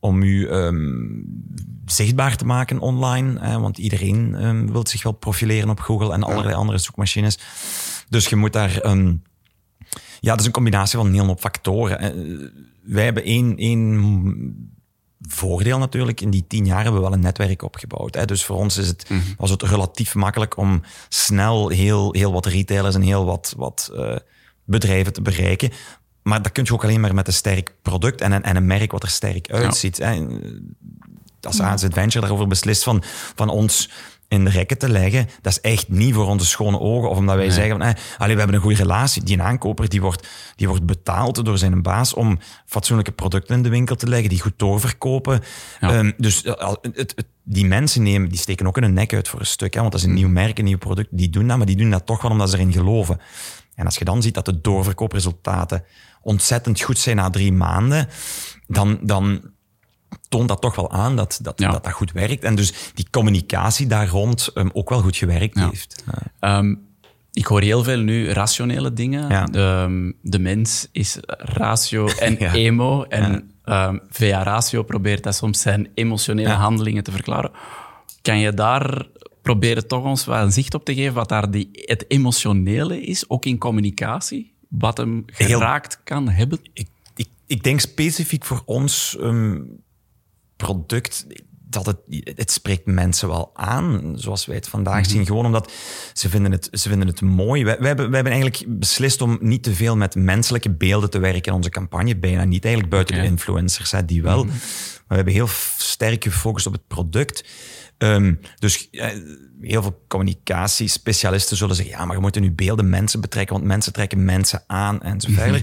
om 0.01 0.23
u 0.23 0.49
um, 0.49 1.25
zichtbaar 1.87 2.37
te 2.37 2.47
maken 2.47 2.79
online. 2.79 3.41
Hè, 3.41 3.59
want 3.59 3.79
iedereen 3.79 4.45
um, 4.45 4.73
wil 4.73 4.87
zich 4.87 5.03
wel 5.03 5.13
profileren 5.13 5.71
op 5.71 5.81
Google 5.81 6.13
en 6.13 6.23
allerlei 6.23 6.55
andere 6.55 6.79
zoekmachines. 6.79 7.39
Dus 8.09 8.29
je 8.29 8.37
moet 8.37 8.53
daar... 8.53 8.87
Um, 8.87 9.23
ja, 10.21 10.31
dat 10.31 10.41
is 10.41 10.47
een 10.47 10.53
combinatie 10.53 10.99
van 10.99 11.07
een 11.07 11.13
hele 11.13 11.27
hoop 11.27 11.41
factoren. 11.41 12.19
Uh, 12.19 12.49
wij 12.83 13.05
hebben 13.05 13.25
één... 13.25 13.57
één 13.57 14.75
voordeel 15.21 15.79
natuurlijk. 15.79 16.21
In 16.21 16.31
die 16.31 16.45
tien 16.49 16.67
jaar 16.67 16.83
hebben 16.83 17.01
we 17.01 17.07
wel 17.07 17.13
een 17.13 17.21
netwerk 17.21 17.63
opgebouwd. 17.63 18.15
Hè. 18.15 18.25
Dus 18.25 18.45
voor 18.45 18.57
ons 18.57 18.77
is 18.77 18.87
het, 18.87 19.09
mm 19.09 19.21
-hmm. 19.21 19.35
was 19.37 19.51
het 19.51 19.63
relatief 19.63 20.15
makkelijk 20.15 20.57
om 20.57 20.83
snel 21.09 21.69
heel, 21.69 22.13
heel 22.13 22.33
wat 22.33 22.47
retailers 22.47 22.95
en 22.95 23.01
heel 23.01 23.25
wat, 23.25 23.55
wat 23.57 23.91
uh, 23.93 24.17
bedrijven 24.65 25.13
te 25.13 25.23
bereiken. 25.23 25.71
Maar 26.23 26.43
dat 26.43 26.53
kun 26.53 26.65
je 26.65 26.73
ook 26.73 26.85
alleen 26.85 27.01
maar 27.01 27.15
met 27.15 27.27
een 27.27 27.33
sterk 27.33 27.75
product 27.83 28.21
en 28.21 28.33
een, 28.33 28.43
en 28.43 28.57
een 28.57 28.67
merk 28.67 28.93
wat 28.93 29.03
er 29.03 29.09
sterk 29.09 29.51
uitziet. 29.51 29.97
Ja. 29.97 30.13
Hè. 30.13 30.27
Als 31.41 31.61
AZ 31.61 31.85
Adventure 31.85 32.21
daarover 32.21 32.47
beslist 32.47 32.83
van, 32.83 33.03
van 33.35 33.49
ons 33.49 33.91
in 34.29 34.45
de 34.45 34.51
rekken 34.51 34.79
te 34.79 34.89
leggen, 34.89 35.29
dat 35.41 35.53
is 35.53 35.61
echt 35.61 35.89
niet 35.89 36.15
voor 36.15 36.27
onze 36.27 36.47
schone 36.47 36.81
ogen. 36.81 37.11
Of 37.11 37.17
omdat 37.17 37.35
wij 37.37 37.45
nee. 37.47 37.55
zeggen, 37.55 37.79
van, 37.79 37.87
eh, 37.87 37.95
allee, 38.19 38.33
we 38.33 38.39
hebben 38.39 38.57
een 38.57 38.63
goede 38.63 38.77
relatie. 38.77 39.23
Die 39.23 39.43
aankoper 39.43 39.89
die 39.89 40.01
wordt, 40.01 40.29
die 40.57 40.69
wordt 40.69 40.87
betaald 40.87 41.45
door 41.45 41.59
zijn 41.59 41.83
baas 41.83 42.15
om 42.15 42.39
fatsoenlijke 42.67 43.13
producten 43.13 43.57
in 43.57 43.63
de 43.63 43.69
winkel 43.69 43.97
te 43.97 44.09
leggen, 44.09 44.29
die 44.29 44.41
goed 44.41 44.53
doorverkopen. 44.57 45.41
Ja. 45.81 45.99
Um, 45.99 46.13
dus 46.17 46.43
het, 46.43 46.79
het, 46.83 47.13
het, 47.17 47.27
die 47.43 47.67
mensen 47.67 48.03
nemen, 48.03 48.29
die 48.29 48.39
steken 48.39 48.67
ook 48.67 48.81
hun 48.81 48.93
nek 48.93 49.15
uit 49.15 49.29
voor 49.29 49.41
een 49.41 49.47
stuk. 49.47 49.75
Hè, 49.75 49.81
want 49.81 49.93
dat 49.93 50.01
is 50.01 50.07
een 50.07 50.13
mm. 50.13 50.19
nieuw 50.19 50.29
merk, 50.29 50.59
een 50.59 50.65
nieuw 50.65 50.79
product. 50.79 51.09
Die 51.11 51.31
doen 51.31 51.49
dat, 51.49 51.57
maar 51.57 51.67
die 51.67 51.77
doen 51.77 51.91
dat 51.91 52.07
toch 52.07 52.23
wel 52.23 52.31
omdat 52.31 52.51
ze 52.51 52.57
erin 52.57 52.73
geloven. 52.73 53.21
En 53.75 53.85
als 53.85 53.97
je 53.97 54.05
dan 54.05 54.23
ziet 54.23 54.35
dat 54.35 54.45
de 54.45 54.61
doorverkoopresultaten 54.61 55.85
ontzettend 56.21 56.81
goed 56.81 56.99
zijn 56.99 57.17
na 57.17 57.31
drie 57.31 57.53
maanden, 57.53 58.09
dan... 58.67 58.99
dan 59.03 59.55
toont 60.29 60.49
dat 60.49 60.61
toch 60.61 60.77
wel 60.77 60.91
aan 60.91 61.17
dat 61.17 61.39
dat, 61.43 61.59
ja. 61.61 61.71
dat 61.71 61.85
dat 61.85 61.93
goed 61.93 62.13
werkt. 62.13 62.45
En 62.45 62.55
dus 62.55 62.91
die 62.95 63.07
communicatie 63.11 63.87
daar 63.87 64.09
rond 64.09 64.51
um, 64.55 64.71
ook 64.73 64.89
wel 64.89 65.01
goed 65.01 65.17
gewerkt 65.17 65.59
ja. 65.59 65.69
heeft. 65.69 66.05
Ja. 66.41 66.59
Um, 66.59 66.85
ik 67.33 67.47
hoor 67.47 67.61
heel 67.61 67.85
veel 67.85 68.01
nu 68.01 68.29
rationele 68.29 68.93
dingen. 68.93 69.53
De, 69.53 70.15
de 70.23 70.39
mens 70.39 70.89
is 70.93 71.19
ratio 71.27 72.07
en 72.07 72.37
emo. 72.67 73.03
En 73.03 73.51
ehm, 73.65 73.99
via 74.09 74.43
ratio 74.43 74.83
probeert 74.83 75.25
hij 75.25 75.33
soms 75.33 75.61
zijn 75.61 75.89
emotionele 75.95 76.49
handelingen 76.49 77.05
te 77.05 77.11
verklaren. 77.11 77.51
Kan 78.23 78.39
je 78.39 78.55
daar 78.55 79.07
proberen 79.43 79.89
toch 79.89 80.05
ons 80.05 80.25
wat 80.25 80.43
een 80.43 80.53
zicht 80.53 80.75
op 80.75 80.85
te 80.85 80.95
geven 80.95 81.15
wat 81.15 81.29
daar 81.29 81.51
die, 81.51 81.69
het 81.73 82.05
emotionele 82.09 83.03
is, 83.03 83.29
ook 83.31 83.45
in 83.45 83.59
communicatie? 83.59 84.55
Wat 84.69 84.97
hem 84.97 85.25
Heel- 85.27 85.47
geraakt 85.47 86.01
kan 86.05 86.29
hebben? 86.29 86.59
ik, 86.73 86.89
ik, 87.15 87.29
ik 87.47 87.63
denk 87.63 87.81
specifiek 87.81 88.45
voor 88.45 88.63
ons 88.65 89.17
ehm, 89.21 89.61
product 90.57 91.27
dat 91.69 91.87
het, 91.87 91.99
het 92.37 92.51
spreekt 92.51 92.87
mensen 92.87 93.29
wel 93.29 93.51
aan, 93.55 94.13
zoals 94.15 94.47
wij 94.47 94.57
het 94.57 94.69
vandaag 94.69 95.07
zien. 95.07 95.27
Gewoon 95.27 95.47
omdat 95.47 95.73
ze 96.13 96.29
vinden 96.29 96.53
het, 96.53 96.69
ze 96.73 96.89
vinden 96.89 97.09
het 97.09 97.21
mooi. 97.21 97.65
Wij, 97.65 97.79
wij, 97.79 97.87
hebben, 97.87 98.07
wij 98.07 98.15
hebben 98.15 98.33
eigenlijk 98.33 98.79
beslist 98.79 99.21
om 99.21 99.39
niet 99.41 99.63
te 99.63 99.75
veel 99.75 99.97
met 99.97 100.15
menselijke 100.15 100.71
beelden 100.71 101.11
te 101.11 101.19
werken 101.19 101.51
in 101.51 101.53
onze 101.53 101.71
campagne. 101.71 102.17
Bijna 102.17 102.45
niet, 102.45 102.65
eigenlijk 102.65 102.95
buiten 102.95 103.17
de 103.17 103.25
influencers, 103.25 103.91
hè, 103.91 104.05
die 104.05 104.23
wel. 104.23 104.45
Maar 104.45 104.55
we 105.09 105.15
hebben 105.15 105.35
heel 105.35 105.49
sterk 105.79 106.25
gefocust 106.25 106.67
op 106.67 106.73
het 106.73 106.87
product. 106.87 107.45
Ehm, 107.99 108.35
dus 108.59 108.91
eh, 108.91 109.09
heel 109.61 109.83
veel 109.83 110.05
communicatiespecialisten 110.09 111.57
zullen 111.57 111.77
zeggen, 111.77 111.99
ja, 111.99 112.05
maar 112.05 112.17
je 112.17 112.23
moet 112.23 112.41
nu 112.41 112.51
beelden 112.51 112.89
mensen 112.89 113.21
betrekken, 113.21 113.55
want 113.55 113.67
mensen 113.67 113.93
trekken 113.93 114.25
mensen 114.25 114.63
aan 114.67 115.03
en 115.03 115.21
zo 115.21 115.33
verder. 115.33 115.57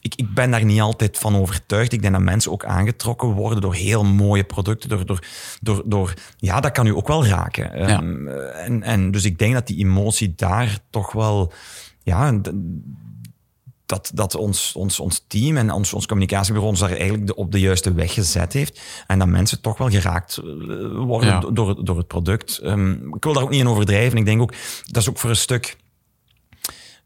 ik, 0.00 0.14
ik 0.14 0.34
ben 0.34 0.50
daar 0.50 0.64
niet 0.64 0.80
altijd 0.80 1.18
van 1.18 1.36
overtuigd. 1.36 1.92
Ik 1.92 2.00
denk 2.00 2.12
dat 2.12 2.22
mensen 2.22 2.52
ook 2.52 2.64
aangetrokken 2.64 3.28
worden 3.28 3.60
door 3.60 3.74
heel 3.74 4.04
mooie 4.04 4.44
producten, 4.44 4.88
door, 4.88 5.06
door, 5.06 5.24
door, 5.60 5.82
door 5.84 6.14
ja, 6.36 6.60
dat 6.60 6.72
kan 6.72 6.86
u 6.86 6.94
ook 6.94 7.08
wel 7.08 7.26
raken. 7.26 7.72
Ehm, 7.72 8.28
en, 8.28 8.82
en 8.82 9.10
dus 9.10 9.24
ik 9.24 9.38
denk 9.38 9.54
dat 9.54 9.66
die 9.66 9.84
emotie 9.84 10.32
daar 10.36 10.78
toch 10.90 11.12
wel, 11.12 11.52
ja, 12.02 12.40
dat, 13.86 14.10
dat 14.14 14.34
ons, 14.34 14.72
ons, 14.76 15.00
ons 15.00 15.24
team 15.28 15.56
en 15.56 15.70
ons, 15.70 15.92
ons 15.92 16.06
communicatiebureau 16.06 16.70
ons 16.72 16.80
daar 16.80 16.90
eigenlijk 16.90 17.26
de, 17.26 17.34
op 17.34 17.52
de 17.52 17.60
juiste 17.60 17.92
weg 17.92 18.14
gezet 18.14 18.52
heeft. 18.52 18.80
En 19.06 19.18
dat 19.18 19.28
mensen 19.28 19.60
toch 19.60 19.78
wel 19.78 19.90
geraakt 19.90 20.36
eh, 20.36 20.44
worden 20.96 21.28
Ja. 21.28 21.40
door, 21.52 21.84
door 21.84 21.96
het 21.96 22.06
product. 22.06 22.58
Ehm, 22.58 22.92
ik 23.14 23.24
wil 23.24 23.32
daar 23.32 23.42
ook 23.42 23.50
niet 23.50 23.60
in 23.60 23.68
overdrijven. 23.68 24.18
Ik 24.18 24.24
denk 24.24 24.40
ook, 24.42 24.52
dat 24.84 25.02
is 25.02 25.08
ook 25.08 25.18
voor 25.18 25.30
een 25.30 25.36
stuk... 25.36 25.76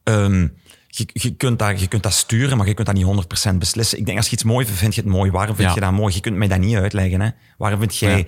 ehm, 0.03 0.49
je, 0.87 1.09
je, 1.13 1.35
kunt 1.35 1.59
dat, 1.59 1.81
je 1.81 1.87
kunt 1.87 2.03
dat 2.03 2.13
sturen, 2.13 2.57
maar 2.57 2.67
je 2.67 2.75
kunt 2.75 2.87
dat 2.87 2.97
niet 2.97 3.51
100% 3.51 3.55
beslissen. 3.59 3.99
Ik 3.99 4.07
denk, 4.07 4.17
als 4.19 4.27
je 4.27 4.33
iets 4.33 4.45
mooi 4.45 4.65
vindt, 4.65 4.81
vind 4.81 4.95
je 4.95 5.01
het 5.01 5.11
mooi. 5.11 5.31
Waarom 5.31 5.57
vind 5.57 5.69
Ja. 5.69 5.75
je 5.75 5.81
dat 5.81 5.93
mooi? 5.93 6.15
Je 6.15 6.21
kunt 6.21 6.37
mij 6.37 6.49
dat 6.49 6.59
niet 6.59 6.77
uitleggen. 6.77 7.21
Hè? 7.21 7.29
Waarom 7.59 7.79
vind 7.79 7.97
jij... 7.97 8.17
Ja. 8.19 8.25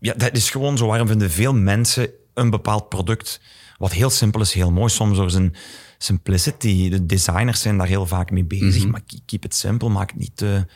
Ja, 0.00 0.14
dat 0.16 0.36
is 0.36 0.50
gewoon 0.50 0.76
zo. 0.76 0.86
Waarom 0.86 1.06
vinden 1.06 1.30
veel 1.30 1.54
mensen 1.54 2.10
een 2.34 2.50
bepaald 2.50 2.88
product, 2.88 3.40
wat 3.78 3.92
heel 3.92 4.10
simpel 4.10 4.40
is, 4.40 4.52
heel 4.52 4.70
mooi, 4.70 4.88
soms 4.92 5.16
door 5.16 5.30
zijn 5.30 5.54
simplicity. 5.98 6.88
De 6.88 7.06
designers 7.06 7.60
zijn 7.60 7.78
daar 7.78 7.86
heel 7.86 8.06
vaak 8.06 8.30
mee 8.30 8.44
bezig, 8.44 8.82
Mhm. 8.82 8.90
maar 8.90 9.00
keep 9.26 9.44
it 9.44 9.54
simple, 9.54 9.88
maak 9.88 10.10
het 10.10 10.18
niet 10.20 10.36
te... 10.36 10.66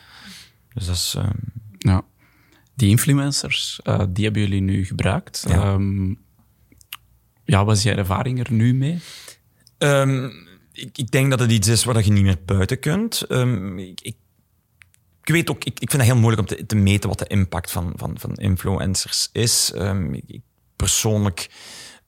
Dus 0.73 0.85
dat 0.85 0.95
is... 0.95 1.13
ehm, 1.17 1.29
Ja. 1.77 2.03
Die 2.75 2.89
influencers, 2.89 3.79
eh, 3.83 4.03
die 4.09 4.23
hebben 4.23 4.41
jullie 4.41 4.61
nu 4.61 4.85
gebruikt. 4.85 5.45
Ja. 5.47 5.53
Ehm, 5.73 6.13
ja, 7.45 7.65
wat 7.65 7.77
is 7.77 7.83
jouw 7.83 7.95
ervaring 7.95 8.39
er 8.39 8.51
nu 8.51 8.73
mee? 8.73 8.99
Ehm, 9.77 10.29
ik, 10.71 10.97
ik 10.97 11.11
denk 11.11 11.29
dat 11.29 11.39
het 11.39 11.51
iets 11.51 11.67
is 11.67 11.83
waar 11.83 11.93
dat 11.93 12.05
je 12.05 12.11
niet 12.11 12.23
meer 12.23 12.37
buiten 12.45 12.79
kunt. 12.79 13.21
Ehm, 13.21 13.77
ik, 13.77 14.01
ik, 14.01 14.15
ik 15.23 15.29
weet 15.33 15.49
ook, 15.49 15.63
ik, 15.63 15.79
ik 15.79 15.89
vind 15.89 16.01
het 16.03 16.11
heel 16.11 16.19
moeilijk 16.21 16.41
om 16.49 16.57
te, 16.57 16.65
te 16.65 16.75
meten 16.75 17.09
wat 17.09 17.19
de 17.19 17.27
impact 17.27 17.71
van, 17.71 17.93
van, 17.95 18.19
van 18.19 18.33
influencers 18.35 19.29
is. 19.31 19.71
Ik 20.25 20.41
persoonlijk 20.75 21.49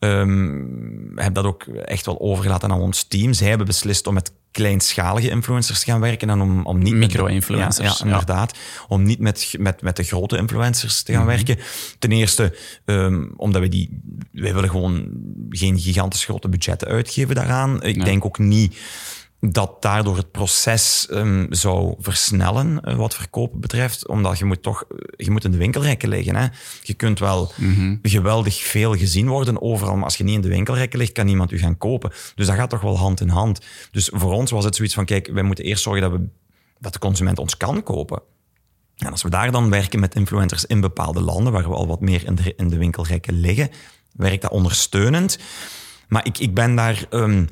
ehm, 0.09 0.63
heb 1.15 1.33
dat 1.33 1.45
ook 1.45 1.63
echt 1.63 2.05
wel 2.05 2.19
overgelaten 2.19 2.71
aan 2.71 2.79
ons 2.79 3.03
team. 3.03 3.33
Zij 3.33 3.47
hebben 3.47 3.67
beslist 3.67 4.07
om 4.07 4.13
met 4.13 4.31
kleinschalige 4.51 5.29
influencers 5.29 5.79
te 5.79 5.85
gaan 5.85 5.99
werken 5.99 6.29
en 6.29 6.41
om, 6.41 6.65
om 6.65 6.79
niet 6.79 6.93
Micro-influencers, 6.93 7.87
Ja, 7.87 7.95
ja, 7.97 8.05
inderdaad. 8.05 8.57
Om 8.87 9.03
niet 9.03 9.19
met, 9.19 9.55
met, 9.57 9.81
met 9.81 9.95
de 9.95 10.03
grote 10.03 10.37
influencers 10.37 11.03
te 11.03 11.11
gaan 11.11 11.25
werken. 11.25 11.57
Ten 11.99 12.11
eerste, 12.11 12.57
ehm, 12.85 13.25
omdat 13.35 13.61
we 13.61 13.69
die, 13.69 14.01
wij 14.31 14.53
willen 14.53 14.69
gewoon 14.69 15.09
geen 15.49 15.79
gigantisch 15.79 16.25
grote 16.25 16.49
budgetten 16.49 16.87
uitgeven 16.87 17.35
daaraan. 17.35 17.83
Ik 17.83 18.05
denk 18.05 18.25
ook 18.25 18.39
niet 18.39 18.77
dat 19.53 19.81
daardoor 19.81 20.17
het 20.17 20.31
proces 20.31 21.07
ehm, 21.09 21.45
zou 21.49 21.95
versnellen 21.99 22.81
eh, 22.81 22.95
wat 22.95 23.15
verkopen 23.15 23.59
betreft, 23.59 24.07
omdat 24.07 24.37
je 24.37 24.45
moet 24.45 24.63
toch 24.63 24.85
je 25.17 25.31
moet 25.31 25.43
in 25.43 25.51
de 25.51 25.57
winkelrekken 25.57 26.09
liggen. 26.09 26.35
Hè. 26.35 26.47
Je 26.81 26.93
kunt 26.93 27.19
wel 27.19 27.51
geweldig 28.01 28.61
veel 28.61 28.95
gezien 28.95 29.27
worden 29.27 29.61
overal, 29.61 29.95
maar 29.95 30.03
als 30.03 30.17
je 30.17 30.23
niet 30.23 30.35
in 30.35 30.41
de 30.41 30.47
winkelrekken 30.47 30.99
ligt, 30.99 31.11
kan 31.11 31.25
niemand 31.25 31.51
u 31.51 31.59
gaan 31.59 31.77
kopen. 31.77 32.11
Dus 32.35 32.47
dat 32.47 32.55
gaat 32.55 32.69
toch 32.69 32.81
wel 32.81 32.97
hand 32.97 33.21
in 33.21 33.29
hand. 33.29 33.61
Dus 33.91 34.09
voor 34.13 34.33
ons 34.33 34.51
was 34.51 34.65
het 34.65 34.75
zoiets 34.75 34.93
van, 34.93 35.05
kijk, 35.05 35.29
wij 35.33 35.43
moeten 35.43 35.65
eerst 35.65 35.83
zorgen 35.83 36.01
dat, 36.01 36.19
we, 36.19 36.27
dat 36.79 36.93
de 36.93 36.99
consument 36.99 37.39
ons 37.39 37.57
kan 37.57 37.83
kopen. 37.83 38.21
En 38.95 39.11
als 39.11 39.23
we 39.23 39.29
daar 39.29 39.51
dan 39.51 39.69
werken 39.69 39.99
met 39.99 40.15
influencers 40.15 40.65
in 40.65 40.81
bepaalde 40.81 41.21
landen, 41.21 41.53
waar 41.53 41.69
we 41.69 41.75
al 41.75 41.87
wat 41.87 42.01
meer 42.01 42.25
in 42.25 42.35
de, 42.35 42.53
in 42.55 42.67
de 42.69 42.77
winkelrekken 42.77 43.33
liggen, 43.33 43.69
werkt 44.11 44.41
dat 44.41 44.51
ondersteunend. 44.51 45.39
Maar 46.07 46.25
ik, 46.25 46.37
ik 46.37 46.53
ben 46.53 46.75
daar... 46.75 47.05
ehm, 47.09 47.45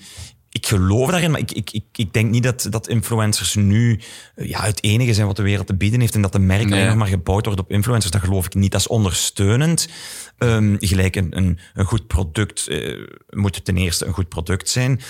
ik 0.53 0.67
geloof 0.67 1.09
daarin, 1.09 1.31
maar 1.31 1.39
ik, 1.39 1.51
ik, 1.51 1.71
ik, 1.71 1.83
ik 1.95 2.13
denk 2.13 2.29
niet 2.31 2.43
dat, 2.43 2.67
dat 2.69 2.87
influencers 2.87 3.55
nu 3.55 3.99
eh, 4.35 4.49
ja, 4.49 4.61
het 4.63 4.83
enige 4.83 5.13
zijn 5.13 5.27
wat 5.27 5.35
de 5.35 5.43
wereld 5.43 5.67
te 5.67 5.75
bieden 5.75 5.99
heeft 5.99 6.15
en 6.15 6.21
dat 6.21 6.31
de 6.31 6.39
merk 6.39 6.63
Nee. 6.63 6.73
alleen 6.73 6.87
nog 6.87 6.95
maar 6.95 7.07
gebouwd 7.07 7.45
wordt 7.45 7.59
op 7.59 7.71
influencers. 7.71 8.11
Dat 8.11 8.21
geloof 8.21 8.45
ik 8.45 8.53
niet. 8.53 8.71
Dat 8.71 8.79
is 8.81 8.87
ondersteunend. 8.87 9.87
Ehm, 10.37 10.75
gelijk 10.79 11.15
een, 11.15 11.37
een, 11.37 11.59
een 11.73 11.85
goed 11.85 12.07
product 12.07 12.67
eh, 12.67 13.07
moet 13.29 13.65
ten 13.65 13.77
eerste 13.77 14.05
een 14.05 14.13
goed 14.13 14.29
product 14.29 14.69
zijn. 14.69 15.01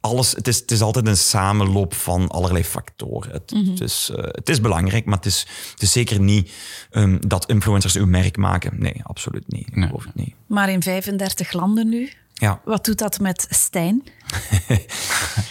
Alles, 0.00 0.32
het, 0.32 0.48
is, 0.48 0.58
het 0.58 0.70
is 0.70 0.80
altijd 0.80 1.06
een 1.06 1.16
samenloop 1.16 1.94
van 1.94 2.28
allerlei 2.28 2.64
factoren. 2.64 3.32
Het, 3.32 3.50
het, 3.68 3.80
is, 3.80 4.10
eh, 4.16 4.22
het 4.24 4.48
is 4.48 4.60
belangrijk, 4.60 5.04
maar 5.04 5.16
het 5.16 5.26
is, 5.26 5.46
het 5.72 5.82
is 5.82 5.92
zeker 5.92 6.20
niet 6.20 6.50
ehm, 6.90 7.18
dat 7.26 7.48
influencers 7.48 7.96
uw 7.96 8.06
merk 8.06 8.36
maken. 8.36 8.72
Nee, 8.80 9.00
absoluut 9.02 9.44
niet. 9.52 9.66
Ik 9.66 9.76
Nee. 9.76 9.86
geloof 9.86 10.04
het 10.04 10.14
niet. 10.14 10.34
Maar 10.46 10.70
in 10.70 10.82
35 10.82 11.52
landen 11.52 11.88
nu. 11.88 12.10
Ja. 12.38 12.60
Wat 12.64 12.84
doet 12.84 12.98
dat 12.98 13.20
met 13.20 13.46
Stijn? 13.50 14.02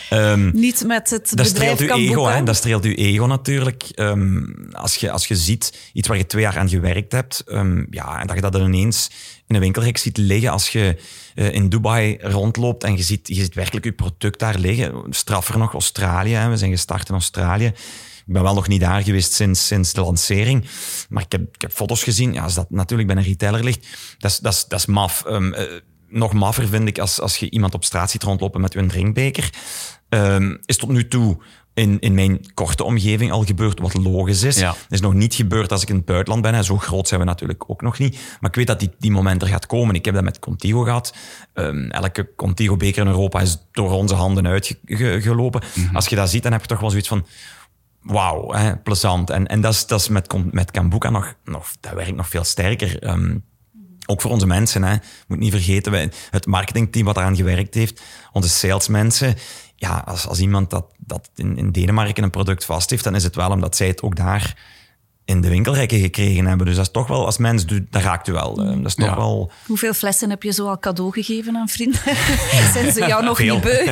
Ehm, 0.09 0.49
Niet 0.53 0.83
met 0.85 1.09
het 1.09 1.31
Dat 1.35 1.47
bedrijf 1.47 1.73
streelt 1.73 1.91
uw 1.91 2.09
ego, 2.09 2.25
hè? 2.25 2.43
Dat 2.43 2.55
streelt 2.55 2.83
uw 2.83 2.93
ego 2.93 3.25
natuurlijk. 3.25 3.83
Ehm, 3.83 4.43
als, 4.71 4.95
je, 4.95 5.11
als 5.11 5.27
je 5.27 5.35
ziet 5.35 5.77
iets 5.93 6.07
waar 6.07 6.17
je 6.17 6.25
twee 6.25 6.41
jaar 6.41 6.57
aan 6.57 6.69
gewerkt 6.69 7.11
hebt, 7.11 7.43
ehm, 7.47 7.85
ja, 7.89 8.19
en 8.19 8.27
dat 8.27 8.35
je 8.35 8.41
dat 8.41 8.51
dan 8.51 8.65
ineens 8.65 9.09
in 9.47 9.55
een 9.55 9.61
winkelrek 9.61 9.97
ziet 9.97 10.17
liggen, 10.17 10.51
als 10.51 10.69
je 10.69 10.97
eh, 11.35 11.53
in 11.53 11.69
Dubai 11.69 12.17
rondloopt 12.21 12.83
en 12.83 12.97
je 12.97 13.03
ziet, 13.03 13.27
je 13.27 13.33
ziet 13.33 13.53
werkelijk 13.53 13.85
je 13.85 13.93
product 13.93 14.39
daar 14.39 14.57
liggen. 14.57 15.03
Straffer 15.09 15.57
nog 15.57 15.73
Australië, 15.73 16.33
hè? 16.33 16.49
we 16.49 16.57
zijn 16.57 16.71
gestart 16.71 17.07
in 17.07 17.13
Australië. 17.13 17.65
Ik 17.65 18.33
ben 18.33 18.43
wel 18.43 18.53
nog 18.53 18.67
niet 18.67 18.81
daar 18.81 19.03
geweest 19.03 19.33
sinds, 19.33 19.67
sinds 19.67 19.93
de 19.93 20.01
lancering. 20.01 20.65
Maar 21.09 21.23
ik 21.23 21.31
heb, 21.31 21.41
ik 21.41 21.61
heb 21.61 21.71
foto's 21.71 22.03
gezien. 22.03 22.33
Ja, 22.33 22.43
als 22.43 22.53
dat 22.53 22.69
natuurlijk 22.69 23.07
bij 23.07 23.17
een 23.17 23.23
retailer 23.23 23.63
ligt, 23.63 23.87
dat 24.17 24.31
is, 24.31 24.37
dat 24.37 24.53
is, 24.53 24.65
dat 24.67 24.79
is 24.79 24.85
maf. 24.85 25.25
Eh, 25.25 25.63
nog 26.09 26.33
maffer 26.33 26.67
vind 26.67 26.87
ik 26.87 26.99
als, 26.99 27.21
als 27.21 27.37
je 27.37 27.49
iemand 27.49 27.73
op 27.73 27.83
straat 27.83 28.11
ziet 28.11 28.23
rondlopen 28.23 28.61
met 28.61 28.75
een 28.75 28.87
drinkbeker. 28.87 29.49
Ehm, 30.09 30.55
is 30.65 30.77
tot 30.77 30.89
nu 30.89 31.07
toe 31.07 31.37
in, 31.77 31.99
in 31.99 32.13
mijn 32.13 32.53
korte 32.53 32.83
omgeving 32.83 33.31
al 33.31 33.43
gebeurd 33.43 33.79
wat 33.79 33.93
logisch 33.93 34.43
is. 34.43 34.59
Ja. 34.59 34.75
Is 34.89 35.01
nog 35.01 35.13
niet 35.13 35.35
gebeurd 35.35 35.71
als 35.71 35.81
ik 35.81 35.89
in 35.89 35.95
het 35.95 36.05
buitenland 36.05 36.41
ben. 36.41 36.53
En 36.53 36.63
zo 36.63 36.77
groot 36.77 37.07
zijn 37.07 37.19
we 37.19 37.25
natuurlijk 37.25 37.63
ook 37.67 37.81
nog 37.81 37.99
niet. 37.99 38.19
Maar 38.39 38.49
ik 38.49 38.55
weet 38.55 38.67
dat 38.67 38.79
die, 38.79 38.91
die 38.99 39.11
moment 39.11 39.41
er 39.41 39.47
gaat 39.47 39.65
komen. 39.65 39.95
Ik 39.95 40.05
heb 40.05 40.13
dat 40.13 40.23
met 40.23 40.39
Contigo 40.39 40.81
gehad. 40.81 41.15
Ehm, 41.53 41.89
elke 41.89 42.29
Contigo-beker 42.35 43.01
in 43.01 43.07
Europa 43.07 43.39
is 43.39 43.57
door 43.71 43.91
onze 43.91 44.15
handen 44.15 44.47
uitgelopen. 44.47 45.61
Als 45.93 46.07
je 46.07 46.15
dat 46.15 46.29
ziet, 46.29 46.43
dan 46.43 46.51
heb 46.51 46.61
je 46.61 46.67
toch 46.67 46.79
wel 46.79 46.89
zoiets 46.89 47.07
van... 47.07 47.25
Wauw, 48.01 48.53
plezant. 48.83 49.29
En, 49.29 49.47
en 49.47 49.61
dat 49.61 49.73
is, 49.73 49.85
dat 49.85 49.99
is 49.99 50.07
met, 50.07 50.33
met 50.51 50.71
Kambuka 50.71 51.09
nog, 51.09 51.33
nog... 51.43 51.71
Dat 51.79 51.93
werkt 51.93 52.15
nog 52.15 52.29
veel 52.29 52.43
sterker. 52.43 53.03
Ehm, 53.03 53.37
ook 54.07 54.21
voor 54.21 54.31
onze 54.31 54.47
mensen. 54.47 54.83
Hè. 54.83 54.95
Moet 55.27 55.39
niet 55.39 55.51
vergeten, 55.51 55.91
wij, 55.91 56.11
het 56.29 56.45
marketingteam 56.45 57.05
wat 57.05 57.17
eraan 57.17 57.35
gewerkt 57.35 57.73
heeft, 57.73 58.01
onze 58.31 58.49
salesmensen. 58.49 59.35
Ja, 59.75 60.03
als, 60.05 60.27
als 60.27 60.39
iemand 60.39 60.69
dat, 60.69 60.85
dat 60.97 61.29
in, 61.35 61.57
in 61.57 61.71
Denemarken 61.71 62.23
een 62.23 62.29
product 62.29 62.65
vast 62.65 62.89
heeft, 62.89 63.03
dan 63.03 63.15
is 63.15 63.23
het 63.23 63.35
wel 63.35 63.51
omdat 63.51 63.75
zij 63.75 63.87
het 63.87 64.01
ook 64.01 64.15
daar 64.15 64.55
in 65.27 65.41
de 65.41 65.49
winkelrekken 65.49 65.99
gekregen 65.99 66.45
hebben. 66.45 66.65
Dus 66.65 66.75
dat 66.75 66.85
is 66.85 66.91
toch 66.91 67.07
wel, 67.07 67.25
als 67.25 67.37
mens, 67.37 67.65
dat 67.65 68.01
raakt 68.03 68.27
u 68.27 68.31
wel. 68.31 68.57
Eh, 68.61 68.67
Dat 68.75 68.85
is 68.85 68.95
toch 68.95 69.05
Ja. 69.07 69.15
wel... 69.15 69.51
Hoeveel 69.65 69.93
flessen 69.93 70.29
heb 70.29 70.43
je 70.43 70.51
zo 70.51 70.67
al 70.67 70.79
cadeau 70.79 71.11
gegeven 71.11 71.55
aan 71.55 71.67
vrienden? 71.67 71.99
Zijn 72.73 72.91
ze 72.91 73.05
jou 73.07 73.23
nog 73.23 73.37
Veel. 73.37 73.53
niet 73.53 73.63
beu? 73.63 73.85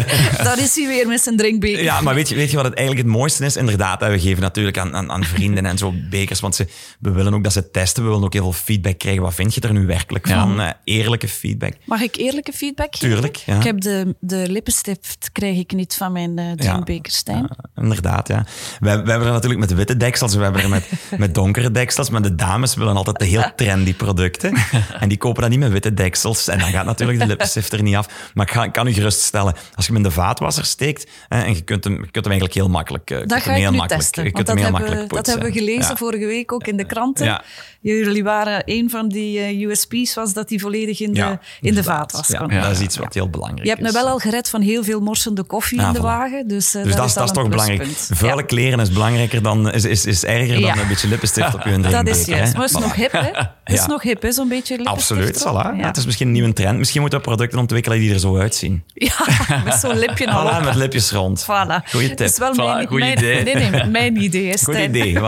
Dan 0.44 0.58
is 0.60 0.76
hij 0.76 0.88
weer 0.88 1.08
met 1.08 1.22
zijn 1.22 1.38
drinkbeker. 1.38 1.84
Ja, 1.84 2.02
maar 2.02 2.16
weet 2.16 2.30
je, 2.30 2.36
weet 2.36 2.50
je 2.50 2.56
wat 2.56 2.66
het 2.66 2.74
eigenlijk 2.74 3.08
het 3.08 3.18
mooiste 3.18 3.46
is? 3.46 3.56
Inderdaad, 3.56 4.00
we 4.02 4.20
geven 4.20 4.42
natuurlijk 4.42 4.78
aan, 4.78 4.96
aan, 4.96 5.12
aan 5.12 5.24
vrienden 5.24 5.66
en 5.66 5.78
zo 5.78 5.94
bekers, 6.10 6.40
want 6.40 6.56
ze, 6.56 6.68
we 7.00 7.12
willen 7.12 7.34
ook 7.34 7.44
dat 7.44 7.54
ze 7.54 7.72
testen. 7.72 8.04
We 8.04 8.10
willen 8.10 8.24
ook 8.26 8.34
heel 8.34 8.44
veel 8.52 8.64
feedback 8.64 8.98
krijgen. 9.00 9.22
Wat 9.22 9.34
vind 9.34 9.54
je 9.54 9.62
er 9.62 9.74
nu 9.74 9.86
werkelijk 9.86 10.28
Ja. 10.28 10.40
van? 10.42 10.62
Eh, 10.62 10.70
eerlijke 10.84 11.28
feedback. 11.28 11.74
Mag 11.86 12.02
ik 12.02 12.16
eerlijke 12.16 12.52
feedback 12.54 12.96
geven? 12.96 13.10
Tuurlijk, 13.16 13.36
ja. 13.36 13.56
Ik 13.56 13.64
heb 13.64 13.82
de, 13.82 14.16
de 14.20 14.50
lippenstift 14.50 15.30
krijg 15.32 15.58
ik 15.58 15.72
niet 15.74 15.96
van 15.96 16.12
mijn 16.12 16.38
eh 16.38 16.52
drinkbeker, 16.52 17.12
Stijn. 17.12 17.48
Ja, 17.74 17.82
inderdaad, 17.84 18.28
ja. 18.28 18.46
We, 18.80 18.90
we 18.90 19.10
hebben 19.10 19.28
er 19.28 19.34
natuurlijk 19.34 19.60
met 19.62 19.74
witte 19.74 19.98
deksels, 19.98 20.36
we 20.36 20.44
hebben 20.44 20.62
er 20.62 20.70
met, 20.70 20.90
met 21.18 21.24
met 21.26 21.36
donkere 21.36 21.72
deksels. 21.72 22.10
Maar 22.10 22.22
de 22.22 22.36
dames 22.36 22.76
willen 22.76 22.96
altijd 22.96 23.20
de 23.20 23.26
heel 23.26 23.44
trendy 23.56 23.94
producten. 23.96 24.54
En 25.00 25.10
die 25.10 25.18
kopen 25.18 25.42
dan 25.42 25.50
niet 25.52 25.60
met 25.60 25.72
witte 25.72 25.94
deksels. 25.94 26.48
En 26.48 26.60
dan 26.60 26.70
gaat 26.70 26.86
natuurlijk 26.86 27.20
de 27.20 27.26
lipstifter 27.26 27.82
niet 27.84 27.96
af. 27.96 28.08
Maar 28.34 28.46
ik, 28.46 28.52
ga, 28.54 28.64
ik 28.64 28.72
kan 28.72 28.88
u 28.88 28.94
geruststellen, 28.94 29.54
als 29.76 29.86
je 29.86 29.92
hem 29.94 30.02
in 30.02 30.08
de 30.08 30.12
vaatwasser 30.16 30.66
steekt, 30.66 31.08
hè, 31.28 31.42
en 31.44 31.54
je 31.56 31.62
kunt, 31.62 31.84
hem, 31.84 31.94
je 31.94 32.00
kunt 32.00 32.16
hem 32.26 32.26
eigenlijk 32.34 32.54
heel 32.54 32.70
makkelijk 32.70 33.12
uh, 33.12 33.18
Dat 33.26 33.42
ga 33.42 33.52
ik 33.52 33.58
heel 33.58 33.72
nu 33.72 33.78
makkelijk, 33.78 34.04
testen. 34.04 34.24
je 34.24 34.32
Want 34.32 34.46
kunt 34.46 34.48
dat 34.48 34.66
hem 34.66 34.74
heel 34.74 34.74
hebben, 34.86 34.98
makkelijk 35.00 35.14
dat 35.16 35.26
hebben 35.26 35.46
we 35.46 35.52
poetsen. 35.52 35.68
gelezen 35.74 35.92
Ja. 35.92 35.98
vorige 35.98 36.26
week 36.26 36.52
ook 36.52 36.68
in 36.68 36.78
de 36.78 36.86
kranten. 36.86 37.26
Ja. 37.26 37.44
Jullie 37.82 38.24
waren 38.24 38.62
een 38.66 38.90
van 38.90 39.08
die 39.10 39.40
eh, 39.40 39.62
USP's, 39.62 40.14
was 40.14 40.34
dat 40.34 40.48
die 40.48 40.60
volledig 40.60 41.00
in 41.02 41.14
de, 41.14 41.20
Ja, 41.20 41.40
in 41.62 41.74
de 41.76 41.84
vaat 41.84 42.12
was. 42.12 42.28
Ja, 42.28 42.48
dat 42.48 42.72
is 42.72 42.80
iets 42.80 42.98
wat 42.98 43.14
heel 43.14 43.30
belangrijk 43.30 43.64
Je 43.64 43.70
hebt 43.70 43.82
me 43.82 43.88
is. 43.88 43.94
wel 43.94 44.08
al 44.08 44.18
gered 44.18 44.50
van 44.50 44.62
heel 44.62 44.84
veel 44.84 45.00
morsende 45.02 45.44
koffie 45.44 45.80
Ah, 45.82 45.88
in 45.88 45.94
de 45.94 46.00
voilà. 46.00 46.02
wagen. 46.02 46.48
Dus, 46.48 46.76
eh, 46.76 46.84
Dus 46.84 46.96
dat, 46.96 47.06
is, 47.06 47.14
dat 47.14 47.24
is 47.24 47.32
toch 47.32 47.50
belangrijk. 47.50 47.86
Vuile 47.96 48.38
Ja. 48.42 48.46
kleren 48.46 48.80
is 48.80 48.92
belangrijker 48.92 49.42
dan, 49.42 49.72
is, 49.72 49.86
is, 49.86 50.06
is 50.06 50.24
erger 50.26 50.60
Ja. 50.60 50.68
dan 50.74 50.80
een 50.82 50.88
beetje 50.88 51.08
lippenstift 51.16 51.54
op 51.54 51.64
je 51.64 51.80
Dat 51.90 52.08
is 52.08 52.26
juist. 52.26 52.52
hè. 52.54 52.58
Maar 52.60 52.68
het 52.68 52.76
is 52.76 52.82
Voilà. 52.82 52.86
nog 52.86 52.96
hip, 52.96 53.12
hè? 53.12 53.20
Het 53.64 53.74
is 53.78 53.80
Ja. 53.80 53.88
nog 53.88 54.02
hip, 54.02 54.22
hè? 54.22 54.32
Zo'n 54.32 54.48
beetje 54.48 54.78
lippenstift 54.78 55.18
Absoluut, 55.20 55.42
voilà. 55.76 55.80
Ja. 55.80 55.88
Het 55.88 55.98
is 55.98 56.06
misschien 56.06 56.28
een 56.28 56.34
nieuwe 56.34 56.54
trend. 56.54 56.78
Misschien 56.78 57.02
moeten 57.02 57.20
we 57.20 57.26
producten 57.26 57.60
ontwikkelen 57.60 58.00
die 58.00 58.14
er 58.14 58.20
zo 58.20 58.38
uitzien. 58.38 58.84
Ja, 58.94 59.62
met 59.64 59.74
zo'n 59.74 59.98
lipje 59.98 60.32
al 60.32 60.52
Voilà, 60.54 60.58
op. 60.58 60.64
met 60.64 60.76
lipjes 60.76 61.12
rond. 61.12 61.44
Voilà. 61.44 61.90
Goeie 61.92 62.10
Het 62.10 62.20
is 62.22 62.34
tip. 62.34 62.40
wel 62.40 62.54
Voilà, 62.54 62.74
mijn, 62.76 62.88
goeie 62.88 63.04
mijn, 63.04 63.18
idee. 63.18 63.44
Nee, 63.44 63.70
nee, 63.70 63.86
mijn 63.86 64.22
idee 64.22 64.48
is 64.48 64.64
Goed 64.64 64.78
idee. 64.78 65.20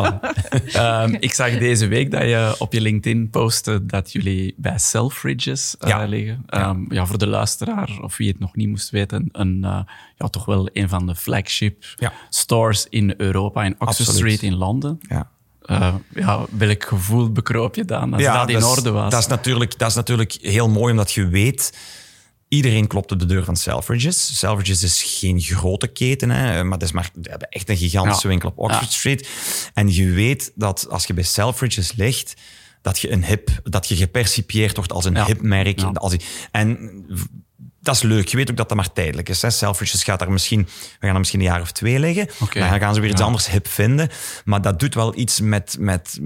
Ehm, 0.74 1.16
ik 1.20 1.34
zag 1.34 1.58
deze 1.58 1.88
week 1.88 2.12
dat 2.12 2.22
je 2.22 2.56
op 2.60 2.74
je 2.74 2.82
LinkedIn 2.82 3.30
postte 3.30 3.86
dat 3.86 4.12
jullie 4.12 4.54
bij 4.58 4.78
Selfridges 4.78 5.76
eh, 5.80 5.90
Ja. 5.90 6.04
liggen. 6.06 6.44
Ehm, 6.48 6.94
ja, 6.94 7.06
voor 7.06 7.18
de 7.18 7.28
luisteraar, 7.28 7.90
of 8.02 8.18
wie 8.18 8.28
het 8.30 8.40
nog 8.40 8.56
niet 8.56 8.68
moest 8.68 8.90
weten, 8.90 9.30
een, 9.32 9.64
eh, 9.64 9.80
ja, 10.18 10.28
toch 10.28 10.46
wel 10.46 10.70
een 10.74 10.90
van 10.90 11.08
de 11.08 11.16
flagship 11.16 11.86
Ja. 11.96 12.14
stores 12.30 12.88
in 12.90 13.14
Europa, 13.18 13.64
in 13.64 13.72
Oxford 13.80 13.90
Absoluut. 14.08 14.34
Street 14.34 14.52
in 14.52 14.58
Londen. 14.58 15.00
Ja. 15.10 15.30
Eh, 15.68 15.95
ja, 16.13 16.45
welk 16.57 16.84
gevoel 16.88 17.32
bekroop 17.32 17.76
je 17.76 17.86
dan 17.86 18.13
als 18.13 18.24
dat 18.24 18.49
in 18.49 18.57
is- 18.57 18.63
orde 18.63 18.91
was? 18.91 19.11
Dat 19.11 19.20
is, 19.20 19.28
natuurlijk, 19.28 19.78
dat 19.80 19.89
is 19.89 19.95
natuurlijk 19.95 20.38
heel 20.41 20.70
mooi, 20.70 20.91
omdat 20.91 21.11
je 21.11 21.28
weet... 21.28 21.74
Iedereen 22.49 22.88
klopt 22.88 23.11
op 23.11 23.20
de 23.20 23.26
deur 23.26 23.43
van 23.43 23.55
Selfridges. 23.55 24.38
Selfridges 24.38 24.84
is 24.84 25.03
geen 25.20 25.39
grote 25.41 25.88
keten, 25.88 26.30
hè, 26.30 26.63
maar 26.63 26.78
dat 26.78 26.88
is 26.88 26.93
maar, 26.93 27.09
hebben 27.22 27.49
echt 27.49 27.70
een 27.70 27.78
gigantische 27.78 28.22
Ja. 28.24 28.30
winkel 28.30 28.49
op 28.49 28.57
Oxford 28.57 28.91
Ja. 28.91 28.97
Street. 28.97 29.30
En 29.74 29.93
je 29.93 30.09
weet 30.09 30.51
dat 30.55 30.88
als 30.89 31.05
je 31.05 31.13
bij 31.13 31.24
Selfridges 31.24 31.93
ligt, 31.95 32.34
dat 32.82 32.99
je, 32.99 33.11
een 33.11 33.26
hip, 33.26 33.49
dat 33.63 33.88
je 33.88 33.95
gepercipieerd 33.95 34.76
wordt 34.76 34.91
als 34.91 35.05
een 35.05 35.13
Ja. 35.15 35.26
hip 35.26 35.41
merk. 35.41 35.80
Ja. 35.80 35.88
Als, 35.93 36.15
en 36.51 37.05
dat 37.88 37.96
is 37.96 38.02
leuk. 38.02 38.28
Je 38.28 38.38
weet 38.38 38.50
ook 38.50 38.58
dat 38.58 38.68
dat 38.68 38.78
maar 38.78 38.94
tijdelijk 38.94 39.30
is. 39.30 39.42
Hè. 39.42 39.50
Selfridges 39.50 40.04
gaat 40.04 40.20
daar 40.20 40.32
misschien, 40.32 40.62
we 41.00 41.06
gaan 41.06 41.14
er 41.14 41.18
misschien 41.20 41.40
een 41.40 41.46
jaar 41.46 41.62
of 41.62 41.72
twee 41.72 42.00
liggen. 42.00 42.28
Dan 42.54 42.80
gaan 42.80 42.94
ze 42.94 43.02
weer 43.02 43.10
iets 43.10 43.20
Ja. 43.20 43.26
anders 43.26 43.50
hip 43.50 43.68
vinden. 43.68 44.10
Maar 44.46 44.62
dat 44.62 44.80
doet 44.80 44.94
wel 44.96 45.18
iets 45.18 45.42
met, 45.42 45.76
met, 45.80 46.20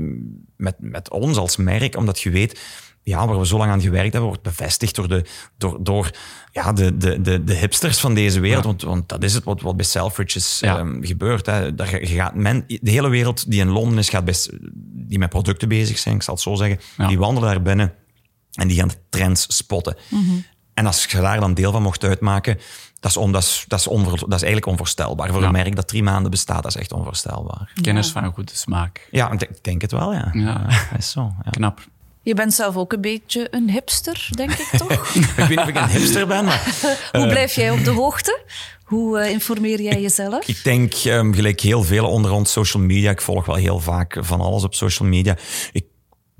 met, 0.57 0.75
met 0.79 1.09
ons 1.09 1.37
als 1.37 1.55
merk, 1.57 1.95
omdat 1.97 2.21
je 2.21 2.29
weet, 2.29 2.59
ja, 3.03 3.27
waar 3.27 3.39
we 3.39 3.45
zo 3.47 3.57
lang 3.57 3.71
aan 3.71 3.81
gewerkt 3.81 4.11
hebben, 4.11 4.29
wordt 4.29 4.41
bevestigd 4.43 4.95
door 4.95 5.07
de, 5.07 5.25
door, 5.57 5.77
door, 5.83 6.11
ja, 6.51 6.73
de, 6.73 6.97
de, 6.97 7.21
de, 7.21 7.43
de 7.43 7.53
hipsters 7.55 7.99
van 7.99 8.13
deze 8.13 8.39
wereld. 8.39 8.63
Want, 8.65 8.81
want 8.81 9.09
dat 9.09 9.23
is 9.23 9.33
het 9.33 9.43
wat, 9.43 9.61
wat 9.61 9.75
bij 9.75 9.85
Selfridges 9.85 10.59
Ja. 10.59 10.77
ehm, 10.77 11.03
gebeurt. 11.03 11.45
Hè. 11.45 11.75
Daar, 11.75 11.87
gaat 12.01 12.35
men, 12.35 12.63
de 12.67 12.91
hele 12.91 13.09
wereld 13.09 13.49
die 13.51 13.59
in 13.59 13.69
Londen 13.69 13.97
is, 13.97 14.09
gaat 14.09 14.25
bij, 14.25 14.35
die 14.93 15.19
met 15.19 15.29
producten 15.29 15.67
bezig 15.67 15.97
zijn, 15.97 16.15
ik 16.15 16.21
zal 16.23 16.33
het 16.33 16.43
zo 16.43 16.55
zeggen, 16.55 16.79
Ja. 16.97 17.07
die 17.07 17.17
wandelen 17.19 17.49
daar 17.49 17.61
binnen 17.61 17.93
en 18.51 18.67
die 18.67 18.77
gaan 18.77 18.87
de 18.87 18.95
trends 19.09 19.45
spotten. 19.57 19.95
En 20.81 20.87
als 20.87 21.05
je 21.05 21.21
daar 21.21 21.39
dan 21.39 21.53
deel 21.53 21.71
van 21.71 21.81
mocht 21.81 22.03
uitmaken, 22.03 22.59
dat 22.99 23.11
is, 23.11 23.17
on, 23.17 23.31
dat 23.31 23.41
is, 23.41 23.65
dat 23.67 23.79
is, 23.79 23.85
dat 23.85 24.21
is 24.21 24.29
eigenlijk 24.29 24.65
onvoorstelbaar. 24.65 25.29
Voor 25.29 25.39
Ja. 25.41 25.45
een 25.45 25.51
merk 25.51 25.75
dat 25.75 25.87
drie 25.87 26.03
maanden 26.03 26.31
bestaat, 26.31 26.63
dat 26.63 26.75
is 26.75 26.81
echt 26.81 26.91
onvoorstelbaar. 26.93 27.71
Kennis 27.81 28.11
van 28.11 28.33
goede 28.33 28.51
smaak. 28.55 29.07
Ja, 29.11 29.31
ik 29.31 29.63
denk 29.63 29.81
het 29.81 29.91
wel, 29.91 30.13
ja. 30.13 30.29
Ja. 30.33 30.65
dat 30.89 30.99
is 30.99 31.11
zo. 31.11 31.33
Ja. 31.43 31.49
Knap. 31.49 31.79
Je 32.21 32.33
bent 32.33 32.53
zelf 32.53 32.75
ook 32.75 32.93
een 32.93 33.01
beetje 33.01 33.47
een 33.51 33.69
hipster, 33.69 34.27
denk 34.31 34.51
ik 34.51 34.77
toch? 34.77 34.91
Ik 35.15 35.25
weet 35.35 35.49
niet 35.49 35.59
of 35.59 35.67
ik 35.67 35.75
een 35.75 35.87
hipster 35.87 36.27
ben, 36.27 36.45
maar 36.45 36.75
Hoe 37.11 37.27
blijf 37.27 37.55
jij 37.55 37.71
op 37.71 37.83
de 37.83 37.91
hoogte? 37.91 38.39
Hoe 38.83 39.19
eh, 39.19 39.31
informeer 39.31 39.81
jij 39.81 40.01
jezelf? 40.01 40.47
ik 40.47 40.63
denk, 40.63 40.93
ehm, 40.93 41.33
gelijk 41.33 41.59
heel 41.59 41.83
veel 41.83 42.07
onder 42.07 42.31
ons 42.31 42.51
social 42.51 42.83
media, 42.83 43.11
ik 43.11 43.21
volg 43.21 43.45
wel 43.45 43.55
heel 43.55 43.79
vaak 43.79 44.17
van 44.19 44.41
alles 44.41 44.63
op 44.63 44.75
social 44.75 45.09
media. 45.09 45.37
Ik 45.71 45.85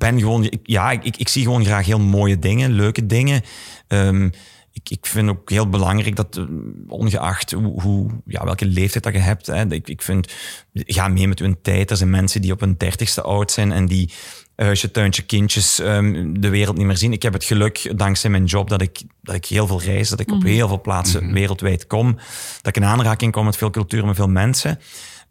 ben 0.09 0.19
gewoon, 0.19 0.43
ik- 0.43 0.59
ja, 0.63 0.91
ik, 0.91 1.17
ik, 1.17 1.27
zie 1.27 1.43
gewoon 1.43 1.65
graag 1.65 1.85
heel 1.85 1.99
mooie 1.99 2.39
dingen, 2.39 2.71
leuke 2.71 3.05
dingen. 3.05 3.41
Ehm, 3.87 4.25
ik, 4.73 4.89
ik 4.89 5.05
vind 5.05 5.29
ook 5.29 5.49
heel 5.49 5.69
belangrijk 5.69 6.15
dat, 6.15 6.37
eh, 6.37 6.43
ongeacht 6.87 7.51
hoe, 7.51 7.81
hoe, 7.81 8.09
ja, 8.25 8.43
welke 8.43 8.65
leeftijd 8.65 9.03
dat 9.03 9.13
je 9.13 9.19
hebt, 9.19 9.47
hè, 9.47 9.71
ik, 9.71 9.87
ik 9.89 10.01
vind, 10.01 10.33
ga 10.73 11.07
mee 11.07 11.27
met 11.27 11.39
hun 11.39 11.61
tijd. 11.61 11.91
Er 11.91 11.97
zijn 11.97 12.09
mensen 12.09 12.41
die 12.41 12.51
op 12.51 12.59
hun 12.59 12.75
dertigste 12.77 13.21
oud 13.21 13.51
zijn 13.51 13.71
en 13.71 13.85
die 13.85 14.09
huisje, 14.55 14.91
tuintje, 14.91 15.21
kindjes 15.21 15.79
ehm, 15.79 16.33
de 16.39 16.49
wereld 16.49 16.77
niet 16.77 16.85
meer 16.85 16.97
zien. 16.97 17.11
Ik 17.13 17.21
heb 17.23 17.33
het 17.33 17.43
geluk, 17.43 17.91
dankzij 17.97 18.29
mijn 18.29 18.45
job, 18.45 18.69
dat 18.69 18.81
ik, 18.81 19.01
dat 19.21 19.35
ik 19.35 19.45
heel 19.45 19.67
veel 19.67 19.81
reis, 19.81 20.09
dat 20.09 20.19
ik 20.19 20.31
op 20.31 20.43
heel 20.43 20.67
veel 20.67 20.81
plaatsen 20.81 21.33
wereldwijd 21.33 21.87
kom, 21.87 22.15
dat 22.61 22.75
ik 22.75 22.83
in 22.83 22.85
aanraking 22.89 23.31
kom 23.31 23.45
met 23.45 23.57
veel 23.57 23.69
cultuur, 23.69 24.05
met 24.05 24.15
veel 24.15 24.27
mensen. 24.27 24.79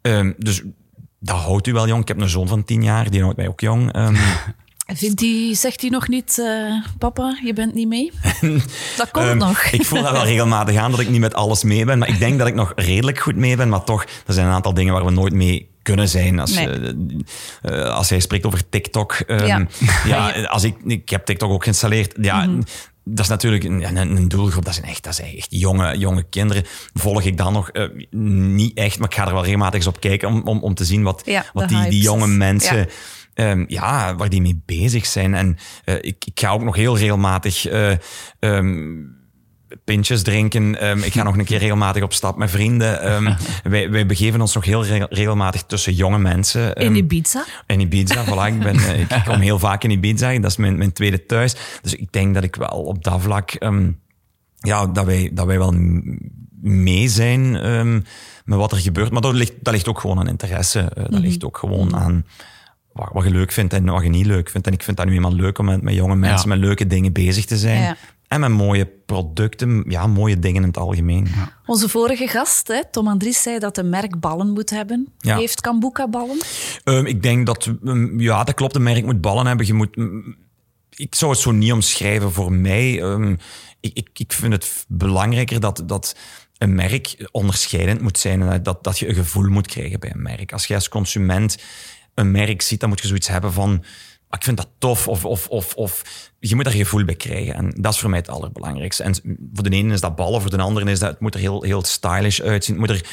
Ehm, 0.01 0.31
dus 0.37 0.61
dat 1.23 1.37
houdt 1.37 1.67
u 1.67 1.73
wel 1.73 1.87
jong. 1.87 2.01
Ik 2.01 2.07
heb 2.07 2.19
een 2.21 2.29
zoon 2.29 2.47
van 2.47 2.63
tien 2.63 2.83
jaar, 2.83 3.09
die 3.09 3.21
houdt 3.21 3.37
mij 3.37 3.47
ook 3.47 3.59
jong. 3.61 3.91
Ehm, 3.93 4.15
Vindt 4.93 5.19
die, 5.19 5.55
zegt 5.55 5.81
hij 5.81 5.89
nog 5.89 6.07
niet, 6.07 6.39
eh, 6.39 6.73
papa, 6.97 7.37
je 7.43 7.53
bent 7.53 7.73
niet 7.73 7.87
mee? 7.87 8.11
Dat 8.97 9.11
komt 9.11 9.25
Ehm, 9.25 9.37
nog. 9.37 9.61
Ik 9.71 9.85
voel 9.85 10.01
dat 10.03 10.11
wel 10.11 10.23
regelmatig 10.25 10.75
aan 10.75 10.91
dat 10.91 10.99
ik 10.99 11.09
niet 11.09 11.19
met 11.19 11.33
alles 11.33 11.63
mee 11.63 11.85
ben. 11.85 11.97
Maar 11.99 12.09
ik 12.09 12.19
denk 12.19 12.37
dat 12.39 12.47
ik 12.47 12.53
nog 12.55 12.71
redelijk 12.75 13.19
goed 13.19 13.35
mee 13.35 13.55
ben. 13.55 13.69
Maar 13.69 13.83
toch, 13.83 14.03
er 14.25 14.33
zijn 14.33 14.47
een 14.47 14.53
aantal 14.53 14.73
dingen 14.73 14.93
waar 14.93 15.05
we 15.05 15.11
nooit 15.11 15.33
mee 15.33 15.69
kunnen 15.81 16.09
zijn. 16.09 16.39
Als, 16.39 16.53
Nee. 16.53 16.67
eh, 16.69 17.81
eh, 17.85 17.93
als 17.95 18.09
hij 18.09 18.19
spreekt 18.19 18.45
over 18.45 18.69
TikTok. 18.69 19.11
ehm, 19.13 19.45
Ja. 19.45 19.65
ja, 20.05 20.43
als 20.45 20.63
ik, 20.63 20.75
ik 20.85 21.09
heb 21.09 21.25
TikTok 21.25 21.51
ook 21.51 21.63
geïnstalleerd. 21.63 22.13
Ja, 22.21 22.45
Mhm. 22.45 22.61
Dat 23.03 23.19
is 23.19 23.27
natuurlijk 23.27 23.63
een, 23.63 23.97
een, 23.97 24.15
een 24.15 24.27
doelgroep. 24.27 24.65
Dat 24.65 24.73
zijn 24.73 24.85
echt, 24.85 25.03
dat 25.03 25.15
zijn 25.15 25.37
echt 25.37 25.47
jonge, 25.49 25.97
jonge 25.97 26.23
kinderen. 26.23 26.63
Volg 26.93 27.23
ik 27.23 27.37
dan 27.37 27.53
nog 27.53 27.69
eh, 27.69 27.87
niet 28.55 28.77
echt, 28.77 28.99
maar 28.99 29.09
ik 29.09 29.15
ga 29.15 29.27
er 29.27 29.33
wel 29.33 29.43
regelmatig 29.43 29.75
eens 29.75 29.87
op 29.87 29.99
kijken 29.99 30.27
om, 30.27 30.41
om, 30.45 30.59
om 30.63 30.73
te 30.73 30.85
zien 30.85 31.03
wat, 31.03 31.21
Ja, 31.25 31.45
wat 31.53 31.69
die, 31.69 31.89
die 31.89 32.01
jonge 32.01 32.27
mensen... 32.27 32.77
Ja. 32.77 32.85
Ehm, 33.33 33.65
ja, 33.67 34.15
waar 34.15 34.29
die 34.29 34.41
mee 34.41 34.61
bezig 34.65 35.05
zijn. 35.05 35.33
En 35.33 35.57
eh, 35.83 35.95
ik, 35.95 36.25
ik 36.25 36.39
ga 36.39 36.51
ook 36.51 36.63
nog 36.63 36.75
heel 36.75 36.97
regelmatig 36.97 37.65
eh, 37.67 37.91
ehm, 38.39 38.97
pintjes 39.83 40.23
drinken. 40.23 40.79
Ehm, 40.79 40.97
ik 40.99 41.13
ga 41.13 41.23
nog 41.23 41.37
een 41.37 41.45
keer 41.45 41.57
regelmatig 41.59 42.03
op 42.03 42.13
stap 42.13 42.37
met 42.37 42.49
vrienden. 42.49 43.01
Ehm, 43.01 43.33
wij, 43.71 43.89
wij 43.89 44.05
begeven 44.05 44.41
ons 44.41 44.53
nog 44.55 44.65
heel 44.65 44.85
re- 44.85 45.07
regelmatig 45.09 45.63
tussen 45.63 45.93
jonge 45.93 46.17
mensen. 46.19 46.73
In 46.75 46.85
Ehm, 46.85 46.95
Ibiza? 46.95 47.45
in 47.67 47.79
Ibiza, 47.79 48.25
voilà. 48.25 48.53
Ik, 48.53 48.59
ben, 48.59 48.75
eh, 48.75 48.99
ik 48.99 49.21
kom 49.25 49.39
heel 49.39 49.59
vaak 49.59 49.83
in 49.83 49.91
Ibiza. 49.91 50.39
Dat 50.39 50.51
is 50.51 50.57
mijn, 50.57 50.77
mijn 50.77 50.93
tweede 50.93 51.25
thuis. 51.25 51.55
Dus 51.81 51.95
ik 51.95 52.11
denk 52.11 52.33
dat 52.33 52.43
ik 52.43 52.55
wel 52.55 52.67
op 52.83 53.03
dat 53.03 53.21
vlak... 53.21 53.51
ehm, 53.51 53.91
ja, 54.57 54.85
dat 54.87 55.05
wij, 55.05 55.29
dat 55.33 55.45
wij 55.45 55.57
wel 55.57 55.73
mee 56.61 57.07
zijn 57.07 57.55
ehm, 57.55 57.93
met 58.45 58.57
wat 58.57 58.71
er 58.71 58.77
gebeurt. 58.77 59.11
Maar 59.11 59.21
dat 59.21 59.33
ligt, 59.33 59.53
dat 59.59 59.73
ligt 59.73 59.87
ook 59.87 59.99
gewoon 59.99 60.19
aan 60.19 60.27
interesse. 60.27 60.79
Eh, 60.79 61.03
dat 61.09 61.19
ligt 61.19 61.43
ook 61.43 61.57
gewoon 61.57 61.95
aan 61.95 62.25
wat, 62.93 63.09
wat 63.13 63.23
je 63.23 63.29
leuk 63.29 63.51
vindt 63.51 63.73
en 63.73 63.85
wat 63.85 64.03
je 64.03 64.09
niet 64.09 64.25
leuk 64.25 64.49
vindt. 64.49 64.67
En 64.67 64.73
ik 64.73 64.83
vind 64.83 64.97
dat 64.97 65.05
nu 65.05 65.13
eenmaal 65.15 65.33
leuk 65.33 65.57
om 65.57 65.65
met, 65.65 65.81
met 65.81 65.93
jonge 65.93 66.15
mensen 66.15 66.49
Ja. 66.49 66.55
met 66.55 66.65
leuke 66.65 66.87
dingen 66.87 67.13
bezig 67.13 67.45
te 67.45 67.57
zijn. 67.57 67.81
Ja. 67.81 67.95
En 68.31 68.39
met 68.39 68.49
mooie 68.49 68.85
producten, 68.85 69.83
ja, 69.87 70.07
mooie 70.07 70.39
dingen 70.39 70.61
in 70.61 70.67
het 70.67 70.77
algemeen. 70.77 71.27
Onze 71.65 71.89
vorige 71.89 72.27
gast, 72.27 72.67
hè, 72.67 72.81
Tom 72.91 73.07
Andries, 73.07 73.41
zei 73.41 73.59
dat 73.59 73.77
een 73.77 73.89
merk 73.89 74.19
ballen 74.19 74.49
moet 74.49 74.69
hebben. 74.69 75.07
Ja. 75.17 75.37
Heeft 75.37 75.61
Kambuka 75.61 76.07
ballen? 76.07 76.37
Ehm, 76.83 77.05
ik 77.05 77.23
denk 77.23 77.45
dat, 77.45 77.69
ehm, 77.85 78.19
ja, 78.19 78.43
dat 78.43 78.55
klopt. 78.55 78.75
Een 78.75 78.83
merk 78.83 79.05
moet 79.05 79.21
ballen 79.21 79.45
hebben. 79.45 79.65
Je 79.65 79.73
moet, 79.73 79.95
mm, 79.95 80.35
ik 80.89 81.15
zou 81.15 81.31
het 81.31 81.39
zo 81.39 81.51
niet 81.51 81.71
omschrijven 81.71 82.31
voor 82.31 82.53
mij. 82.53 83.01
Ehm, 83.01 83.35
ik, 83.79 83.91
ik, 83.93 84.09
ik 84.13 84.33
vind 84.33 84.53
het 84.53 84.85
belangrijker 84.87 85.59
dat, 85.59 85.83
dat 85.85 86.15
een 86.57 86.75
merk 86.75 87.29
onderscheidend 87.31 88.01
moet 88.01 88.17
zijn. 88.17 88.41
En 88.41 88.63
dat, 88.63 88.83
dat 88.83 88.99
je 88.99 89.07
een 89.07 89.15
gevoel 89.15 89.49
moet 89.49 89.67
krijgen 89.67 89.99
bij 89.99 90.11
een 90.11 90.21
merk. 90.21 90.53
Als 90.53 90.65
je 90.65 90.75
als 90.75 90.89
consument 90.89 91.57
een 92.13 92.31
merk 92.31 92.61
ziet, 92.61 92.79
dan 92.79 92.89
moet 92.89 93.01
je 93.01 93.07
zoiets 93.07 93.27
hebben 93.27 93.53
van... 93.53 93.83
"Ah, 94.31 94.37
Ik 94.39 94.43
vind 94.43 94.57
dat 94.57 94.69
tof, 94.77 95.07
of, 95.07 95.25
of, 95.25 95.47
of, 95.47 95.73
of 95.75 96.03
je 96.39 96.55
moet 96.55 96.65
er 96.65 96.71
gevoel 96.71 97.05
bij 97.05 97.15
krijgen. 97.15 97.53
En 97.53 97.73
dat 97.77 97.93
is 97.93 97.99
voor 97.99 98.09
mij 98.09 98.19
het 98.19 98.29
allerbelangrijkste. 98.29 99.03
En 99.03 99.15
voor 99.53 99.63
de 99.69 99.75
ene 99.75 99.93
is 99.93 100.01
dat 100.01 100.15
ballen, 100.15 100.41
voor 100.41 100.49
de 100.49 100.57
andere 100.61 100.91
is 100.91 100.99
dat 100.99 101.09
het 101.11 101.19
moet 101.19 101.33
er 101.33 101.39
heel, 101.39 101.63
heel 101.63 101.83
stylish 101.83 102.39
uitzien. 102.41 102.79
Het 102.79 102.87
moet 102.87 102.95
er 102.99 103.05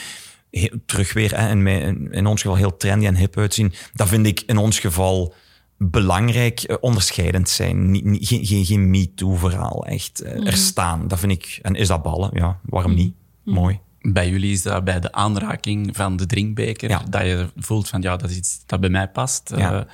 heel, 0.50 0.70
terug 0.86 1.12
weer, 1.12 1.38
hè, 1.40 1.50
in, 1.50 1.62
mijn- 1.62 2.12
in 2.12 2.26
ons 2.26 2.40
geval 2.42 2.56
heel 2.56 2.76
trendy 2.76 3.06
en 3.06 3.16
hip 3.16 3.36
uitzien. 3.36 3.72
Dat 3.94 4.08
vind 4.08 4.26
ik 4.26 4.40
in 4.46 4.56
ons 4.56 4.78
geval 4.78 5.34
belangrijk, 5.76 6.60
eh, 6.62 6.76
onderscheidend 6.80 7.48
zijn. 7.48 7.90
Niet, 7.90 8.04
niet- 8.04 8.28
geen, 8.28 8.46
geen, 8.46 8.64
geen 8.64 8.90
me-too-verhaal, 8.90 9.86
echt 9.86 10.20
eh, 10.20 10.46
er 10.46 10.56
staan. 10.56 11.08
Dat 11.08 11.18
vind 11.18 11.32
ik, 11.32 11.58
en 11.62 11.74
is 11.74 11.88
dat 11.88 12.02
ballen? 12.02 12.30
Ja, 12.32 12.58
waarom 12.62 12.94
niet? 12.94 13.14
Mooi. 13.44 13.78
Bij 14.00 14.28
jullie 14.30 14.52
is 14.52 14.62
dat 14.62 14.84
bij 14.84 15.00
de 15.00 15.12
aanraking 15.12 15.96
van 15.96 16.16
de 16.16 16.26
drinkbeker, 16.26 16.88
Ja. 16.90 17.02
dat 17.10 17.22
je 17.22 17.48
voelt 17.56 17.88
van 17.88 18.02
ja, 18.02 18.16
dat 18.16 18.30
is 18.30 18.36
iets 18.36 18.60
dat 18.66 18.80
bij 18.80 18.88
mij 18.90 19.08
past. 19.08 19.52
Ja. 19.56 19.72
Eh, 19.72 19.84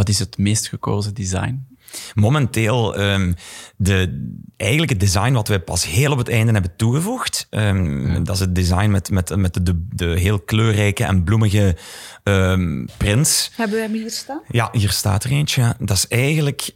wat 0.00 0.08
is 0.08 0.18
het 0.18 0.38
meest 0.38 0.68
gekozen 0.68 1.14
design? 1.14 1.66
Momenteel, 2.14 3.00
um, 3.00 3.34
de, 3.76 4.26
eigenlijk 4.56 4.90
het 4.90 5.00
design 5.00 5.32
wat 5.32 5.48
we 5.48 5.60
pas 5.60 5.86
heel 5.86 6.12
op 6.12 6.18
het 6.18 6.28
einde 6.28 6.52
hebben 6.52 6.76
toegevoegd, 6.76 7.46
um, 7.50 8.24
dat 8.24 8.34
is 8.34 8.40
het 8.40 8.54
design 8.54 8.90
met, 8.90 9.10
met, 9.10 9.36
met 9.36 9.54
de, 9.54 9.62
de, 9.62 9.86
de 9.88 10.04
heel 10.04 10.40
kleurrijke 10.40 11.04
en 11.04 11.24
bloemige 11.24 11.76
um, 12.24 12.88
prints. 12.96 13.50
Hebben 13.56 13.76
we 13.76 13.82
hem 13.82 13.92
hier 13.92 14.10
staan? 14.10 14.40
Ja, 14.48 14.68
hier 14.72 14.90
staat 14.90 15.24
er 15.24 15.30
eentje. 15.30 15.74
Dat 15.78 15.96
is 15.96 16.08
eigenlijk 16.08 16.70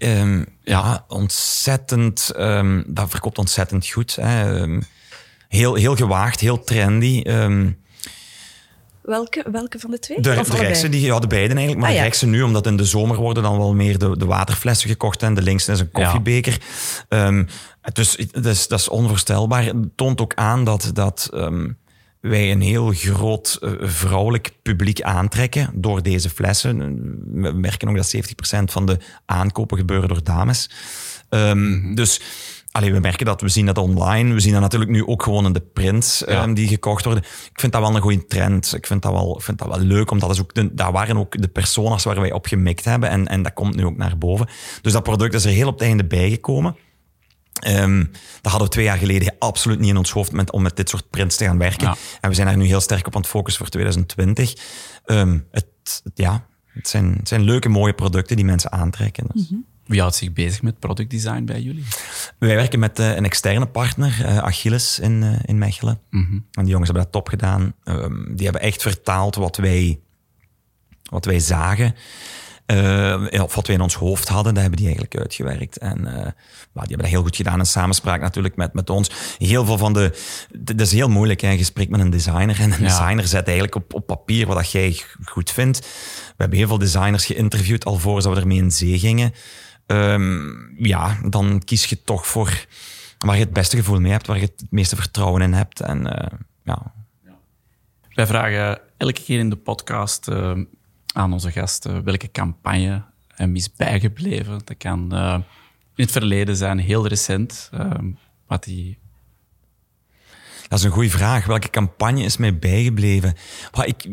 ja, 0.63 1.05
ontzettend, 1.09 2.33
dat 2.87 3.11
verkoopt 3.11 3.39
ontzettend 3.39 3.89
goed. 3.89 4.17
Hè. 4.17 4.67
heel, 5.49 5.75
heel 5.75 5.97
gewaagd, 5.97 6.41
heel 6.41 6.65
trendy. 6.65 7.23
Welke, 9.05 9.45
welke 9.51 9.79
van 9.79 9.91
de 9.91 9.99
twee? 9.99 10.21
De, 10.21 10.43
de 10.51 10.57
rechtse, 10.57 10.89
die, 10.89 11.01
ja, 11.01 11.19
de 11.19 11.27
beiden 11.27 11.57
eigenlijk. 11.57 11.87
Maar 11.87 11.91
ah, 11.91 11.97
de 11.97 12.03
rechtse 12.03 12.27
nu, 12.27 12.43
omdat 12.43 12.67
in 12.67 12.77
de 12.77 12.85
zomer 12.85 13.17
worden 13.17 13.43
dan 13.43 13.59
wel 13.59 13.75
meer 13.75 13.99
de, 13.99 14.17
de 14.17 14.25
waterflessen 14.25 14.89
gekocht 14.89 15.23
en 15.23 15.35
de 15.35 15.43
linkse 15.43 15.73
is 15.73 15.81
een 15.81 15.91
koffiebeker. 15.91 16.59
Ja. 17.09 17.27
Um, 17.27 17.47
dus 17.93 18.17
dat 18.69 18.79
is, 18.79 18.89
onvoorstelbaar. 18.89 19.65
Het 19.65 19.97
toont 19.97 20.21
ook 20.21 20.35
aan 20.35 20.65
dat, 20.65 20.91
dat 20.95 21.31
um, 21.35 21.79
wij 22.21 22.51
een 22.51 22.61
heel 22.61 22.93
groot 22.93 23.59
uh, 23.61 23.73
vrouwelijk 23.81 24.53
publiek 24.63 25.03
aantrekken 25.03 25.71
door 25.75 26.03
deze 26.03 26.31
flessen. 26.31 26.79
We 27.33 27.53
merken 27.53 27.89
ook 27.89 27.97
dat 27.97 28.17
70% 28.17 28.19
van 28.65 28.87
de 28.87 28.99
aankopen 29.25 29.79
gebeuren 29.79 30.09
door 30.09 30.23
dames. 30.23 30.71
Um, 31.29 31.95
Dus 31.95 32.21
Allee, 32.77 32.93
we 32.93 33.01
merken 33.01 33.27
dat, 33.27 33.41
we 33.41 33.49
zien 33.49 33.67
dat 33.67 33.79
online. 33.79 34.35
We 34.35 34.41
zien 34.41 34.53
dat 34.53 34.61
natuurlijk 34.61 34.91
nu 34.91 35.07
ook 35.07 35.23
gewoon 35.23 35.47
in 35.47 35.53
de 35.53 35.61
prints 35.61 36.29
um, 36.29 36.55
die 36.55 36.69
gekocht 36.69 37.05
worden. 37.05 37.25
Ik 37.25 37.61
vind 37.61 37.73
dat 37.73 37.81
wel 37.81 37.95
een 37.95 38.01
goede 38.01 38.27
trend. 38.27 38.75
Ik 38.75 38.87
vind 38.87 39.03
dat 39.03 39.13
wel, 39.13 39.41
vind 39.41 39.59
dat 39.59 39.69
wel 39.69 39.79
leuk, 39.79 40.11
omdat 40.11 40.29
dat, 40.29 40.37
is 40.37 40.43
ook 40.43 40.55
de, 40.55 40.75
dat 40.75 40.93
waren 40.93 41.17
ook 41.17 41.43
de 41.43 41.49
personas 41.49 42.05
waar 42.05 42.21
wij 42.21 42.33
op 42.33 42.47
gemikt 42.47 42.85
hebben. 42.85 43.09
En, 43.09 43.27
en 43.27 43.43
dat 43.43 43.53
komt 43.53 43.75
nu 43.75 43.85
ook 43.85 43.97
naar 43.97 44.19
boven. 44.19 44.49
Dus 44.83 44.93
dat 44.93 45.03
product 45.03 45.35
is 45.35 45.45
er 45.45 45.51
heel 45.51 45.67
op 45.67 45.73
het 45.79 45.83
einde 45.83 46.05
bijgekomen. 46.05 46.77
Um, 47.67 48.11
dat 48.41 48.51
hadden 48.51 48.69
we 48.69 48.75
twee 48.75 48.85
jaar 48.85 48.99
geleden 48.99 49.35
absoluut 49.39 49.79
niet 49.79 49.89
in 49.89 49.97
ons 49.97 50.11
hoofd 50.11 50.33
met, 50.33 50.53
om 50.53 50.63
met 50.63 50.77
dit 50.77 50.89
soort 50.89 51.11
prints 51.11 51.37
te 51.37 51.45
gaan 51.45 51.59
werken. 51.59 51.97
En 52.21 52.29
we 52.29 52.35
zijn 52.35 52.47
daar 52.47 52.57
nu 52.57 52.67
heel 52.67 52.81
sterk 52.81 53.07
op 53.07 53.15
aan 53.15 53.21
het 53.21 53.31
focussen 53.31 53.63
voor 53.63 53.71
2020. 53.71 54.55
Um, 55.07 55.47
het, 55.51 55.67
ja, 56.15 56.47
het 56.67 56.89
zijn, 56.89 57.15
het 57.19 57.29
zijn 57.29 57.43
leuke, 57.43 57.69
mooie 57.69 57.95
producten 57.95 58.37
die 58.37 58.45
mensen 58.45 58.73
aantrekken. 58.73 59.27
Dus. 59.33 59.49
Mm 59.49 59.73
wie 59.87 60.01
houdt 60.01 60.15
zich 60.15 60.33
bezig 60.33 60.63
met 60.63 60.79
productdesign 60.79 61.45
bij 61.45 61.61
jullie? 61.61 61.85
Wij 62.39 62.55
werken 62.55 62.79
met 62.79 62.99
uh, 62.99 63.17
een 63.17 63.25
externe 63.25 63.67
partner, 63.67 64.17
uh, 64.21 64.39
Achilles 64.39 64.99
in, 64.99 65.23
uh, 65.23 65.39
in 65.45 65.59
Mechelen. 65.59 66.01
Mm 66.11 66.27
-hmm. 66.29 66.47
En 66.53 66.63
die 66.63 66.71
jongens 66.71 66.91
hebben 66.91 67.03
dat 67.05 67.13
top 67.13 67.29
gedaan. 67.29 67.75
Um, 67.85 68.37
die 68.37 68.45
hebben 68.45 68.63
echt 68.63 68.83
vertaald 68.83 69.35
wat 69.35 69.57
wij, 69.57 70.01
wat 71.03 71.25
wij 71.25 71.39
zagen. 71.39 71.95
of 73.31 73.55
wat 73.55 73.67
wij 73.67 73.77
in 73.77 73.81
ons 73.81 73.95
hoofd 73.95 74.29
hadden, 74.29 74.53
dat 74.53 74.63
hebben 74.63 74.81
die 74.81 74.89
eigenlijk 74.89 75.21
uitgewerkt. 75.21 75.79
En 75.79 75.97
die 76.03 76.13
hebben 76.73 76.99
dat 76.99 77.07
heel 77.07 77.23
goed 77.23 77.37
gedaan 77.37 77.59
in 77.59 77.67
samenspraak 77.67 78.21
natuurlijk 78.21 78.57
met, 78.57 78.73
met 78.73 78.91
ons. 78.91 79.11
Heel 79.39 79.65
veel 79.65 79.79
van 79.79 79.93
de... 79.93 80.19
Het 80.65 80.81
is 80.81 80.93
heel 80.93 81.09
moeilijk, 81.09 81.41
hè, 81.41 81.51
een 81.51 81.59
gesprek 81.59 81.89
met 81.89 82.01
een 82.01 82.11
designer. 82.11 82.61
En 82.61 82.73
een 82.73 82.83
ja. 82.83 82.89
designer 82.89 83.27
zet 83.27 83.45
eigenlijk 83.45 83.75
op, 83.75 83.95
op 83.95 84.07
papier 84.07 84.47
wat 84.47 84.57
dat 84.57 84.71
jij 84.71 85.01
goed 85.25 85.51
vindt. 85.51 85.79
We 86.27 86.35
hebben 86.37 86.59
heel 86.59 86.69
veel 86.69 86.79
designers 86.79 87.27
geïnterviewd 87.27 87.85
al 87.85 87.99
voor 87.99 88.23
ze 88.23 88.31
we 88.31 88.41
ermee 88.41 88.59
in 88.59 88.71
zee 88.71 88.99
gingen. 88.99 89.33
Um, 89.87 90.75
ja, 90.79 91.19
dan 91.29 91.63
kies 91.65 91.85
je 91.85 92.03
toch 92.03 92.27
voor 92.27 92.67
waar 93.19 93.37
je 93.37 93.45
het 93.45 93.53
beste 93.53 93.77
gevoel 93.77 94.01
mee 94.01 94.13
hebt, 94.13 94.27
waar 94.27 94.37
je 94.37 94.43
het 94.57 94.67
meeste 94.71 94.97
vertrouwen 94.97 95.43
in 95.43 95.53
hebt. 95.53 95.81
En, 95.81 96.07
uh, 96.07 96.39
ja. 96.63 96.93
Wij 98.15 98.27
vragen 98.27 98.81
elke 98.97 99.23
keer 99.23 99.39
in 99.39 99.51
de 99.51 99.57
podcast 99.57 100.29
uh, 100.29 100.53
aan 101.15 101.33
onze 101.33 101.53
gasten 101.53 102.05
welke 102.05 102.31
campagne 102.31 103.05
hem 103.29 103.57
is 103.57 103.73
bijgebleven. 103.73 104.61
Dat 104.65 104.77
kan 104.77 105.15
uh, 105.15 105.39
in 105.95 106.05
het 106.05 106.13
verleden 106.13 106.57
zijn, 106.57 106.79
heel 106.79 107.07
recent. 107.07 107.69
Ehm, 107.73 108.11
wat 108.47 108.65
die 108.65 108.99
dat 110.69 110.79
is 110.79 110.85
een 110.85 110.91
goede 110.91 111.11
vraag. 111.11 111.47
Welke 111.47 111.71
campagne 111.71 112.23
is 112.23 112.37
mij 112.37 112.59
bijgebleven? 112.59 113.35
Maar 113.75 113.87
ik, 113.87 114.07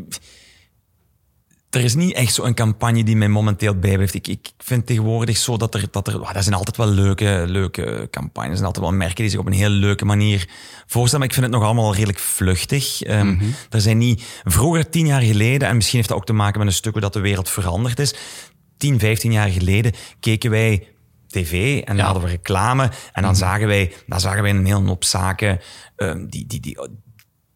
er 1.72 1.84
is 1.84 1.96
niet 1.96 2.14
echt 2.14 2.34
zo'n 2.34 2.54
campagne 2.54 3.04
die 3.04 3.16
mij 3.16 3.28
momenteel 3.28 3.76
bijblijft. 3.76 4.14
Ik, 4.14 4.28
ik 4.28 4.52
vind 4.58 4.86
tegenwoordig 4.86 5.38
zo 5.38 5.58
dat 5.58 5.76
er, 5.76 5.86
dat 5.92 6.08
er, 6.08 6.22
oh, 6.22 6.34
dat 6.34 6.44
zijn 6.44 6.56
altijd 6.56 6.78
wel 6.78 6.88
leuke, 6.88 7.44
leuke 7.48 8.08
campagnes. 8.12 8.52
Er 8.52 8.56
zijn 8.56 8.68
altijd 8.68 8.86
wel 8.86 8.96
merken 8.96 9.16
die 9.16 9.30
zich 9.30 9.40
op 9.40 9.46
een 9.46 9.54
heel 9.54 9.70
leuke 9.70 10.06
manier 10.06 10.50
voorstellen. 10.88 11.20
Maar 11.20 11.28
ik 11.28 11.34
vind 11.34 11.46
het 11.46 11.56
nog 11.56 11.64
allemaal 11.64 11.94
redelijk 11.94 12.20
vluchtig. 12.20 13.08
Um, 13.08 13.56
Er 13.70 13.82
zijn 13.82 13.98
niet, 13.98 14.24
vroeger, 14.44 14.90
tien 14.90 15.06
jaar 15.06 15.22
geleden, 15.22 15.68
en 15.68 15.76
misschien 15.76 15.98
heeft 15.98 16.10
dat 16.10 16.18
ook 16.18 16.26
te 16.26 16.34
maken 16.34 16.60
met 16.60 16.68
een 16.68 16.74
stuk 16.74 16.92
hoe 16.92 17.02
dat 17.02 17.14
de 17.14 17.20
wereld 17.20 17.50
veranderd 17.50 18.00
is. 18.00 18.16
Tien, 18.78 19.00
vijftien 19.00 19.32
jaar 19.32 19.50
geleden 19.50 19.92
keken 20.20 20.52
wij 20.52 20.88
tv 21.28 21.82
en 21.82 21.98
dan 21.98 22.06
hadden 22.06 22.24
we 22.24 22.30
reclame. 22.30 22.84
En 23.14 23.22
dan 23.22 23.32
mhm. 23.32 23.40
zagen 23.40 23.68
wij, 23.68 23.94
dan 24.08 24.20
zagen 24.20 24.42
wij 24.42 24.52
een 24.52 24.66
hele 24.66 24.88
hoop 24.88 25.04
zaken 25.04 25.60
um, 25.98 26.30
die, 26.30 26.46
die, 26.48 26.60
die, 26.60 26.78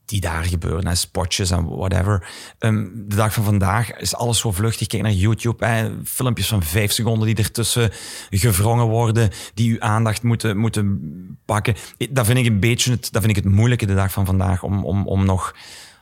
die 0.05 0.21
daar 0.21 0.43
gebeuren, 0.43 0.87
hè, 0.87 0.95
spotjes 0.95 1.51
en 1.51 1.65
whatever. 1.65 2.27
Um, 2.59 3.05
de 3.07 3.15
dag 3.15 3.33
van 3.33 3.43
vandaag 3.43 3.97
is 3.97 4.15
alles 4.15 4.39
zo 4.39 4.51
vluchtig. 4.51 4.87
Kijk 4.87 5.03
naar 5.03 5.11
YouTube, 5.11 5.91
filmpjes 6.03 6.47
van 6.47 6.63
vijf 6.63 6.91
seconden 6.91 7.27
die 7.27 7.35
ertussen 7.35 7.91
gewrongen 8.29 8.85
worden, 8.85 9.29
die 9.53 9.71
uw 9.71 9.81
aandacht 9.81 10.23
moeten, 10.23 10.57
moeten 10.57 11.37
pakken. 11.45 11.75
Dat 12.09 12.25
vind 12.25 12.37
ik 12.37 12.45
een 12.45 12.59
beetje 12.59 12.91
het, 12.91 13.11
dat 13.11 13.23
vind 13.23 13.37
ik 13.37 13.43
het 13.43 13.53
moeilijke 13.53 13.85
de 13.85 13.95
dag 13.95 14.11
van 14.11 14.25
vandaag, 14.25 14.63
om, 14.63 14.85
om, 14.85 15.07
om 15.07 15.25
nog 15.25 15.55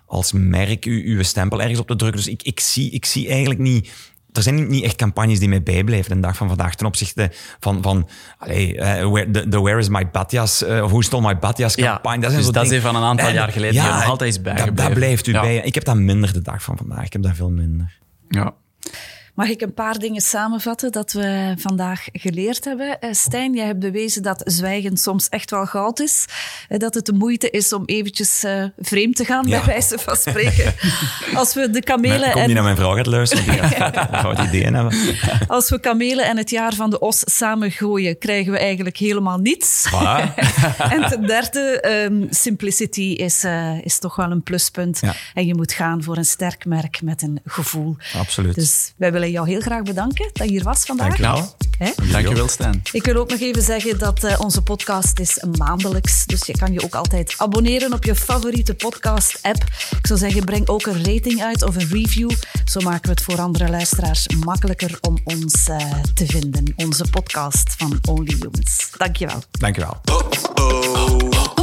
als 0.06 0.32
merk 0.32 0.86
uw, 0.86 1.02
uw 1.04 1.24
stempel 1.24 1.62
ergens 1.62 1.80
op 1.80 1.88
te 1.88 1.96
drukken. 1.96 2.22
Dus 2.22 2.32
ik, 2.32 2.44
ik, 2.44 2.60
zie, 2.60 2.92
ik 2.92 3.06
zie 3.06 3.28
eigenlijk 3.28 3.60
niet 3.60 3.92
er 4.34 4.44
zijn 4.44 4.68
niet 4.68 4.84
echt 4.84 4.96
campagnes 4.96 5.40
die 5.40 5.50
mij 5.50 5.64
bijblijven 5.64 6.16
de 6.16 6.28
dag 6.28 6.36
van 6.36 6.48
vandaag 6.48 6.76
ten 6.76 6.86
opzichte 6.86 7.32
van, 7.60 7.82
van 7.82 8.10
allee, 8.38 8.74
uh, 8.74 8.82
where, 8.82 9.32
the, 9.32 9.48
the, 9.48 9.62
Where 9.62 9.80
is 9.80 9.90
my 9.90 10.10
Batjas, 10.10 10.64
uh, 10.64 10.86
Who 10.86 11.02
stole 11.02 11.28
my 11.28 11.38
Batjas 11.38 11.76
campagne. 11.76 12.22
Ja, 12.22 12.22
dat 12.22 12.32
is, 12.32 12.38
dus 12.38 12.54
dat 12.54 12.72
is 12.72 12.82
van 12.82 12.96
een 12.96 13.04
aantal 13.04 13.30
jaar 13.30 13.52
geleden 13.52 13.76
ja, 13.76 13.96
nog 13.96 14.08
altijd 14.08 14.30
is 14.30 14.42
bijgebleven. 14.42 14.76
Dat, 14.76 14.86
dat 14.86 14.94
blijft 14.94 15.28
u 15.28 15.32
bij. 15.32 15.58
Ik 15.58 15.76
heb 15.76 15.84
dat 15.84 15.96
minder 15.96 16.34
de 16.34 16.42
dag 16.42 16.64
van 16.64 16.78
vandaag. 16.78 17.06
Ik 17.06 17.14
heb 17.14 17.22
dat 17.22 17.36
veel 17.36 17.50
minder. 17.50 18.00
Ja. 18.30 18.54
Mag 19.34 19.48
ik 19.50 19.62
een 19.62 19.74
paar 19.74 20.00
dingen 20.00 20.22
samenvatten 20.22 20.92
dat 20.92 21.12
we 21.12 21.54
vandaag 21.58 22.06
geleerd 22.12 22.66
hebben? 22.66 22.98
Uh, 23.00 23.10
Stijn, 23.14 23.54
jij 23.54 23.66
hebt 23.66 23.80
bewezen 23.80 24.24
dat 24.24 24.42
zwijgen 24.46 24.98
soms 24.98 25.30
echt 25.30 25.52
wel 25.52 25.66
goud 25.66 26.00
is. 26.00 26.26
Uh, 26.70 26.80
dat 26.80 26.94
het 26.94 27.06
de 27.06 27.14
moeite 27.14 27.50
is 27.50 27.74
om 27.74 27.84
eventjes 27.86 28.44
uh, 28.44 28.66
vreemd 28.78 29.16
te 29.16 29.26
gaan, 29.26 29.48
ja. 29.48 29.58
bij 29.58 29.66
wijze 29.66 30.00
van 30.00 30.16
spreken. 30.16 30.74
Als 31.36 31.54
we 31.54 31.70
de 31.70 31.82
kamelen... 31.82 32.20
Maar, 32.20 32.28
ik 32.28 32.32
kom 32.32 32.42
en... 32.42 32.48
niet 32.48 32.56
naar 32.56 32.64
mijn 32.64 32.76
vrouw 32.76 32.96
gaat 32.96 33.06
luisteren, 33.06 33.44
die 33.44 33.54
gaat 33.54 34.40
ideeën 34.48 34.74
hebben. 34.74 34.98
Als 35.48 35.70
we 35.70 35.80
kamelen 35.80 36.26
en 36.26 36.38
het 36.38 36.50
jaar 36.50 36.74
van 36.74 36.90
de 36.90 37.00
os 37.00 37.22
samen 37.26 37.72
gooien, 37.72 38.18
krijgen 38.18 38.52
we 38.52 38.58
eigenlijk 38.58 38.98
helemaal 38.98 39.38
niets. 39.38 39.88
en 40.78 41.10
ten 41.10 41.28
derde, 41.28 41.84
um, 42.10 42.28
simplicity 42.30 43.02
is, 43.02 43.46
is 43.82 44.00
toch 44.00 44.16
wel 44.16 44.32
een 44.32 44.44
pluspunt. 44.44 45.00
Ja. 45.02 45.14
En 45.34 45.46
je 45.46 45.56
moet 45.56 45.74
gaan 45.74 46.04
voor 46.04 46.18
een 46.18 46.26
sterk 46.26 46.66
merk 46.66 47.02
met 47.02 47.22
een 47.22 47.40
gevoel. 47.46 47.96
Absoluut. 48.18 48.56
Dus 48.56 48.94
wij 48.98 49.12
willen 49.12 49.23
willen 49.24 49.40
jou 49.40 49.50
heel 49.50 49.62
graag 49.62 49.84
bedanken 49.84 50.30
dat 50.34 50.48
je 50.48 50.54
hier 50.54 50.64
was 50.64 50.84
vandaag. 50.86 51.18
Dank 51.18 51.18
je 51.18 51.24
wel. 51.24 51.56
Dank 52.12 52.28
je 52.28 52.34
wel, 52.34 52.48
Stijn. 52.48 52.82
Ik 52.92 53.06
wil 53.06 53.16
ook 53.16 53.30
nog 53.30 53.40
even 53.40 53.62
zeggen 53.62 53.98
dat 53.98 54.24
uh, 54.24 54.40
onze 54.40 54.62
podcast 54.62 55.20
is 55.20 55.44
maandelijks. 55.58 56.26
Dus 56.26 56.46
je 56.46 56.58
kan 56.58 56.74
je 56.74 56.84
ook 56.84 56.96
altijd 56.96 57.34
abonneren 57.38 57.94
op 57.94 58.04
je 58.04 58.16
favoriete 58.16 58.74
podcast-app. 58.74 59.64
Ik 59.98 60.08
zou 60.08 60.20
zeggen, 60.20 60.46
breng 60.46 60.68
ook 60.68 60.86
een 60.86 61.06
rating 61.06 61.44
uit 61.44 61.64
of 61.64 61.76
een 61.76 61.88
review. 61.90 62.32
Zo 62.66 62.80
maken 62.80 63.02
we 63.02 63.10
het 63.10 63.22
voor 63.22 63.40
andere 63.40 63.70
luisteraars 63.70 64.28
makkelijker 64.46 64.98
om 65.02 65.18
ons 65.24 65.68
uh, 65.70 65.78
te 66.14 66.26
vinden. 66.26 66.74
Onze 66.76 67.06
podcast 67.12 67.76
van 67.78 68.00
Only 68.10 68.36
Humans. 68.40 68.90
Dank 68.98 69.16
je 69.16 69.26
wel. 69.26 69.44
Dank 69.52 69.76
je 69.76 69.82
wel. 69.82 71.63